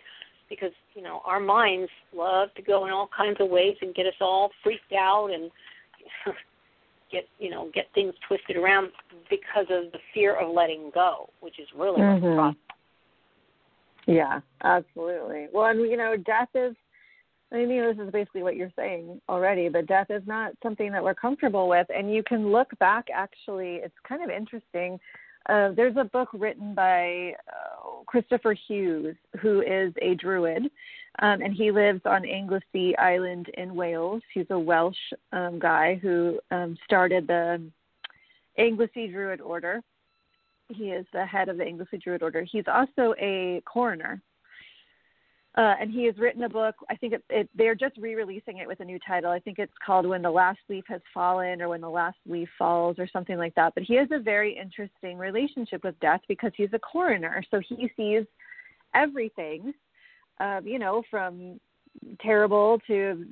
because 0.49 0.71
you 0.93 1.01
know 1.01 1.21
our 1.25 1.39
minds 1.39 1.89
love 2.13 2.49
to 2.55 2.61
go 2.61 2.85
in 2.85 2.91
all 2.91 3.09
kinds 3.15 3.37
of 3.39 3.49
ways 3.49 3.75
and 3.81 3.95
get 3.95 4.05
us 4.05 4.13
all 4.19 4.49
freaked 4.61 4.91
out 4.91 5.27
and 5.27 5.49
get 7.11 7.27
you 7.39 7.49
know 7.49 7.69
get 7.73 7.87
things 7.93 8.13
twisted 8.27 8.55
around 8.55 8.89
because 9.29 9.67
of 9.69 9.91
the 9.91 9.99
fear 10.13 10.35
of 10.35 10.53
letting 10.53 10.91
go, 10.93 11.29
which 11.41 11.59
is 11.59 11.67
really 11.75 12.01
what 12.01 12.21
the. 12.21 12.55
Yeah, 14.07 14.39
absolutely. 14.63 15.47
Well, 15.53 15.65
and 15.65 15.81
you 15.81 15.97
know, 15.97 16.15
death 16.17 16.49
is. 16.55 16.75
I 17.53 17.65
mean, 17.65 17.81
this 17.81 18.05
is 18.05 18.11
basically 18.13 18.43
what 18.43 18.55
you're 18.55 18.71
saying 18.77 19.19
already, 19.27 19.67
but 19.67 19.85
death 19.85 20.07
is 20.09 20.23
not 20.25 20.53
something 20.63 20.89
that 20.93 21.03
we're 21.03 21.13
comfortable 21.13 21.67
with. 21.67 21.85
And 21.93 22.13
you 22.13 22.23
can 22.23 22.49
look 22.49 22.69
back. 22.79 23.07
Actually, 23.13 23.75
it's 23.75 23.93
kind 24.07 24.23
of 24.23 24.29
interesting. 24.29 24.97
Uh, 25.49 25.71
there's 25.75 25.97
a 25.97 26.05
book 26.05 26.29
written 26.33 26.73
by 26.73 27.33
uh, 27.49 28.03
Christopher 28.05 28.55
Hughes, 28.67 29.15
who 29.41 29.61
is 29.61 29.93
a 30.01 30.15
druid, 30.15 30.63
um, 31.19 31.41
and 31.41 31.53
he 31.53 31.71
lives 31.71 32.01
on 32.05 32.25
Anglesey 32.25 32.97
Island 32.97 33.49
in 33.55 33.75
Wales. 33.75 34.21
He's 34.33 34.45
a 34.49 34.59
Welsh 34.59 34.95
um, 35.33 35.59
guy 35.59 35.99
who 36.01 36.39
um, 36.51 36.77
started 36.85 37.27
the 37.27 37.61
Anglesey 38.57 39.07
Druid 39.07 39.41
Order. 39.41 39.81
He 40.69 40.91
is 40.91 41.05
the 41.11 41.25
head 41.25 41.49
of 41.49 41.57
the 41.57 41.65
Anglesey 41.65 41.97
Druid 41.97 42.23
Order. 42.23 42.45
He's 42.49 42.63
also 42.67 43.13
a 43.19 43.61
coroner. 43.65 44.21
Uh, 45.57 45.75
and 45.81 45.91
he 45.91 46.05
has 46.05 46.17
written 46.17 46.43
a 46.43 46.49
book. 46.49 46.75
I 46.89 46.95
think 46.95 47.11
it, 47.11 47.23
it, 47.29 47.49
they're 47.53 47.75
just 47.75 47.97
re-releasing 47.97 48.59
it 48.59 48.67
with 48.67 48.79
a 48.79 48.85
new 48.85 48.97
title. 49.05 49.31
I 49.31 49.39
think 49.39 49.59
it's 49.59 49.73
called 49.85 50.05
"When 50.05 50.21
the 50.21 50.31
Last 50.31 50.59
Leaf 50.69 50.85
Has 50.87 51.01
Fallen" 51.13 51.61
or 51.61 51.67
"When 51.67 51.81
the 51.81 51.89
Last 51.89 52.17
Leaf 52.25 52.47
Falls" 52.57 52.97
or 52.99 53.07
something 53.11 53.37
like 53.37 53.53
that. 53.55 53.73
But 53.75 53.83
he 53.83 53.95
has 53.95 54.07
a 54.11 54.19
very 54.19 54.57
interesting 54.57 55.17
relationship 55.17 55.83
with 55.83 55.99
death 55.99 56.21
because 56.29 56.53
he's 56.55 56.71
a 56.71 56.79
coroner, 56.79 57.43
so 57.51 57.59
he 57.59 57.91
sees 57.97 58.23
everything. 58.95 59.73
You 60.39 60.79
know, 60.79 61.03
from 61.09 61.59
terrible 62.21 62.79
to 62.87 63.25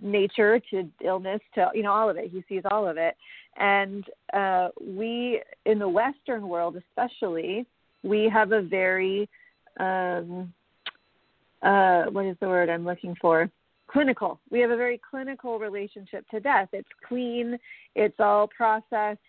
nature 0.00 0.60
to 0.70 0.88
illness 1.04 1.40
to 1.54 1.70
you 1.74 1.82
know 1.82 1.92
all 1.92 2.08
of 2.10 2.16
it. 2.16 2.30
He 2.30 2.44
sees 2.48 2.62
all 2.70 2.88
of 2.88 2.96
it. 2.96 3.16
And 3.56 4.04
uh 4.32 4.68
we 4.80 5.42
in 5.66 5.78
the 5.78 5.88
western 5.88 6.48
world 6.48 6.76
especially 6.76 7.66
we 8.02 8.28
have 8.32 8.52
a 8.52 8.62
very 8.62 9.28
um 9.78 10.52
uh 11.62 12.04
what 12.04 12.24
is 12.24 12.36
the 12.40 12.48
word 12.48 12.68
i'm 12.68 12.84
looking 12.84 13.14
for? 13.20 13.48
Clinical. 13.88 14.38
We 14.50 14.60
have 14.60 14.70
a 14.70 14.76
very 14.76 15.00
clinical 15.10 15.58
relationship 15.58 16.28
to 16.30 16.40
death. 16.40 16.68
It's 16.72 16.88
clean. 17.06 17.58
It's 17.94 18.20
all 18.20 18.46
processed 18.48 19.20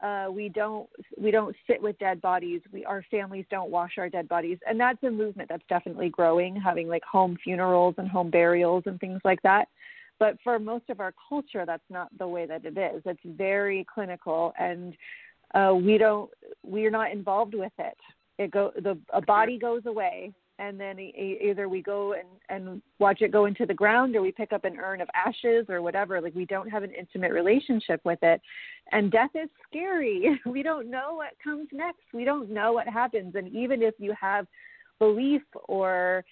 uh, 0.00 0.28
we 0.30 0.48
don't 0.48 0.88
we 1.20 1.30
don't 1.30 1.56
sit 1.66 1.82
with 1.82 1.98
dead 1.98 2.20
bodies. 2.20 2.60
We 2.72 2.84
our 2.84 3.04
families 3.10 3.46
don't 3.50 3.70
wash 3.70 3.92
our 3.98 4.08
dead 4.08 4.28
bodies, 4.28 4.58
and 4.66 4.78
that's 4.78 5.02
a 5.02 5.10
movement 5.10 5.48
that's 5.48 5.64
definitely 5.68 6.08
growing, 6.08 6.54
having 6.54 6.88
like 6.88 7.02
home 7.04 7.36
funerals 7.42 7.96
and 7.98 8.08
home 8.08 8.30
burials 8.30 8.84
and 8.86 9.00
things 9.00 9.20
like 9.24 9.42
that. 9.42 9.68
But 10.20 10.36
for 10.42 10.58
most 10.58 10.88
of 10.88 11.00
our 11.00 11.14
culture, 11.28 11.64
that's 11.66 11.90
not 11.90 12.16
the 12.18 12.26
way 12.26 12.46
that 12.46 12.64
it 12.64 12.78
is. 12.78 13.02
It's 13.04 13.20
very 13.24 13.86
clinical, 13.92 14.52
and 14.58 14.96
uh, 15.54 15.74
we 15.74 15.98
don't 15.98 16.30
we're 16.62 16.90
not 16.90 17.10
involved 17.10 17.54
with 17.54 17.72
it. 17.78 17.96
It 18.38 18.52
go 18.52 18.72
the 18.76 18.98
a 19.12 19.20
body 19.20 19.58
goes 19.58 19.82
away, 19.86 20.32
and 20.58 20.78
then 20.78 20.98
e- 20.98 21.38
either 21.42 21.68
we 21.68 21.82
go 21.82 22.14
and 22.14 22.28
and 22.48 22.82
watch 22.98 23.22
it 23.22 23.30
go 23.30 23.44
into 23.44 23.66
the 23.66 23.74
ground 23.74 24.16
or 24.16 24.22
we 24.22 24.32
pick 24.32 24.52
up 24.52 24.64
an 24.64 24.78
urn 24.78 25.00
of 25.00 25.08
ashes 25.14 25.66
or 25.68 25.82
whatever. 25.82 26.20
Like 26.20 26.34
we 26.34 26.44
don't 26.44 26.68
have 26.68 26.82
an 26.82 26.92
intimate 26.92 27.32
relationship 27.32 28.00
with 28.04 28.18
it. 28.22 28.40
And 28.92 29.10
death 29.10 29.30
is 29.34 29.48
scary. 29.68 30.40
We 30.46 30.62
don't 30.62 30.90
know 30.90 31.14
what 31.14 31.32
comes 31.42 31.68
next. 31.72 32.02
We 32.12 32.24
don't 32.24 32.50
know 32.50 32.72
what 32.72 32.88
happens. 32.88 33.34
And 33.34 33.54
even 33.54 33.82
if 33.82 33.94
you 33.98 34.14
have 34.20 34.46
belief 34.98 35.42
or 35.68 36.24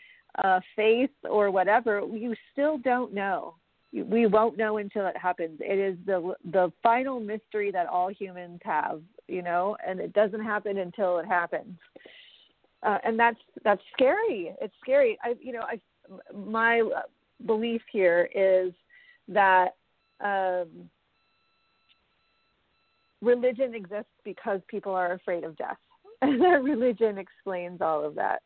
uh 0.43 0.61
faith 0.74 1.11
or 1.29 1.51
whatever 1.51 2.03
you 2.12 2.35
still 2.53 2.79
don't 2.79 3.14
know. 3.14 3.55
We 3.93 4.27
won't 4.27 4.59
know 4.59 4.79
until 4.79 5.07
it 5.07 5.16
happens. 5.16 5.59
It 5.61 5.79
is 5.79 5.97
the 6.07 6.35
the 6.53 6.72
final 6.83 7.20
mystery 7.20 7.70
that 7.72 7.87
all 7.87 8.09
humans 8.09 8.61
have 8.64 9.03
you 9.29 9.43
know? 9.43 9.77
And 9.87 9.99
it 9.99 10.12
doesn't 10.12 10.43
happen 10.43 10.79
until 10.79 11.18
it 11.18 11.27
happens 11.27 11.79
uh, 12.87 12.99
and 13.05 13.18
that's 13.18 13.39
that's 13.64 13.82
scary. 13.93 14.55
It's 14.61 14.74
scary. 14.80 15.18
I 15.22 15.34
you 15.41 15.53
know 15.53 15.62
I 15.62 15.80
my 16.34 16.89
belief 17.45 17.82
here 17.93 18.28
is 18.34 18.72
that 19.28 19.74
um, 20.24 20.68
religion 23.20 23.74
exists 23.74 24.12
because 24.24 24.61
people 24.68 24.93
are 24.95 25.12
afraid 25.12 25.45
of 25.45 25.57
death, 25.57 25.76
and 26.22 26.41
that 26.41 26.62
religion 26.62 27.18
explains 27.18 27.80
all 27.82 28.05
of 28.05 28.14
that. 28.14 28.43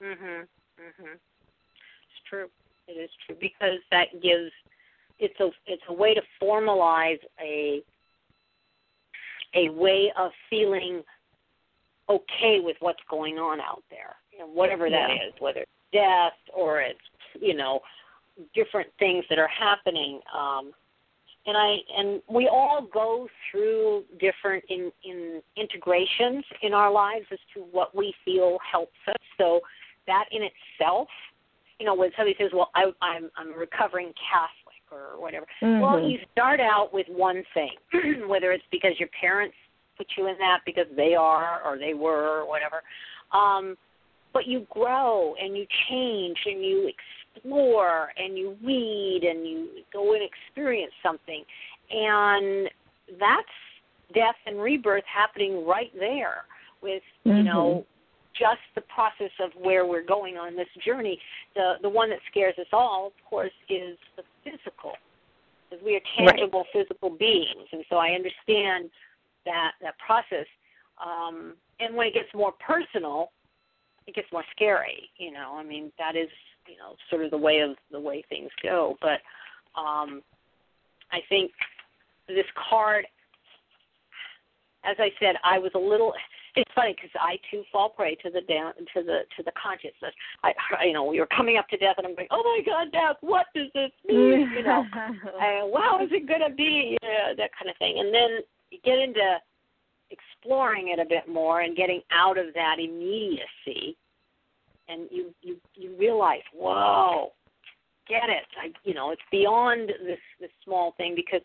Mhm. 0.00 0.46
Mhm. 0.80 1.12
It's 1.14 2.22
true. 2.28 2.48
It 2.86 2.92
is 2.92 3.10
true 3.26 3.36
because 3.40 3.80
that 3.90 4.22
gives 4.22 4.52
it's 5.18 5.38
a 5.40 5.50
it's 5.66 5.82
a 5.88 5.92
way 5.92 6.14
to 6.14 6.22
formalize 6.40 7.18
a 7.40 7.82
a 9.54 9.70
way 9.70 10.12
of 10.16 10.30
feeling 10.48 11.02
okay 12.08 12.60
with 12.60 12.76
what's 12.80 13.02
going 13.10 13.38
on 13.38 13.60
out 13.60 13.82
there, 13.90 14.16
you 14.32 14.38
know, 14.38 14.46
whatever 14.46 14.88
that 14.90 15.08
yeah. 15.10 15.28
is, 15.28 15.34
whether 15.38 15.60
it's 15.60 15.70
death 15.92 16.38
or 16.54 16.80
it's 16.80 16.98
you 17.40 17.54
know 17.54 17.80
different 18.54 18.88
things 18.98 19.24
that 19.28 19.38
are 19.38 19.48
happening. 19.48 20.20
Um, 20.36 20.72
and 21.46 21.56
I 21.56 21.76
and 21.96 22.22
we 22.28 22.48
all 22.48 22.86
go 22.92 23.28
through 23.50 24.04
different 24.18 24.64
in, 24.68 24.90
in 25.04 25.40
integrations 25.56 26.44
in 26.62 26.74
our 26.74 26.92
lives 26.92 27.26
as 27.32 27.38
to 27.54 27.60
what 27.60 27.94
we 27.94 28.14
feel 28.24 28.58
helps 28.70 28.96
us. 29.08 29.14
So 29.38 29.60
that 30.06 30.24
in 30.32 30.42
itself, 30.42 31.08
you 31.78 31.86
know, 31.86 31.94
when 31.94 32.10
somebody 32.16 32.36
says, 32.38 32.50
"Well, 32.52 32.70
I, 32.74 32.86
I'm 33.00 33.30
I'm 33.36 33.52
a 33.54 33.56
recovering 33.56 34.12
Catholic" 34.30 34.82
or 34.90 35.20
whatever, 35.20 35.46
mm-hmm. 35.62 35.80
well, 35.80 36.00
you 36.00 36.18
start 36.32 36.60
out 36.60 36.90
with 36.92 37.06
one 37.08 37.42
thing, 37.54 37.72
whether 38.28 38.52
it's 38.52 38.64
because 38.70 38.92
your 38.98 39.08
parents 39.20 39.56
put 39.96 40.06
you 40.16 40.26
in 40.26 40.36
that 40.38 40.60
because 40.64 40.86
they 40.96 41.14
are 41.14 41.60
or 41.64 41.78
they 41.78 41.94
were 41.94 42.40
or 42.40 42.48
whatever. 42.48 42.82
Um, 43.32 43.76
but 44.32 44.46
you 44.46 44.66
grow 44.70 45.34
and 45.40 45.56
you 45.56 45.66
change 45.88 46.36
and 46.44 46.62
you 46.62 46.90
explore 47.34 48.12
and 48.16 48.36
you 48.36 48.56
read 48.62 49.22
and 49.22 49.46
you 49.46 49.68
go 49.92 50.12
and 50.12 50.22
experience 50.22 50.92
something. 51.02 51.42
And 51.90 52.68
that's 53.18 53.46
death 54.14 54.36
and 54.46 54.60
rebirth 54.60 55.04
happening 55.12 55.66
right 55.66 55.90
there 55.98 56.44
with, 56.82 57.02
mm-hmm. 57.24 57.38
you 57.38 57.42
know, 57.44 57.86
just 58.38 58.60
the 58.74 58.82
process 58.82 59.32
of 59.42 59.50
where 59.58 59.86
we're 59.86 60.04
going 60.04 60.36
on 60.36 60.56
this 60.56 60.68
journey. 60.84 61.18
The 61.54 61.74
the 61.80 61.88
one 61.88 62.10
that 62.10 62.18
scares 62.30 62.54
us 62.58 62.66
all, 62.72 63.06
of 63.06 63.12
course, 63.28 63.52
is 63.70 63.96
the 64.16 64.22
physical. 64.44 64.92
Because 65.68 65.84
we 65.84 65.96
are 65.96 66.00
tangible 66.16 66.60
right. 66.74 66.86
physical 66.86 67.10
beings. 67.10 67.66
And 67.72 67.84
so 67.88 67.96
I 67.96 68.10
understand 68.10 68.90
that 69.46 69.72
that 69.80 69.94
process. 70.04 70.46
Um, 71.04 71.54
and 71.80 71.94
when 71.94 72.06
it 72.08 72.14
gets 72.14 72.28
more 72.34 72.52
personal, 72.52 73.30
it 74.06 74.14
gets 74.14 74.28
more 74.32 74.44
scary. 74.54 75.08
You 75.18 75.32
know, 75.32 75.56
I 75.56 75.64
mean 75.64 75.90
that 75.98 76.16
is 76.16 76.28
you 76.68 76.76
know 76.76 76.96
sort 77.10 77.24
of 77.24 77.30
the 77.30 77.38
way 77.38 77.60
of 77.60 77.76
the 77.90 78.00
way 78.00 78.22
things 78.28 78.50
go. 78.62 78.96
But 79.00 79.20
um, 79.80 80.22
I 81.12 81.20
think 81.28 81.52
this 82.28 82.46
card, 82.68 83.06
as 84.84 84.96
I 84.98 85.10
said, 85.20 85.36
I 85.44 85.58
was 85.58 85.72
a 85.74 85.78
little. 85.78 86.12
It's 86.56 86.70
funny 86.74 86.94
because 86.96 87.10
I 87.20 87.36
too 87.50 87.64
fall 87.70 87.90
prey 87.90 88.14
to 88.24 88.30
the 88.30 88.40
down 88.40 88.72
to 88.94 89.02
the 89.02 89.20
to 89.36 89.42
the 89.44 89.52
consciousness. 89.60 90.14
I, 90.42 90.52
you 90.86 90.94
know, 90.94 91.04
we 91.04 91.20
were 91.20 91.26
coming 91.26 91.58
up 91.58 91.68
to 91.68 91.76
death, 91.76 91.96
and 91.98 92.06
I'm 92.06 92.14
going, 92.14 92.28
"Oh 92.30 92.42
my 92.42 92.62
God, 92.64 92.92
death! 92.92 93.16
What 93.20 93.46
does 93.54 93.68
this 93.74 93.90
mean?" 94.08 94.50
you 94.56 94.62
know, 94.62 94.84
and 94.94 95.72
how 95.76 96.00
is 96.02 96.08
it 96.12 96.26
going 96.26 96.40
to 96.48 96.54
be? 96.54 96.96
Yeah, 97.02 97.34
that 97.36 97.50
kind 97.58 97.70
of 97.70 97.76
thing. 97.76 97.98
And 97.98 98.14
then 98.14 98.40
you 98.70 98.78
get 98.84 98.98
into 98.98 99.38
exploring 100.10 100.88
it 100.88 100.98
a 100.98 101.04
bit 101.04 101.28
more 101.28 101.62
and 101.62 101.76
getting 101.76 102.00
out 102.12 102.38
of 102.38 102.46
that 102.54 102.76
immediacy. 102.78 103.96
And 104.88 105.08
you 105.10 105.34
you 105.42 105.56
you 105.74 105.96
realize 105.98 106.42
whoa 106.54 107.32
get 108.08 108.28
it. 108.28 108.46
I 108.60 108.70
you 108.84 108.94
know 108.94 109.10
it's 109.10 109.22
beyond 109.30 109.88
this 110.04 110.20
this 110.40 110.50
small 110.64 110.94
thing 110.96 111.14
because 111.14 111.40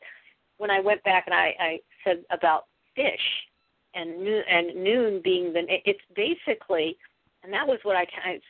when 0.57 0.69
i 0.69 0.80
went 0.80 1.03
back 1.03 1.24
and 1.26 1.34
i 1.34 1.53
i 1.59 1.80
said 2.03 2.24
about 2.30 2.65
fish 2.95 3.47
and 3.93 4.24
Nun 4.24 4.43
and 4.49 4.67
Nun 4.84 5.22
being 5.24 5.53
the 5.53 5.63
it's 5.67 5.99
basically 6.15 6.97
and 7.43 7.51
that 7.51 7.67
was 7.67 7.80
what 7.84 7.95
i 7.95 8.05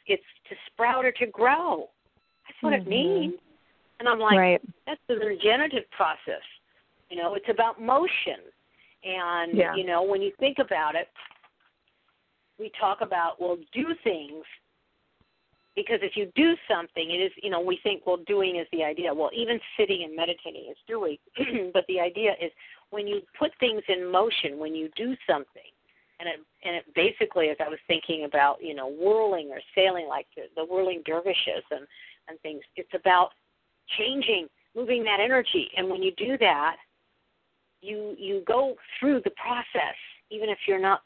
it's 0.07 0.23
to 0.49 0.55
sprout 0.67 1.05
or 1.05 1.11
to 1.13 1.27
grow. 1.27 1.89
That's 2.47 2.61
what 2.61 2.73
mm-hmm. 2.73 2.87
it 2.87 2.89
means. 2.89 3.33
And 3.99 4.09
i'm 4.09 4.19
like 4.19 4.37
right. 4.37 4.61
that's 4.85 5.01
the 5.07 5.15
regenerative 5.15 5.89
process. 5.91 6.43
You 7.09 7.17
know 7.17 7.33
it's 7.35 7.49
about 7.49 7.81
motion 7.81 8.39
and 9.03 9.57
yeah. 9.57 9.75
you 9.75 9.85
know, 9.85 10.03
when 10.03 10.21
you 10.21 10.31
think 10.39 10.57
about 10.59 10.95
it, 10.95 11.07
we 12.59 12.71
talk 12.79 13.01
about 13.01 13.41
well, 13.41 13.57
do 13.73 13.85
things 14.03 14.43
because 15.75 15.99
if 16.01 16.17
you 16.17 16.29
do 16.35 16.55
something, 16.69 17.11
it 17.11 17.21
is 17.21 17.31
you 17.41 17.49
know 17.49 17.61
we 17.61 17.79
think 17.83 18.05
well, 18.05 18.17
doing 18.27 18.57
is 18.57 18.67
the 18.71 18.83
idea. 18.83 19.13
Well, 19.13 19.31
even 19.33 19.59
sitting 19.77 20.03
and 20.03 20.15
meditating 20.15 20.67
is 20.69 20.77
doing, 20.87 21.17
but 21.73 21.85
the 21.87 21.99
idea 21.99 22.31
is 22.41 22.51
when 22.89 23.07
you 23.07 23.21
put 23.37 23.51
things 23.59 23.81
in 23.87 24.11
motion, 24.11 24.59
when 24.59 24.75
you 24.75 24.89
do 24.95 25.15
something, 25.27 25.71
and 26.19 26.27
it 26.27 26.39
and 26.63 26.75
it 26.75 26.85
basically, 26.93 27.49
as 27.49 27.57
I 27.59 27.69
was 27.69 27.79
thinking 27.87 28.25
about 28.25 28.57
you 28.61 28.75
know 28.75 28.87
whirling 28.87 29.49
or 29.51 29.59
sailing 29.75 30.07
like 30.07 30.27
the, 30.35 30.43
the 30.55 30.65
whirling 30.65 31.01
dervishes 31.05 31.63
and 31.71 31.87
and 32.27 32.39
things, 32.41 32.61
it's 32.75 32.93
about 32.93 33.29
changing, 33.97 34.47
moving 34.75 35.03
that 35.05 35.19
energy, 35.19 35.69
and 35.77 35.89
when 35.89 36.03
you 36.03 36.11
do 36.17 36.37
that, 36.37 36.77
you 37.81 38.15
you 38.17 38.43
go 38.47 38.75
through 38.99 39.21
the 39.23 39.31
process, 39.31 39.95
even 40.29 40.49
if 40.49 40.59
you're 40.67 40.79
not 40.79 41.01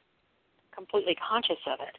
completely 0.76 1.15
conscious 1.15 1.61
of 1.67 1.80
it, 1.80 1.95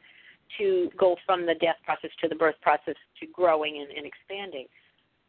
to 0.58 0.90
go 0.98 1.16
from 1.24 1.46
the 1.46 1.54
death 1.54 1.76
process 1.84 2.10
to 2.20 2.28
the 2.28 2.34
birth 2.34 2.56
process 2.62 2.94
to 3.20 3.26
growing 3.32 3.78
and, 3.80 3.96
and 3.96 4.06
expanding. 4.06 4.66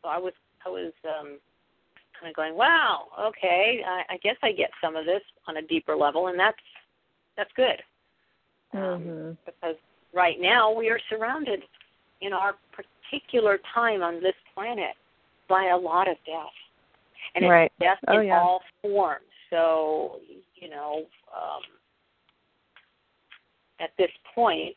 So 0.02 0.10
I 0.10 0.18
was 0.18 0.34
I 0.66 0.70
was 0.70 0.94
um, 1.06 1.40
kind 2.20 2.30
of 2.30 2.36
going, 2.36 2.56
wow, 2.56 3.06
okay, 3.20 3.82
I, 3.86 4.14
I 4.14 4.18
guess 4.18 4.36
I 4.44 4.52
get 4.52 4.70
some 4.82 4.96
of 4.96 5.06
this 5.06 5.22
on 5.48 5.58
a 5.58 5.62
deeper 5.62 5.96
level, 5.96 6.28
and 6.28 6.40
that's 6.40 6.58
that's 7.36 7.52
good 7.56 7.82
um, 8.74 8.80
mm-hmm. 8.80 9.32
because 9.46 9.76
right 10.14 10.38
now 10.40 10.74
we 10.74 10.90
are 10.90 11.00
surrounded 11.10 11.62
in 12.22 12.34
our 12.34 12.56
particular 12.72 13.60
time 13.74 14.02
on 14.02 14.16
this 14.22 14.36
planet 14.54 14.96
by 15.48 15.68
a 15.68 15.78
lot 15.78 16.08
of 16.08 16.18
death, 16.26 16.46
and 17.36 17.46
it's 17.46 17.50
right. 17.50 17.72
death 17.80 18.00
oh, 18.08 18.20
in 18.20 18.28
yeah. 18.28 18.40
all 18.40 18.62
forms. 18.82 19.24
So, 19.50 20.20
you 20.56 20.70
know, 20.70 21.06
um, 21.36 21.62
at 23.80 23.92
this 23.98 24.12
point, 24.34 24.76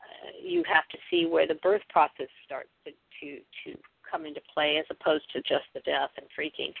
uh, 0.00 0.30
you 0.42 0.62
have 0.72 0.88
to 0.90 0.98
see 1.10 1.26
where 1.26 1.46
the 1.46 1.54
birth 1.56 1.82
process 1.88 2.28
starts 2.44 2.68
to, 2.84 2.90
to 2.92 3.40
to 3.64 3.78
come 4.10 4.26
into 4.26 4.40
play, 4.52 4.76
as 4.78 4.84
opposed 4.90 5.24
to 5.32 5.40
just 5.40 5.64
the 5.74 5.80
death 5.80 6.10
and 6.16 6.26
freaking. 6.38 6.72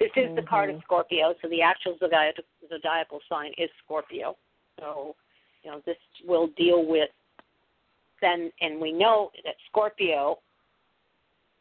This 0.00 0.10
is 0.16 0.26
mm-hmm. 0.26 0.36
the 0.36 0.42
card 0.42 0.70
of 0.70 0.80
Scorpio, 0.82 1.34
so 1.42 1.48
the 1.48 1.62
actual 1.62 1.96
Zodiac 2.00 2.34
zodiacal 2.68 3.20
sign 3.28 3.52
is 3.58 3.68
Scorpio. 3.84 4.36
So, 4.80 5.14
you 5.62 5.70
know, 5.70 5.82
this 5.84 5.96
will 6.26 6.48
deal 6.56 6.86
with 6.86 7.10
then, 8.20 8.50
and 8.60 8.80
we 8.80 8.92
know 8.92 9.30
that 9.44 9.54
Scorpio 9.68 10.38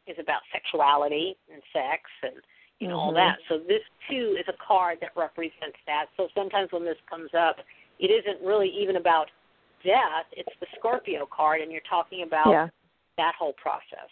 is 0.07 0.15
about 0.19 0.41
sexuality 0.53 1.35
and 1.51 1.61
sex 1.73 2.03
and 2.23 2.33
you 2.81 2.87
know 2.87 2.97
mm-hmm. 2.97 3.07
all 3.07 3.13
that. 3.13 3.37
So 3.47 3.59
this 3.59 3.83
too 4.09 4.35
is 4.37 4.45
a 4.49 4.57
card 4.65 4.97
that 5.01 5.11
represents 5.15 5.77
that. 5.85 6.07
So 6.17 6.27
sometimes 6.35 6.71
when 6.71 6.83
this 6.83 6.97
comes 7.09 7.29
up, 7.37 7.57
it 7.99 8.07
isn't 8.07 8.45
really 8.45 8.69
even 8.69 8.95
about 8.95 9.27
death. 9.85 10.25
It's 10.33 10.49
the 10.59 10.67
Scorpio 10.77 11.27
card, 11.31 11.61
and 11.61 11.71
you're 11.71 11.81
talking 11.87 12.23
about 12.23 12.49
yeah. 12.49 12.67
that 13.17 13.33
whole 13.37 13.53
process. 13.53 14.09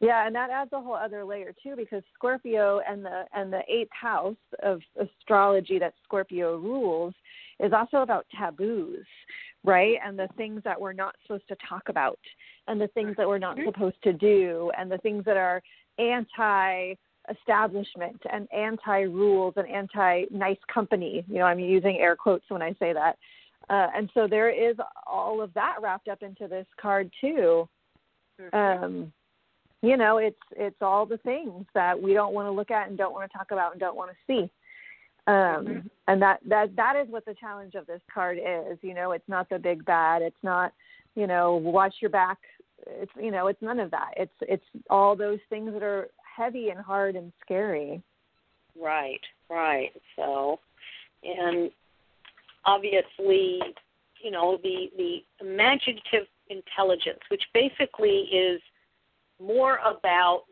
Yeah, 0.00 0.26
and 0.26 0.34
that 0.34 0.50
adds 0.50 0.72
a 0.72 0.80
whole 0.80 0.96
other 0.96 1.24
layer 1.24 1.54
too, 1.62 1.74
because 1.76 2.02
Scorpio 2.14 2.80
and 2.88 3.04
the 3.04 3.24
and 3.32 3.52
the 3.52 3.62
eighth 3.68 3.92
house 3.92 4.34
of 4.60 4.80
astrology 5.00 5.78
that 5.78 5.94
Scorpio 6.02 6.56
rules 6.56 7.14
is 7.60 7.72
also 7.72 7.98
about 7.98 8.26
taboos, 8.36 9.06
right? 9.62 9.96
And 10.04 10.18
the 10.18 10.28
things 10.36 10.60
that 10.64 10.80
we're 10.80 10.92
not 10.92 11.14
supposed 11.22 11.46
to 11.46 11.56
talk 11.68 11.84
about, 11.88 12.18
and 12.66 12.80
the 12.80 12.88
things 12.88 13.14
that 13.16 13.28
we're 13.28 13.38
not 13.38 13.56
Mm-hmm. 13.56 13.68
supposed 13.68 14.02
to 14.02 14.12
do, 14.12 14.72
and 14.76 14.90
the 14.90 14.98
things 14.98 15.24
that 15.24 15.36
are 15.36 15.62
anti 15.98 16.94
establishment 17.38 18.20
and 18.32 18.48
anti 18.52 19.00
rules 19.02 19.54
and 19.56 19.68
anti 19.68 20.24
nice 20.30 20.58
company. 20.72 21.24
You 21.28 21.38
know, 21.38 21.44
I'm 21.44 21.58
using 21.58 21.98
air 21.98 22.16
quotes 22.16 22.44
when 22.48 22.62
I 22.62 22.74
say 22.78 22.92
that. 22.92 23.18
Uh, 23.70 23.88
and 23.94 24.10
so 24.12 24.26
there 24.26 24.50
is 24.50 24.76
all 25.06 25.40
of 25.40 25.52
that 25.54 25.76
wrapped 25.80 26.08
up 26.08 26.22
into 26.22 26.48
this 26.48 26.66
card 26.80 27.10
too. 27.20 27.68
Mm-hmm. 28.40 28.84
Um, 28.84 29.12
you 29.82 29.96
know, 29.96 30.18
it's 30.18 30.36
it's 30.52 30.80
all 30.80 31.06
the 31.06 31.18
things 31.18 31.66
that 31.74 32.00
we 32.00 32.14
don't 32.14 32.34
want 32.34 32.46
to 32.46 32.52
look 32.52 32.70
at 32.70 32.88
and 32.88 32.96
don't 32.96 33.12
want 33.12 33.30
to 33.30 33.36
talk 33.36 33.50
about 33.50 33.72
and 33.72 33.80
don't 33.80 33.96
want 33.96 34.10
to 34.10 34.16
see. 34.26 34.50
Um, 35.26 35.34
Mm-hmm. 35.34 35.86
and 36.08 36.22
that 36.22 36.40
that 36.48 36.74
that 36.76 36.96
is 36.96 37.08
what 37.08 37.24
the 37.24 37.34
challenge 37.34 37.74
of 37.74 37.86
this 37.86 38.00
card 38.12 38.38
is. 38.38 38.78
You 38.82 38.94
know, 38.94 39.12
it's 39.12 39.28
not 39.28 39.48
the 39.48 39.58
big 39.58 39.84
bad. 39.84 40.22
It's 40.22 40.42
not, 40.42 40.72
you 41.14 41.26
know, 41.26 41.54
watch 41.54 41.94
your 42.00 42.10
back. 42.10 42.38
It's 42.86 43.12
you 43.16 43.30
know, 43.30 43.46
it's 43.46 43.62
none 43.62 43.78
of 43.78 43.90
that. 43.92 44.12
It's 44.16 44.34
it's 44.42 44.64
all 44.90 45.14
those 45.14 45.38
things 45.48 45.72
that 45.72 45.82
are 45.82 46.08
heavy 46.34 46.70
and 46.70 46.80
hard 46.80 47.16
and 47.16 47.32
scary. 47.44 48.02
Right, 48.80 49.20
right. 49.50 49.90
So, 50.16 50.58
and 51.22 51.70
obviously, 52.64 53.60
you 54.22 54.30
know, 54.30 54.58
the 54.62 54.90
the 54.96 55.18
imaginative 55.40 56.26
intelligence, 56.48 57.20
which 57.28 57.42
basically 57.52 58.28
is 58.32 58.60
more 59.40 59.78
about 59.84 60.44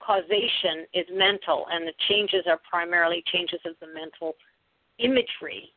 causation, 0.00 0.86
is 0.92 1.06
mental, 1.12 1.66
and 1.70 1.86
the 1.86 1.92
changes 2.08 2.44
are 2.46 2.60
primarily 2.68 3.22
changes 3.32 3.60
of 3.64 3.74
the 3.80 3.86
mental 3.94 4.34
imagery 4.98 5.72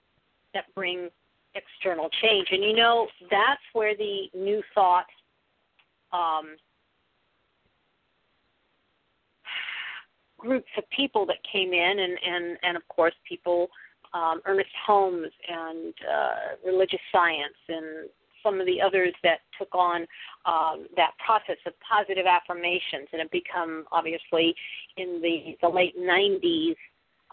that 0.54 0.66
bring 0.76 1.10
external 1.56 2.10
change. 2.22 2.48
And 2.52 2.64
you 2.64 2.76
know, 2.76 3.08
that's 3.32 3.62
where 3.74 3.96
the 3.96 4.30
new 4.36 4.62
thought 4.76 5.06
um, 6.14 6.56
groups 10.38 10.70
of 10.78 10.84
people 10.90 11.26
that 11.26 11.38
came 11.52 11.74
in, 11.74 12.00
and 12.00 12.18
and 12.26 12.58
and 12.64 12.78
of 12.78 12.88
course 12.88 13.14
people, 13.28 13.68
um, 14.14 14.42
Ernest 14.46 14.70
Holmes 14.86 15.32
and 15.48 15.94
uh, 16.12 16.56
religious 16.66 17.00
science, 17.12 17.58
and 17.68 18.10
some 18.44 18.60
of 18.60 18.66
the 18.66 18.82
others 18.82 19.14
that 19.24 19.40
took 19.58 19.74
on 19.74 20.06
um, 20.46 20.88
that 20.96 21.12
process 21.24 21.58
of 21.66 21.74
positive 21.80 22.26
affirmations, 22.26 23.08
and 23.12 23.22
have 23.22 23.32
become 23.32 23.86
obviously 23.92 24.56
in 24.98 25.22
the 25.22 25.58
the 25.62 25.70
late 25.70 25.98
90s 25.98 26.76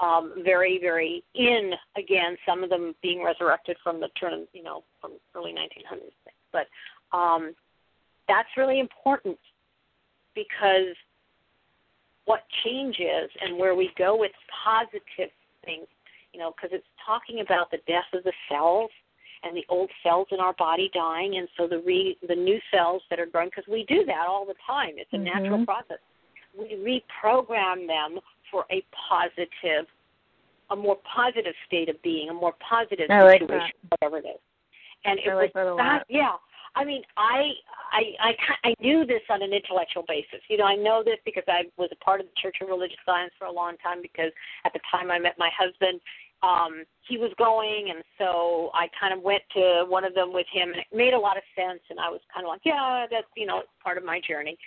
um, 0.02 0.34
very 0.44 0.78
very 0.80 1.22
in 1.34 1.72
again. 1.96 2.36
Some 2.46 2.64
of 2.64 2.70
them 2.70 2.94
being 3.02 3.22
resurrected 3.22 3.76
from 3.82 4.00
the 4.00 4.08
turn, 4.20 4.46
you 4.52 4.62
know, 4.62 4.82
from 5.00 5.12
early 5.34 5.52
1900s, 5.52 6.12
but 6.52 6.66
um, 7.16 7.54
that's 8.28 8.48
really 8.56 8.80
important 8.80 9.38
because 10.34 10.96
what 12.24 12.42
changes 12.64 13.30
and 13.40 13.58
where 13.58 13.74
we 13.74 13.90
go 13.98 14.16
with 14.16 14.32
positive 14.64 15.30
things, 15.64 15.86
you 16.32 16.40
know, 16.40 16.52
because 16.56 16.70
it's 16.72 16.86
talking 17.04 17.40
about 17.40 17.70
the 17.70 17.78
death 17.86 18.08
of 18.12 18.24
the 18.24 18.32
cells 18.48 18.90
and 19.42 19.54
the 19.54 19.64
old 19.68 19.90
cells 20.02 20.26
in 20.30 20.40
our 20.40 20.54
body 20.54 20.90
dying, 20.94 21.36
and 21.36 21.46
so 21.56 21.68
the 21.68 21.78
re, 21.80 22.16
the 22.26 22.34
new 22.34 22.58
cells 22.72 23.02
that 23.10 23.20
are 23.20 23.26
growing, 23.26 23.50
because 23.50 23.68
we 23.70 23.84
do 23.88 24.04
that 24.06 24.26
all 24.26 24.46
the 24.46 24.54
time. 24.66 24.94
It's 24.96 25.12
a 25.12 25.16
Mhm. 25.16 25.24
natural 25.24 25.64
process. 25.66 25.98
We 26.56 26.76
reprogram 26.76 27.86
them 27.86 28.20
for 28.50 28.64
a 28.70 28.80
positive, 28.92 29.86
a 30.70 30.76
more 30.76 30.96
positive 31.04 31.54
state 31.66 31.90
of 31.90 32.00
being, 32.00 32.30
a 32.30 32.34
more 32.34 32.54
positive 32.54 33.10
I 33.10 33.22
like 33.22 33.42
situation, 33.42 33.76
whatever 33.90 34.18
it 34.18 34.26
is. 34.26 34.40
And 35.04 35.18
it 35.18 35.28
I 35.28 35.34
like 35.34 35.54
was 35.54 35.76
that 35.76 36.04
yeah. 36.08 36.36
I 36.76 36.84
mean, 36.84 37.02
I, 37.16 37.52
I, 37.92 38.02
I, 38.20 38.34
I 38.68 38.74
knew 38.80 39.06
this 39.06 39.22
on 39.30 39.42
an 39.42 39.52
intellectual 39.52 40.04
basis. 40.08 40.40
You 40.48 40.56
know, 40.56 40.64
I 40.64 40.74
know 40.74 41.02
this 41.04 41.18
because 41.24 41.44
I 41.46 41.64
was 41.76 41.88
a 41.92 42.04
part 42.04 42.20
of 42.20 42.26
the 42.26 42.32
Church 42.40 42.56
of 42.60 42.68
Religious 42.68 42.98
Science 43.06 43.32
for 43.38 43.46
a 43.46 43.52
long 43.52 43.76
time. 43.82 44.02
Because 44.02 44.32
at 44.64 44.72
the 44.72 44.80
time 44.90 45.10
I 45.10 45.18
met 45.18 45.34
my 45.38 45.50
husband, 45.56 46.00
um, 46.42 46.84
he 47.08 47.16
was 47.16 47.30
going, 47.38 47.90
and 47.94 48.02
so 48.18 48.70
I 48.74 48.88
kind 48.98 49.14
of 49.14 49.22
went 49.22 49.42
to 49.54 49.84
one 49.88 50.04
of 50.04 50.14
them 50.14 50.32
with 50.32 50.46
him, 50.52 50.70
and 50.70 50.78
it 50.78 50.86
made 50.92 51.14
a 51.14 51.18
lot 51.18 51.36
of 51.36 51.42
sense. 51.56 51.80
And 51.90 52.00
I 52.00 52.10
was 52.10 52.20
kind 52.34 52.44
of 52.44 52.48
like, 52.48 52.62
yeah, 52.64 53.06
that's 53.10 53.26
you 53.36 53.46
know 53.46 53.62
part 53.82 53.96
of 53.96 54.04
my 54.04 54.20
journey. 54.26 54.58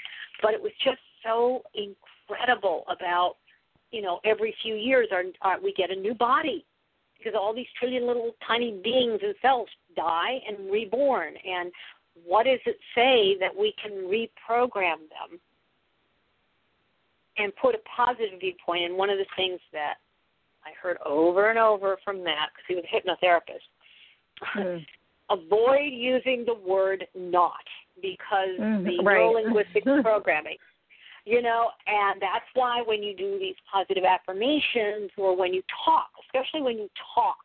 But 0.41 0.53
it 0.53 0.61
was 0.61 0.71
just 0.83 0.99
so 1.23 1.63
incredible 1.75 2.83
about, 2.89 3.35
you 3.91 4.01
know, 4.01 4.19
every 4.23 4.55
few 4.63 4.75
years 4.75 5.09
our, 5.11 5.23
our, 5.41 5.59
we 5.59 5.73
get 5.73 5.91
a 5.91 5.95
new 5.95 6.13
body 6.13 6.65
because 7.17 7.33
all 7.37 7.53
these 7.53 7.67
trillion 7.79 8.05
little 8.05 8.31
tiny 8.47 8.79
beings 8.83 9.19
and 9.23 9.33
cells 9.41 9.67
die 9.95 10.39
and 10.47 10.71
reborn 10.71 11.33
and 11.45 11.71
what 12.25 12.45
does 12.45 12.59
it 12.65 12.77
say 12.95 13.37
that 13.39 13.55
we 13.55 13.73
can 13.81 13.91
reprogram 13.91 14.97
them 15.09 15.39
and 17.37 17.55
put 17.61 17.75
a 17.75 17.79
positive 17.95 18.39
viewpoint 18.39 18.83
and 18.83 18.95
one 18.95 19.09
of 19.09 19.17
the 19.17 19.25
things 19.35 19.59
that 19.71 19.95
i 20.65 20.69
heard 20.81 20.97
over 21.05 21.49
and 21.49 21.59
over 21.59 21.97
from 22.03 22.23
matt 22.23 22.49
because 22.55 22.65
he 22.67 22.75
was 22.75 22.83
a 22.85 23.25
hypnotherapist 23.25 23.65
Mm. 24.55 24.85
avoid 25.29 25.91
using 25.91 26.45
the 26.45 26.53
word 26.53 27.05
not 27.15 27.53
because 28.01 28.59
Mm, 28.59 28.85
the 28.85 29.03
right. 29.03 29.17
neurolinguistic 29.17 29.83
programming 30.03 30.57
you 31.25 31.41
know 31.41 31.69
and 31.87 32.21
that's 32.21 32.45
why 32.53 32.81
when 32.85 33.03
you 33.03 33.15
do 33.15 33.37
these 33.39 33.55
positive 33.71 34.03
affirmations 34.05 35.11
or 35.17 35.35
when 35.35 35.53
you 35.53 35.61
talk 35.83 36.09
especially 36.25 36.61
when 36.61 36.77
you 36.77 36.89
talk 37.15 37.37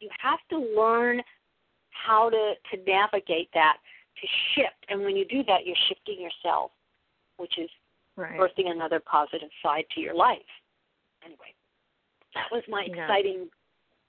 you 0.00 0.08
have 0.20 0.38
to 0.48 0.58
learn 0.76 1.20
how 1.90 2.30
to 2.30 2.54
to 2.70 2.82
navigate 2.84 3.50
that 3.52 3.76
to 4.20 4.26
shift 4.54 4.84
and 4.88 5.02
when 5.02 5.16
you 5.16 5.24
do 5.26 5.42
that 5.44 5.66
you're 5.66 5.76
shifting 5.88 6.20
yourself 6.20 6.70
which 7.36 7.58
is 7.58 7.70
Right. 8.14 8.38
birthing 8.38 8.70
another 8.70 9.00
positive 9.00 9.48
side 9.62 9.84
to 9.94 10.00
your 10.00 10.14
life 10.14 10.38
anyway 11.24 11.54
that 12.34 12.46
was 12.52 12.62
my 12.68 12.84
Yeah. 12.84 13.04
exciting 13.04 13.48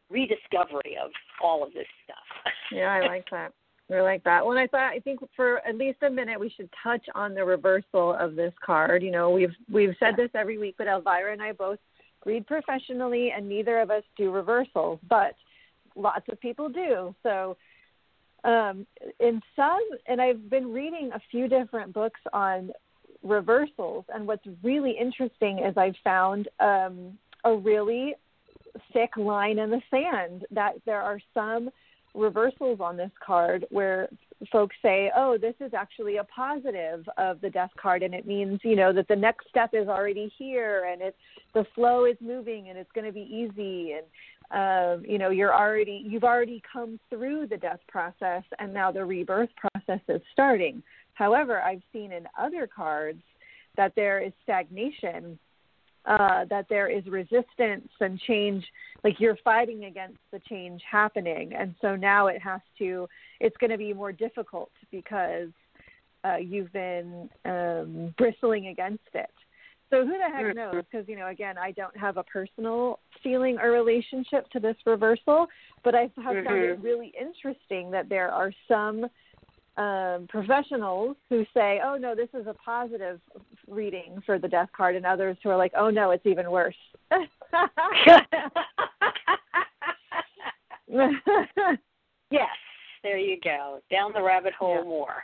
rediscovery 0.10 0.98
of 1.02 1.12
all 1.42 1.64
of 1.64 1.74
this 1.74 1.88
stuff 2.04 2.54
Yeah, 2.72 2.92
I 2.92 3.02
like 3.02 3.30
that. 3.32 3.54
I 3.92 4.02
like 4.02 4.24
that. 4.24 4.44
Well, 4.46 4.58
I 4.58 4.66
thought 4.66 4.92
I 4.94 5.00
think 5.00 5.20
for 5.36 5.60
at 5.68 5.76
least 5.76 6.02
a 6.02 6.10
minute 6.10 6.40
we 6.40 6.50
should 6.50 6.70
touch 6.82 7.06
on 7.14 7.36
the 7.36 7.44
reversal 7.46 8.14
of 8.14 8.36
this 8.36 8.54
card. 8.66 9.04
You 9.04 9.12
know, 9.12 9.30
we've 9.30 9.54
we've 9.72 9.94
said 10.00 10.16
this 10.16 10.32
every 10.34 10.58
week, 10.58 10.76
but 10.78 10.88
Elvyra 10.88 11.32
and 11.34 11.42
I 11.42 11.52
both 11.52 11.78
read 12.26 12.48
professionally, 12.48 13.32
and 13.36 13.48
neither 13.48 13.80
of 13.80 13.92
us 13.92 14.04
do 14.18 14.32
reversals, 14.32 15.00
but 15.08 15.36
lots 15.96 16.26
of 16.32 16.40
people 16.40 16.70
do. 16.70 17.14
So, 17.22 17.58
um, 18.44 18.86
in 19.20 19.42
some, 19.56 19.88
and 20.08 20.22
I've 20.22 20.50
been 20.50 20.72
reading 20.72 21.12
a 21.14 21.22
few 21.32 21.48
different 21.48 21.94
books 21.94 22.20
on 22.34 22.72
reversals, 23.24 24.06
and 24.14 24.28
what's 24.28 24.46
really 24.64 24.96
interesting 25.00 25.60
is 25.60 25.78
I've 25.78 25.96
found 26.04 26.50
um, 26.60 27.18
a 27.46 27.56
really 27.56 28.16
thick 28.92 29.16
line 29.18 29.60
in 29.60 29.70
the 29.70 29.82
sand 29.90 30.46
that 30.52 30.74
there 30.86 31.02
are 31.02 31.20
some 31.34 31.70
reversals 32.14 32.80
on 32.80 32.98
this 32.98 33.12
card 33.26 33.66
where 33.70 34.08
folks 34.52 34.76
say, 34.82 35.12
"Oh, 35.16 35.38
this 35.38 35.56
is 35.60 35.74
actually 35.74 36.18
a 36.18 36.24
positive 36.26 37.08
of 37.18 37.42
the 37.42 37.50
death 37.50 37.72
card, 37.82 38.04
and 38.04 38.14
it 38.14 38.28
means 38.28 38.60
you 38.64 38.76
know 38.76 38.92
that 38.94 39.08
the 39.08 39.16
next 39.16 39.48
step 39.50 39.72
is 39.74 39.88
already 39.88 40.32
here, 40.38 40.90
and 40.92 41.02
it's 41.02 41.18
the 41.54 41.66
flow 41.76 42.06
is 42.06 42.18
moving, 42.20 42.70
and 42.70 42.78
it's 42.78 42.92
going 42.92 43.06
to 43.06 43.14
be 43.14 43.22
easy, 43.22 43.94
and 43.94 44.06
um, 44.52 45.04
you 45.08 45.18
know 45.18 45.30
you're 45.30 45.54
already 45.54 46.04
you've 46.06 46.24
already 46.24 46.62
come 46.72 47.00
through 47.10 47.48
the 47.48 47.58
death 47.58 47.80
process, 47.88 48.44
and 48.60 48.74
now 48.74 48.92
the 48.92 49.04
rebirth 49.04 49.50
process 49.56 50.02
is 50.08 50.22
starting." 50.32 50.82
However, 51.14 51.62
I've 51.62 51.84
seen 51.92 52.12
in 52.12 52.28
other 52.38 52.68
cards 52.68 53.22
that 53.78 53.94
there 53.96 54.20
is 54.20 54.34
stagnation 54.44 55.38
uh, 56.06 56.46
that 56.50 56.66
there 56.70 56.90
is 56.90 57.06
resistance 57.06 57.90
and 58.02 58.20
change, 58.20 58.66
like 59.04 59.20
you're 59.20 59.38
fighting 59.44 59.86
against 59.86 60.20
the 60.32 60.40
change 60.50 60.82
happening, 60.90 61.54
and 61.54 61.76
so 61.82 61.96
now 61.96 62.28
it 62.28 62.42
has 62.42 62.62
to. 62.78 63.08
It's 63.40 63.56
going 63.58 63.72
to 63.72 63.78
be 63.78 63.94
more 63.94 64.12
difficult 64.12 64.72
because 64.92 65.50
uh, 66.26 66.38
you've 66.38 66.74
been 66.74 67.30
um, 67.46 68.14
bristling 68.18 68.68
against 68.68 69.04
it. 69.14 69.32
So 69.94 70.04
who 70.08 70.18
the 70.18 70.24
heck 70.24 70.44
Mm-hmm. 70.46 70.58
knows? 70.58 70.84
Because 70.90 71.08
you 71.08 71.16
know, 71.16 71.28
again, 71.28 71.56
I 71.56 71.70
don't 71.72 71.96
have 71.96 72.18
a 72.18 72.24
personal 72.24 73.00
feeling 73.22 73.60
or 73.60 73.70
relationship 73.70 74.50
to 74.50 74.60
this 74.60 74.76
reversal, 74.88 75.46
but 75.84 75.94
I 75.94 76.10
have 76.24 76.44
found 76.44 76.64
it 76.64 76.80
Mhm. 76.80 76.84
really 76.84 77.10
interesting 77.10 77.92
that 77.92 78.10
there 78.10 78.32
are 78.32 78.52
some 78.68 79.08
um, 79.78 80.26
professionals 80.30 81.16
who 81.30 81.46
say, 81.54 81.80
"Oh 81.84 81.96
no, 81.98 82.16
this 82.16 82.30
is 82.34 82.48
a 82.48 82.56
positive 82.56 83.22
reading 83.68 84.20
for 84.26 84.40
the 84.40 84.48
death 84.48 84.72
card," 84.76 84.96
and 84.96 85.06
others 85.06 85.38
who 85.44 85.50
are 85.50 85.58
like, 85.58 85.74
"Oh 85.76 85.92
no, 85.92 86.10
it's 86.10 86.26
even 86.26 86.50
worse." 86.50 86.76
yes, 92.32 92.50
there 93.04 93.18
you 93.20 93.40
go. 93.44 93.80
Down 93.92 94.12
the 94.14 94.24
rabbit 94.24 94.54
hole 94.54 94.78
Yeah. 94.78 94.84
more. 94.84 95.24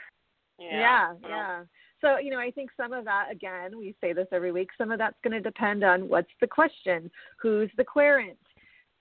yeah, 0.59 1.13
Well, 1.23 1.29
yeah. 1.29 1.63
So, 2.01 2.17
you 2.17 2.31
know, 2.31 2.39
I 2.39 2.51
think 2.51 2.69
some 2.77 2.93
of 2.93 3.05
that, 3.05 3.27
again, 3.31 3.77
we 3.77 3.95
say 3.99 4.13
this 4.13 4.27
every 4.31 4.51
week, 4.51 4.69
some 4.77 4.91
of 4.91 4.99
that's 4.99 5.17
going 5.23 5.33
to 5.33 5.41
depend 5.41 5.83
on 5.83 6.07
what's 6.07 6.29
the 6.39 6.47
question, 6.47 7.11
who's 7.41 7.69
the 7.77 7.83
querent, 7.83 8.37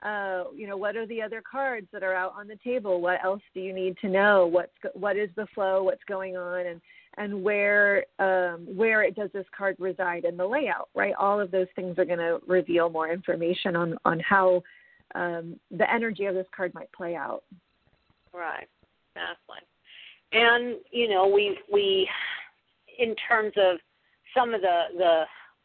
uh, 0.03 0.45
you 0.55 0.67
know, 0.69 0.77
what 0.77 0.97
are 0.97 1.07
the 1.07 1.21
other 1.21 1.43
cards 1.51 1.87
that 1.93 2.03
are 2.03 2.15
out 2.15 2.35
on 2.37 2.47
the 2.47 2.59
table? 2.63 3.01
What 3.01 3.23
else 3.25 3.43
do 3.53 3.61
you 3.61 3.73
need 3.73 3.97
to 4.01 4.09
know? 4.09 4.47
What's 4.47 4.73
what 4.95 5.17
is 5.17 5.29
the 5.35 5.47
flow? 5.55 5.83
What's 5.83 6.05
going 6.09 6.37
on? 6.37 6.67
And 6.67 6.81
and 7.17 7.43
where 7.43 8.05
um, 8.21 8.69
where 8.77 9.03
it 9.03 9.17
does 9.17 9.31
this 9.33 9.47
card 9.57 9.75
reside 9.81 10.25
in 10.25 10.37
the 10.37 10.47
layout? 10.47 10.89
Right. 10.95 11.15
All 11.19 11.41
of 11.41 11.51
those 11.51 11.67
things 11.75 11.99
are 11.99 12.05
going 12.05 12.19
to 12.19 12.39
reveal 12.47 12.91
more 12.91 13.11
information 13.11 13.75
on 13.75 13.99
on 14.05 14.21
how 14.21 14.63
um, 15.17 15.59
the 15.77 15.93
energy 15.93 16.27
of 16.27 16.35
this 16.37 16.47
card 16.57 16.73
might 16.75 16.93
play 16.93 17.17
out. 17.17 17.43
Right. 18.33 18.69
Exactly. 19.17 19.59
And 20.31 20.77
you 20.93 21.09
know, 21.09 21.27
we 21.27 21.59
we 21.73 22.09
in 22.99 23.15
terms 23.29 23.53
of 23.57 23.79
some 24.37 24.55
of 24.55 24.61
the 24.61 24.83
the 24.97 25.23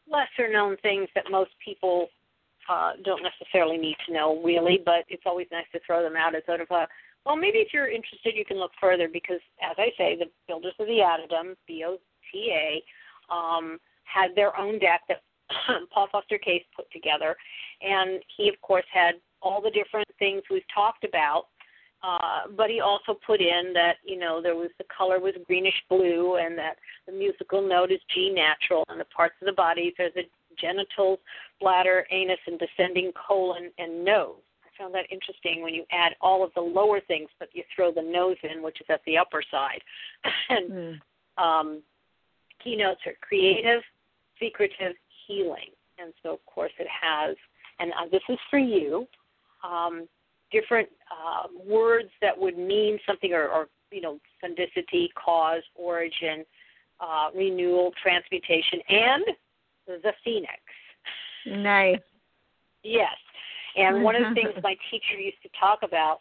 lesser 0.09 0.51
known 0.51 0.77
things 0.77 1.07
that 1.15 1.25
most 1.29 1.51
people 1.63 2.07
uh, 2.69 2.91
don't 3.03 3.21
necessarily 3.23 3.77
need 3.77 3.95
to 4.05 4.13
know 4.13 4.41
really, 4.43 4.81
but 4.83 5.05
it's 5.09 5.23
always 5.25 5.47
nice 5.51 5.65
to 5.73 5.79
throw 5.85 6.03
them 6.03 6.15
out 6.15 6.35
as 6.35 6.43
sort 6.45 6.61
of 6.61 6.67
a 6.71 6.87
well, 7.25 7.37
maybe 7.37 7.59
if 7.59 7.69
you're 7.73 7.89
interested, 7.89 8.35
you 8.35 8.43
can 8.43 8.57
look 8.57 8.71
further 8.81 9.07
because, 9.07 9.39
as 9.61 9.75
I 9.77 9.91
say, 9.97 10.17
the 10.17 10.29
Builders 10.47 10.73
of 10.77 10.87
the 10.87 10.99
Adytum, 10.99 11.55
BOTA, 11.69 12.83
um, 13.33 13.79
had 14.03 14.35
their 14.35 14.57
own 14.57 14.77
deck 14.79 15.01
that 15.07 15.21
Paul 15.93 16.07
Foster 16.11 16.37
Case 16.37 16.63
put 16.75 16.91
together, 16.91 17.35
and 17.81 18.21
he, 18.35 18.49
of 18.49 18.59
course, 18.61 18.85
had 18.93 19.15
all 19.41 19.61
the 19.61 19.71
different 19.71 20.07
things 20.19 20.41
we've 20.49 20.63
talked 20.73 21.05
about. 21.05 21.47
Uh, 22.03 22.41
but 22.57 22.69
he 22.69 22.81
also 22.81 23.17
put 23.25 23.39
in 23.39 23.71
that 23.73 23.95
you 24.03 24.19
know 24.19 24.41
there 24.41 24.55
was 24.55 24.69
the 24.77 24.83
color 24.95 25.19
was 25.19 25.33
greenish 25.47 25.81
blue, 25.89 26.35
and 26.35 26.57
that 26.57 26.75
the 27.07 27.13
musical 27.13 27.61
note 27.65 27.91
is 27.91 27.99
G 28.13 28.29
natural, 28.29 28.83
and 28.89 28.99
the 28.99 29.05
parts 29.05 29.35
of 29.41 29.45
the 29.45 29.53
body 29.53 29.93
there's 29.97 30.13
the 30.13 30.23
genitals, 30.59 31.19
bladder, 31.59 32.05
anus, 32.11 32.39
and 32.45 32.59
descending 32.59 33.11
colon 33.13 33.71
and 33.77 34.03
nose. 34.03 34.35
I 34.65 34.81
found 34.81 34.93
that 34.95 35.05
interesting 35.11 35.63
when 35.63 35.73
you 35.73 35.85
add 35.91 36.13
all 36.21 36.43
of 36.43 36.51
the 36.55 36.61
lower 36.61 36.99
things, 36.99 37.29
but 37.39 37.49
you 37.53 37.63
throw 37.75 37.91
the 37.91 38.01
nose 38.01 38.37
in, 38.43 38.61
which 38.61 38.81
is 38.81 38.87
at 38.89 39.01
the 39.05 39.17
upper 39.17 39.41
side. 39.49 39.81
and 40.49 40.71
Mm. 40.71 41.01
um, 41.43 41.83
keynotes 42.63 43.01
are 43.05 43.13
creative, 43.21 43.81
secretive, 44.39 44.95
healing. 45.27 45.71
And 45.99 46.13
so, 46.21 46.33
of 46.33 46.45
course, 46.45 46.71
it 46.79 46.87
has, 46.87 47.35
and 47.79 47.91
uh, 47.93 48.07
this 48.11 48.23
is 48.29 48.37
for 48.49 48.59
you, 48.59 49.07
um, 49.63 50.07
different 50.53 50.87
uh, 51.11 51.47
words 51.65 52.09
that 52.21 52.37
would 52.37 52.57
mean 52.57 52.97
something, 53.05 53.33
or, 53.33 53.49
or 53.49 53.67
you 53.91 53.99
know, 53.99 54.19
fundicity, 54.41 55.07
cause, 55.13 55.63
origin, 55.75 56.45
uh, 57.01 57.29
renewal, 57.35 57.91
transmutation, 58.01 58.79
and 58.87 59.23
the 59.87 60.13
phoenix. 60.23 60.61
Nice. 61.45 61.99
Yes. 62.83 63.15
And 63.75 64.03
one 64.03 64.15
of 64.15 64.23
the 64.29 64.35
things 64.35 64.53
my 64.63 64.75
teacher 64.89 65.19
used 65.19 65.41
to 65.43 65.49
talk 65.59 65.79
about 65.83 66.19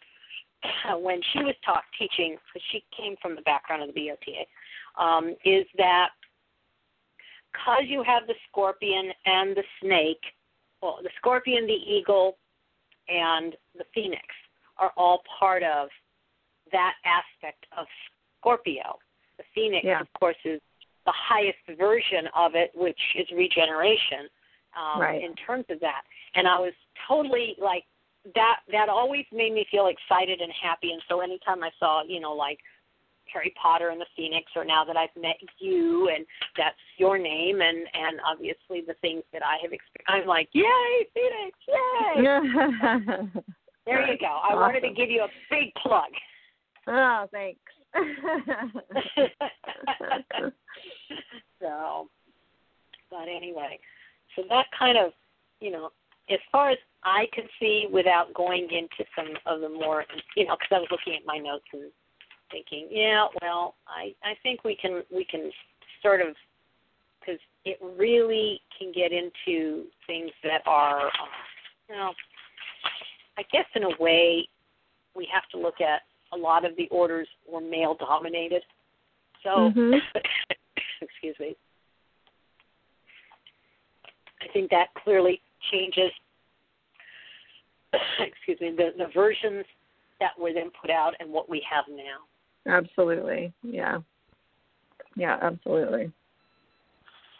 when 1.01 1.21
she 1.31 1.39
was 1.39 1.55
taught 1.65 1.83
teaching, 1.97 2.37
because 2.53 2.65
she 2.71 2.83
came 2.95 3.15
from 3.21 3.35
the 3.35 3.41
background 3.43 3.83
of 3.83 3.93
the 3.93 4.01
BOTA, 4.01 5.01
um, 5.01 5.35
is 5.45 5.65
that 5.77 6.09
because 7.51 7.83
you 7.87 8.03
have 8.03 8.27
the 8.27 8.33
scorpion 8.49 9.11
and 9.25 9.55
the 9.55 9.63
snake, 9.81 10.21
well, 10.81 10.99
the 11.01 11.09
scorpion, 11.17 11.67
the 11.67 11.73
eagle, 11.73 12.37
and 13.07 13.55
the 13.77 13.85
phoenix 13.93 14.23
are 14.77 14.91
all 14.97 15.21
part 15.39 15.63
of 15.63 15.89
that 16.71 16.93
aspect 17.05 17.65
of 17.77 17.85
Scorpio. 18.39 18.97
The 19.37 19.43
phoenix, 19.53 19.85
Yeah. 19.85 20.01
of 20.01 20.11
course, 20.13 20.37
is 20.43 20.61
the 21.05 21.11
highest 21.11 21.59
version 21.77 22.27
of 22.35 22.55
it, 22.55 22.71
which 22.75 22.99
is 23.15 23.29
regeneration 23.31 24.29
um, 24.75 25.01
Right. 25.01 25.21
in 25.23 25.35
terms 25.35 25.65
of 25.69 25.79
that. 25.81 26.03
And 26.33 26.47
I 26.47 26.59
was 26.59 26.73
totally 27.07 27.55
like 27.59 27.85
that. 28.33 28.61
That 28.69 28.89
always 28.89 29.25
made 29.31 29.53
me 29.53 29.65
feel 29.69 29.87
excited 29.87 30.41
and 30.41 30.51
happy. 30.51 30.93
And 30.93 31.01
so 31.07 31.19
anytime 31.21 31.63
I 31.63 31.71
saw, 31.77 32.03
you 32.03 32.19
know, 32.19 32.33
like 32.33 32.59
Harry 33.31 33.53
Potter 33.61 33.89
and 33.89 33.99
the 34.01 34.05
Phoenix, 34.15 34.51
or 34.55 34.65
now 34.65 34.83
that 34.85 34.97
I've 34.97 35.15
met 35.15 35.37
you 35.59 36.09
and 36.13 36.25
that's 36.57 36.75
your 36.97 37.17
name, 37.17 37.61
and 37.61 37.77
and 37.77 38.19
obviously 38.25 38.81
the 38.85 38.95
things 39.01 39.23
that 39.33 39.43
I 39.43 39.57
have 39.61 39.71
experienced, 39.71 40.07
I'm 40.07 40.27
like, 40.27 40.49
yay, 40.53 41.07
Phoenix, 41.13 41.57
yay! 41.67 43.43
There 43.85 44.09
you 44.09 44.17
go. 44.17 44.39
I 44.49 44.55
wanted 44.55 44.81
to 44.81 44.93
give 44.93 45.09
you 45.09 45.23
a 45.23 45.27
big 45.49 45.73
plug. 45.75 46.11
oh, 46.87 47.27
thanks. 47.31 47.59
so, 51.61 52.07
but 53.11 53.23
anyway, 53.23 53.77
so 54.35 54.43
that 54.49 54.67
kind 54.77 54.97
of, 54.97 55.11
you 55.59 55.69
know, 55.71 55.89
as 56.29 56.39
far 56.51 56.69
as 56.71 56.77
I 57.03 57.25
could 57.33 57.49
see, 57.59 57.87
without 57.91 58.33
going 58.33 58.63
into 58.71 59.03
some 59.15 59.35
of 59.45 59.59
the 59.59 59.69
more, 59.69 60.05
you 60.37 60.45
know, 60.45 60.55
because 60.55 60.69
I 60.71 60.79
was 60.79 60.87
looking 60.89 61.15
at 61.15 61.25
my 61.25 61.37
notes 61.37 61.65
and 61.73 61.91
thinking, 62.53 62.87
yeah, 62.89 63.25
well, 63.41 63.75
I 63.87 64.13
I 64.23 64.35
think 64.43 64.63
we 64.63 64.77
can 64.79 65.03
we 65.13 65.25
can 65.25 65.51
sort 66.01 66.21
of 66.21 66.35
because 67.19 67.39
it 67.65 67.77
really 67.97 68.61
can 68.77 68.91
get 68.93 69.11
into 69.11 69.85
things 70.07 70.31
that 70.43 70.61
are, 70.65 71.05
um, 71.05 71.29
you 71.89 71.95
know, 71.95 72.11
I 73.37 73.43
guess 73.51 73.65
in 73.75 73.83
a 73.83 73.97
way 73.99 74.47
we 75.15 75.27
have 75.33 75.43
to 75.51 75.57
look 75.57 75.81
at 75.81 76.01
a 76.33 76.37
lot 76.37 76.65
of 76.65 76.75
the 76.77 76.87
orders 76.89 77.27
were 77.49 77.61
male 77.61 77.95
dominated. 77.95 78.63
So, 79.43 79.71
Mhm. 79.71 80.01
excuse 81.01 81.37
me. 81.39 81.55
I 84.41 84.47
think 84.49 84.69
that 84.71 84.93
clearly 84.95 85.41
changes. 85.71 86.11
excuse 88.19 88.59
me, 88.59 88.71
the, 88.71 88.93
the 88.97 89.07
versions 89.13 89.65
that 90.19 90.37
were 90.37 90.53
then 90.53 90.71
put 90.71 90.89
out 90.89 91.13
and 91.19 91.31
what 91.31 91.49
we 91.49 91.61
have 91.69 91.85
now. 91.87 92.19
Absolutely. 92.67 93.53
Yeah. 93.63 93.99
Yeah, 95.15 95.37
absolutely. 95.41 96.11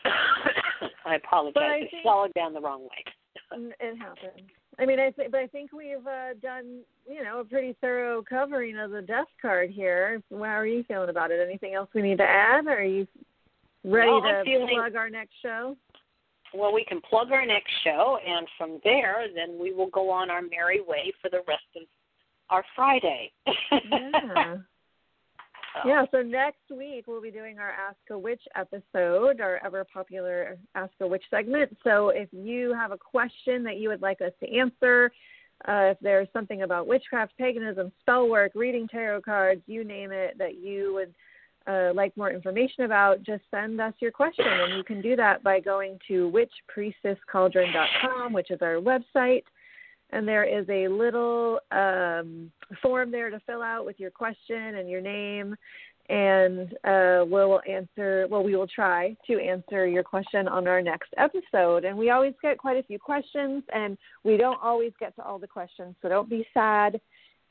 I 1.06 1.16
apologize. 1.16 1.64
I 1.64 1.80
think- 1.90 2.02
swallowed 2.04 2.34
down 2.34 2.54
the 2.54 2.62
wrong 2.62 2.84
way. 2.84 3.04
It 3.80 3.98
happens. 4.00 4.50
I 4.80 4.86
mean, 4.88 5.00
I 5.00 5.12
think, 5.12 5.30
but 5.32 5.40
I 5.42 5.46
think 5.48 5.72
we've 5.72 6.06
uh, 6.08 6.34
done, 6.42 6.80
you 7.08 7.24
know, 7.24 7.42
a 7.42 7.46
pretty 7.46 7.76
thorough 7.80 8.24
covering 8.28 8.80
of 8.80 8.90
the 8.90 9.04
death 9.04 9.28
card 9.40 9.70
here. 9.70 10.24
How 10.32 10.38
are 10.38 10.66
you 10.66 10.84
feeling 10.88 11.10
about 11.10 11.30
it? 11.30 11.40
Anything 11.48 11.76
else 11.76 11.88
we 11.94 12.02
need 12.02 12.18
to 12.18 12.24
add? 12.24 12.66
Or 12.66 12.80
are 12.80 12.84
you 12.84 13.08
ready 13.84 14.10
No, 14.10 14.22
to 14.22 14.42
feeling- 14.44 14.70
plug 14.80 14.96
our 14.96 15.12
next 15.12 15.34
show? 15.44 15.78
Well, 16.56 16.74
we 16.74 16.84
can 16.84 17.00
plug 17.02 17.32
our 17.32 17.46
next 17.46 17.72
show, 17.84 18.18
and 18.28 18.48
from 18.58 18.80
there, 18.84 19.26
then 19.36 19.60
we 19.60 19.72
will 19.74 19.88
go 19.90 20.10
on 20.10 20.32
our 20.32 20.42
merry 20.42 20.82
way 20.82 21.12
for 21.22 21.30
the 21.30 21.42
rest 21.48 21.64
of 21.76 21.84
our 22.50 22.64
Friday. 22.76 23.32
Yeah. 23.72 24.56
Yeah, 25.86 26.06
so 26.12 26.22
next 26.22 26.70
week 26.70 27.06
we'll 27.08 27.22
be 27.22 27.32
doing 27.32 27.60
our 27.60 27.72
Ask 27.72 27.98
a 28.10 28.18
Witch 28.18 28.42
episode, 28.56 29.42
our 29.42 29.60
ever 29.66 29.86
popular 29.92 30.58
Ask 30.76 30.94
a 31.02 31.08
Witch 31.08 31.24
segment. 31.30 31.76
So 31.84 32.10
if 32.10 32.30
you 32.32 32.74
have 32.74 32.92
a 32.92 32.98
question 32.98 33.64
that 33.64 33.78
you 33.78 33.90
would 33.90 34.02
like 34.02 34.22
us 34.22 34.32
to 34.42 34.58
answer, 34.58 35.12
uh, 35.68 35.92
if 35.92 35.98
there's 36.02 36.28
something 36.34 36.64
about 36.64 36.88
witchcraft, 36.88 37.38
paganism, 37.38 37.92
spell 38.02 38.28
work, 38.28 38.52
reading 38.56 38.88
tarot 38.88 39.22
cards, 39.22 39.62
you 39.66 39.84
name 39.84 40.12
it, 40.12 40.38
that 40.38 40.56
you 40.56 40.94
would 40.94 41.14
uh, 41.66 41.94
like 41.94 42.16
more 42.18 42.32
information 42.32 42.84
about, 42.84 43.24
just 43.24 43.44
send 43.50 43.80
us 43.80 43.94
your 44.00 44.12
question. 44.12 44.46
And 44.46 44.76
you 44.78 44.84
can 44.84 45.02
do 45.02 45.16
that 45.16 45.44
by 45.44 45.60
going 45.60 45.98
to 46.08 46.32
witchpriestesscauldron.com, 46.78 48.34
which 48.34 48.52
is 48.52 48.62
our 48.62 48.76
website 48.76 49.44
and 50.14 50.28
there 50.28 50.44
is 50.44 50.68
a 50.70 50.88
little 50.88 51.60
um, 51.72 52.52
form 52.82 53.12
there 53.12 53.30
to 53.30 53.40
fill 53.46 53.62
out 53.62 53.86
with 53.86 54.00
your 54.00 54.12
question 54.12 54.76
and 54.76 54.90
your 54.90 55.02
name, 55.02 55.56
and 56.10 56.74
uh, 56.84 57.26
we'll 57.26 57.62
answer. 57.68 58.28
Well, 58.30 58.44
we 58.44 58.56
will 58.56 58.68
try 58.68 59.16
to 59.28 59.40
answer 59.40 59.88
your 59.88 60.04
question 60.04 60.48
on 60.48 60.68
our 60.68 60.82
next 60.82 61.14
episode. 61.18 61.86
And 61.86 61.98
we 61.98 62.12
always 62.12 62.34
get 62.42 62.58
quite 62.58 62.78
a 62.78 62.84
few 62.84 63.00
questions, 63.00 63.64
and 63.74 63.98
we 64.24 64.38
don't 64.38 64.60
always 64.62 64.92
get 65.00 65.16
to 65.16 65.24
all 65.24 65.40
the 65.40 65.48
questions, 65.48 65.96
so 66.02 66.10
don't 66.10 66.30
be 66.30 66.46
sad. 66.54 67.02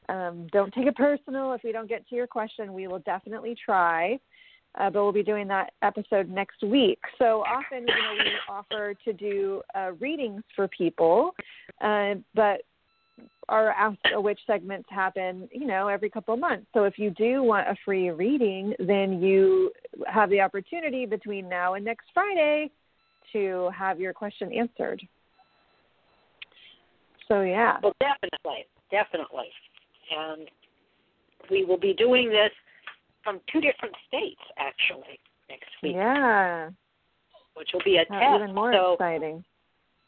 Um, 0.09 0.49
don't 0.53 0.73
take 0.75 0.87
it 0.87 0.97
personal 0.97 1.53
if 1.53 1.63
we 1.65 1.73
don't 1.73 1.89
get 1.89 2.07
to 2.09 2.15
your 2.15 2.27
question. 2.27 2.73
We 2.73 2.87
will 2.87 3.01
definitely 3.01 3.57
try. 3.65 4.19
Uh, 4.79 4.89
but 4.89 5.03
we'll 5.03 5.13
be 5.13 5.23
doing 5.23 5.47
that 5.49 5.73
episode 5.83 6.31
next 6.31 6.63
week. 6.63 6.99
So 7.19 7.43
often, 7.43 7.81
you 7.81 7.87
know, 7.87 8.15
we 8.19 8.31
offer 8.49 8.95
to 9.05 9.13
do 9.13 9.63
uh, 9.75 9.93
readings 10.01 10.43
for 10.57 10.67
people, 10.69 11.35
uh, 11.83 12.15
but 12.35 12.63
are 13.49 13.71
asked 13.71 13.99
a 14.15 14.21
Witch 14.21 14.41
segments 14.47 14.89
happen, 14.91 15.49
you 15.53 15.67
know, 15.67 15.89
every 15.89 16.09
couple 16.09 16.33
of 16.33 16.41
months. 16.41 16.67
So 16.73 16.85
if 16.85 16.99
you 16.99 17.11
do 17.11 17.43
want 17.43 17.69
a 17.69 17.77
free 17.85 18.11
reading, 18.11 18.73
then 18.79 19.23
you 19.23 19.73
have 20.07 20.31
the 20.31 20.41
opportunity 20.41 21.05
between 21.05 21.49
now 21.49 21.75
and 21.75 21.85
next 21.85 22.07
Friday 22.15 22.71
to 23.33 23.71
have 23.77 24.01
your 24.01 24.13
question 24.13 24.53
answered. 24.53 25.03
So 27.29 27.43
yeah. 27.43 27.77
Well, 27.83 27.95
definitely, 28.01 28.67
definitely, 28.91 29.49
and 30.17 30.49
we 31.51 31.65
will 31.65 31.79
be 31.79 31.95
doing 31.95 32.31
this 32.31 32.53
from 33.23 33.41
two 33.53 33.61
different 33.61 33.95
states 34.09 34.41
actually 34.59 35.19
next 35.49 35.71
week. 35.83 35.95
Yeah. 35.97 36.71
Which 37.55 37.71
will 37.73 37.83
be 37.85 37.97
a 37.97 38.05
That's 38.09 38.21
test. 38.21 38.43
Even 38.43 38.55
more 38.55 38.73
so, 38.73 38.93
exciting. 38.95 39.45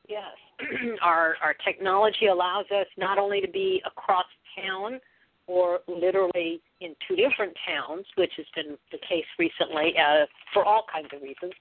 Yes. 0.08 0.34
our 1.02 1.36
our 1.42 1.54
technology 1.64 2.26
allows 2.26 2.66
us 2.70 2.86
not 2.96 3.18
only 3.18 3.40
to 3.40 3.48
be 3.48 3.82
across 3.86 4.26
town 4.60 5.00
or 5.46 5.80
literally 5.88 6.60
in 6.80 6.94
two 7.06 7.16
different 7.16 7.52
towns, 7.66 8.06
which 8.16 8.32
has 8.36 8.46
been 8.56 8.78
the 8.92 8.98
case 8.98 9.26
recently 9.38 9.94
uh, 9.98 10.24
for 10.52 10.64
all 10.64 10.84
kinds 10.92 11.08
of 11.12 11.22
reasons, 11.22 11.52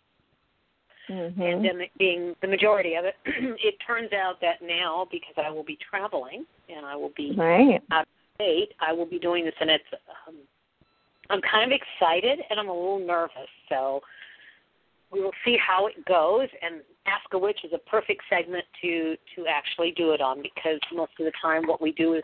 Mm-hmm. 1.10 1.42
pandemic 1.42 1.92
being 1.98 2.34
the 2.42 2.48
majority 2.48 2.96
of 2.96 3.04
it. 3.04 3.16
it 3.26 3.76
turns 3.86 4.14
out 4.14 4.40
that 4.40 4.62
now, 4.62 5.06
because 5.12 5.34
I 5.36 5.50
will 5.50 5.64
be 5.64 5.78
traveling 5.90 6.46
and 6.70 6.86
I 6.86 6.96
will 6.96 7.12
be 7.18 7.34
Right. 7.36 7.82
out 7.92 8.04
of 8.04 8.08
state, 8.36 8.70
I 8.80 8.94
will 8.94 9.06
be 9.06 9.20
doing 9.20 9.44
this, 9.44 9.54
and 9.60 9.70
it's 9.70 9.84
um, 10.28 10.36
I'm 11.30 11.42
kind 11.42 11.72
of 11.72 11.78
excited 11.78 12.40
and 12.50 12.60
I'm 12.60 12.70
a 12.70 12.74
little 12.74 13.00
nervous. 13.00 13.50
So 13.70 14.02
we 15.12 15.22
will 15.22 15.34
see 15.46 15.58
how 15.58 15.88
it 15.88 16.06
goes. 16.06 16.48
And 16.62 16.82
Ask 17.06 17.34
a 17.34 17.38
Witch 17.38 17.60
is 17.64 17.72
a 17.74 17.90
perfect 17.90 18.24
segment 18.30 18.64
to 18.82 19.16
to 19.36 19.46
actually 19.48 19.94
do 19.96 20.12
it 20.12 20.22
on 20.22 20.42
because 20.42 20.80
most 20.94 21.12
of 21.20 21.26
the 21.26 21.34
time 21.42 21.68
what 21.68 21.82
we 21.82 21.92
do 21.92 22.14
is 22.14 22.24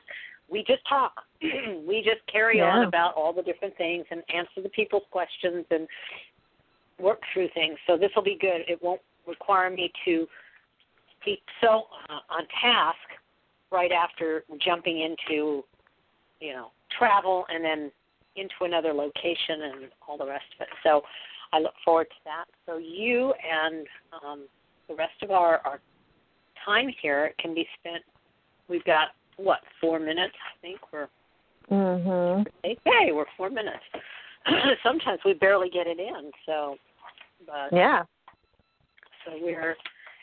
we 0.49 0.63
just 0.65 0.87
talk. 0.87 1.13
we 1.41 2.01
just 2.03 2.25
carry 2.31 2.61
on 2.61 2.87
about 2.87 3.13
all 3.15 3.33
the 3.33 3.43
different 3.43 3.75
things 3.77 4.05
and 4.09 4.23
answer 4.33 4.61
the 4.63 4.69
people's 4.69 5.03
questions 5.11 5.65
and 5.69 5.87
work 6.99 7.19
through 7.33 7.49
things. 7.53 7.77
So 7.87 7.97
this 7.97 8.09
will 8.15 8.23
be 8.23 8.37
good. 8.39 8.61
It 8.67 8.79
won't 8.81 9.01
require 9.27 9.69
me 9.69 9.91
to 10.05 10.27
be 11.25 11.41
so 11.61 11.83
uh, 12.09 12.33
on 12.33 12.47
task 12.61 12.97
right 13.71 13.91
after 13.91 14.43
jumping 14.65 15.01
into, 15.01 15.63
you 16.39 16.53
know, 16.53 16.71
travel 16.97 17.45
and 17.49 17.63
then 17.63 17.91
into 18.35 18.53
another 18.61 18.93
location 18.93 19.61
and 19.63 19.89
all 20.07 20.17
the 20.17 20.25
rest 20.25 20.45
of 20.55 20.61
it. 20.61 20.69
So 20.83 21.01
I 21.51 21.59
look 21.59 21.73
forward 21.83 22.07
to 22.09 22.15
that. 22.25 22.45
So 22.65 22.77
you 22.77 23.33
and 23.43 23.87
um, 24.23 24.45
the 24.87 24.95
rest 24.95 25.21
of 25.21 25.31
our, 25.31 25.61
our 25.65 25.79
time 26.65 26.87
here 27.01 27.33
can 27.39 27.53
be 27.53 27.67
spent. 27.79 28.03
We've 28.67 28.83
got 28.85 29.09
what 29.37 29.59
four 29.79 29.99
minutes? 29.99 30.35
I 30.35 30.59
think 30.61 30.79
we're 30.91 31.07
Mhm. 31.71 32.45
okay. 32.65 33.11
We're 33.11 33.25
four 33.37 33.49
minutes. 33.49 33.83
Sometimes 34.83 35.19
we 35.23 35.33
barely 35.33 35.69
get 35.69 35.87
it 35.87 35.99
in. 35.99 36.31
So, 36.45 36.77
but 37.45 37.71
Yeah. 37.71 38.03
so 39.23 39.37
we're, 39.39 39.77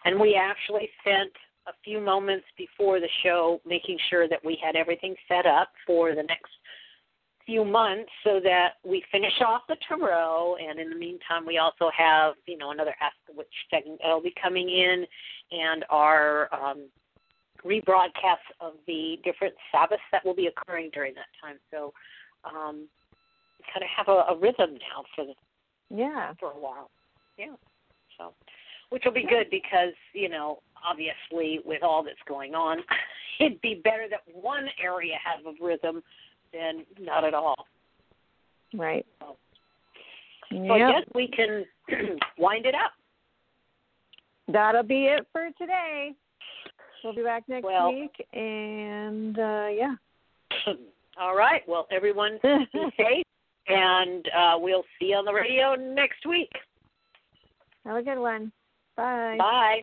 and 0.05 0.19
we 0.19 0.35
actually 0.35 0.91
spent 1.01 1.33
a 1.67 1.73
few 1.85 2.01
moments 2.01 2.47
before 2.57 3.01
the 3.01 3.09
show 3.23 3.61
making 3.65 3.99
sure 4.11 4.29
that 4.29 4.45
we 4.45 4.57
had 4.57 4.77
everything 4.77 5.15
set 5.29 5.47
up 5.47 5.69
for 5.87 6.15
the 6.15 6.23
next 6.23 6.53
few 7.47 7.65
months 7.65 8.11
so 8.25 8.41
that 8.43 8.75
we 8.85 9.03
finish 9.13 9.41
off 9.47 9.63
the 9.69 9.77
tarot 9.89 10.57
and 10.57 10.81
in 10.81 10.91
the 10.91 10.97
meantime 10.97 11.47
we 11.47 11.59
also 11.59 11.91
have 11.97 12.35
you 12.47 12.59
know 12.59 12.73
another 12.73 12.95
ask 13.01 13.15
the 13.29 13.33
witch 13.37 13.47
segment 13.71 14.01
that'll 14.03 14.21
be 14.21 14.35
coming 14.43 14.69
in 14.69 15.07
and 15.53 15.85
our 15.89 16.53
um 16.53 16.89
rebroadcasts 17.65 18.51
of 18.61 18.73
the 18.87 19.17
different 19.25 19.55
sabbaths 19.73 20.03
that 20.13 20.25
will 20.25 20.35
be 20.35 20.49
occurring 20.49 20.91
during 20.93 21.15
that 21.15 21.27
time 21.41 21.57
so 21.71 21.93
um 22.45 22.89
kind 23.73 23.83
of 23.83 23.89
have 23.95 24.09
a, 24.09 24.33
a 24.33 24.39
rhythm 24.39 24.75
now 24.75 25.05
for 25.15 25.25
the 25.25 25.35
Yeah. 25.95 26.35
for 26.39 26.53
a 26.53 26.59
while. 26.59 26.91
Yeah. 27.39 27.55
So, 28.19 28.33
which 28.91 29.03
will 29.05 29.13
be 29.13 29.27
good 29.29 29.51
because 29.51 29.93
you 30.13 30.29
know, 30.29 30.61
obviously, 30.89 31.61
with 31.65 31.83
all 31.83 32.03
that's 32.03 32.17
going 32.27 32.55
on, 32.55 32.79
it'd 33.41 33.61
be 33.61 33.81
better 33.83 34.07
that 34.11 34.21
one 34.33 34.69
area 34.83 35.17
has 35.23 35.45
a 35.45 35.65
rhythm 35.65 36.03
than 36.53 36.85
not 37.01 37.25
at 37.25 37.35
all. 37.35 37.67
Right. 38.75 39.07
So, 39.21 39.37
so 40.51 40.73
I 40.73 40.79
guess 40.79 41.09
we 41.15 41.29
can 41.29 41.65
wind 42.39 42.67
it 42.67 42.75
up. 42.75 42.93
That'll 44.49 44.83
be 44.83 45.07
it 45.07 45.27
for 45.33 45.49
today. 45.59 46.13
We'll 47.03 47.15
be 47.15 47.23
back 47.23 47.45
next 47.49 47.65
Well- 47.65 47.93
week, 47.93 48.15
and 48.33 49.39
uh, 49.39 49.69
yeah. 49.73 49.95
all 51.21 51.37
right. 51.37 51.63
Well, 51.69 51.87
everyone, 51.91 52.39
be 52.43 52.67
safe, 52.97 53.27
and 53.69 54.27
uh, 54.37 54.55
we'll 54.59 54.85
see 54.99 55.07
you 55.07 55.17
on 55.17 55.25
the 55.25 55.33
radio 55.33 55.75
next 55.75 56.27
week. 56.27 56.51
Have 57.85 57.97
a 57.97 58.03
good 58.03 58.19
one. 58.19 58.51
Bye. 58.97 59.37
Bye. 59.39 59.83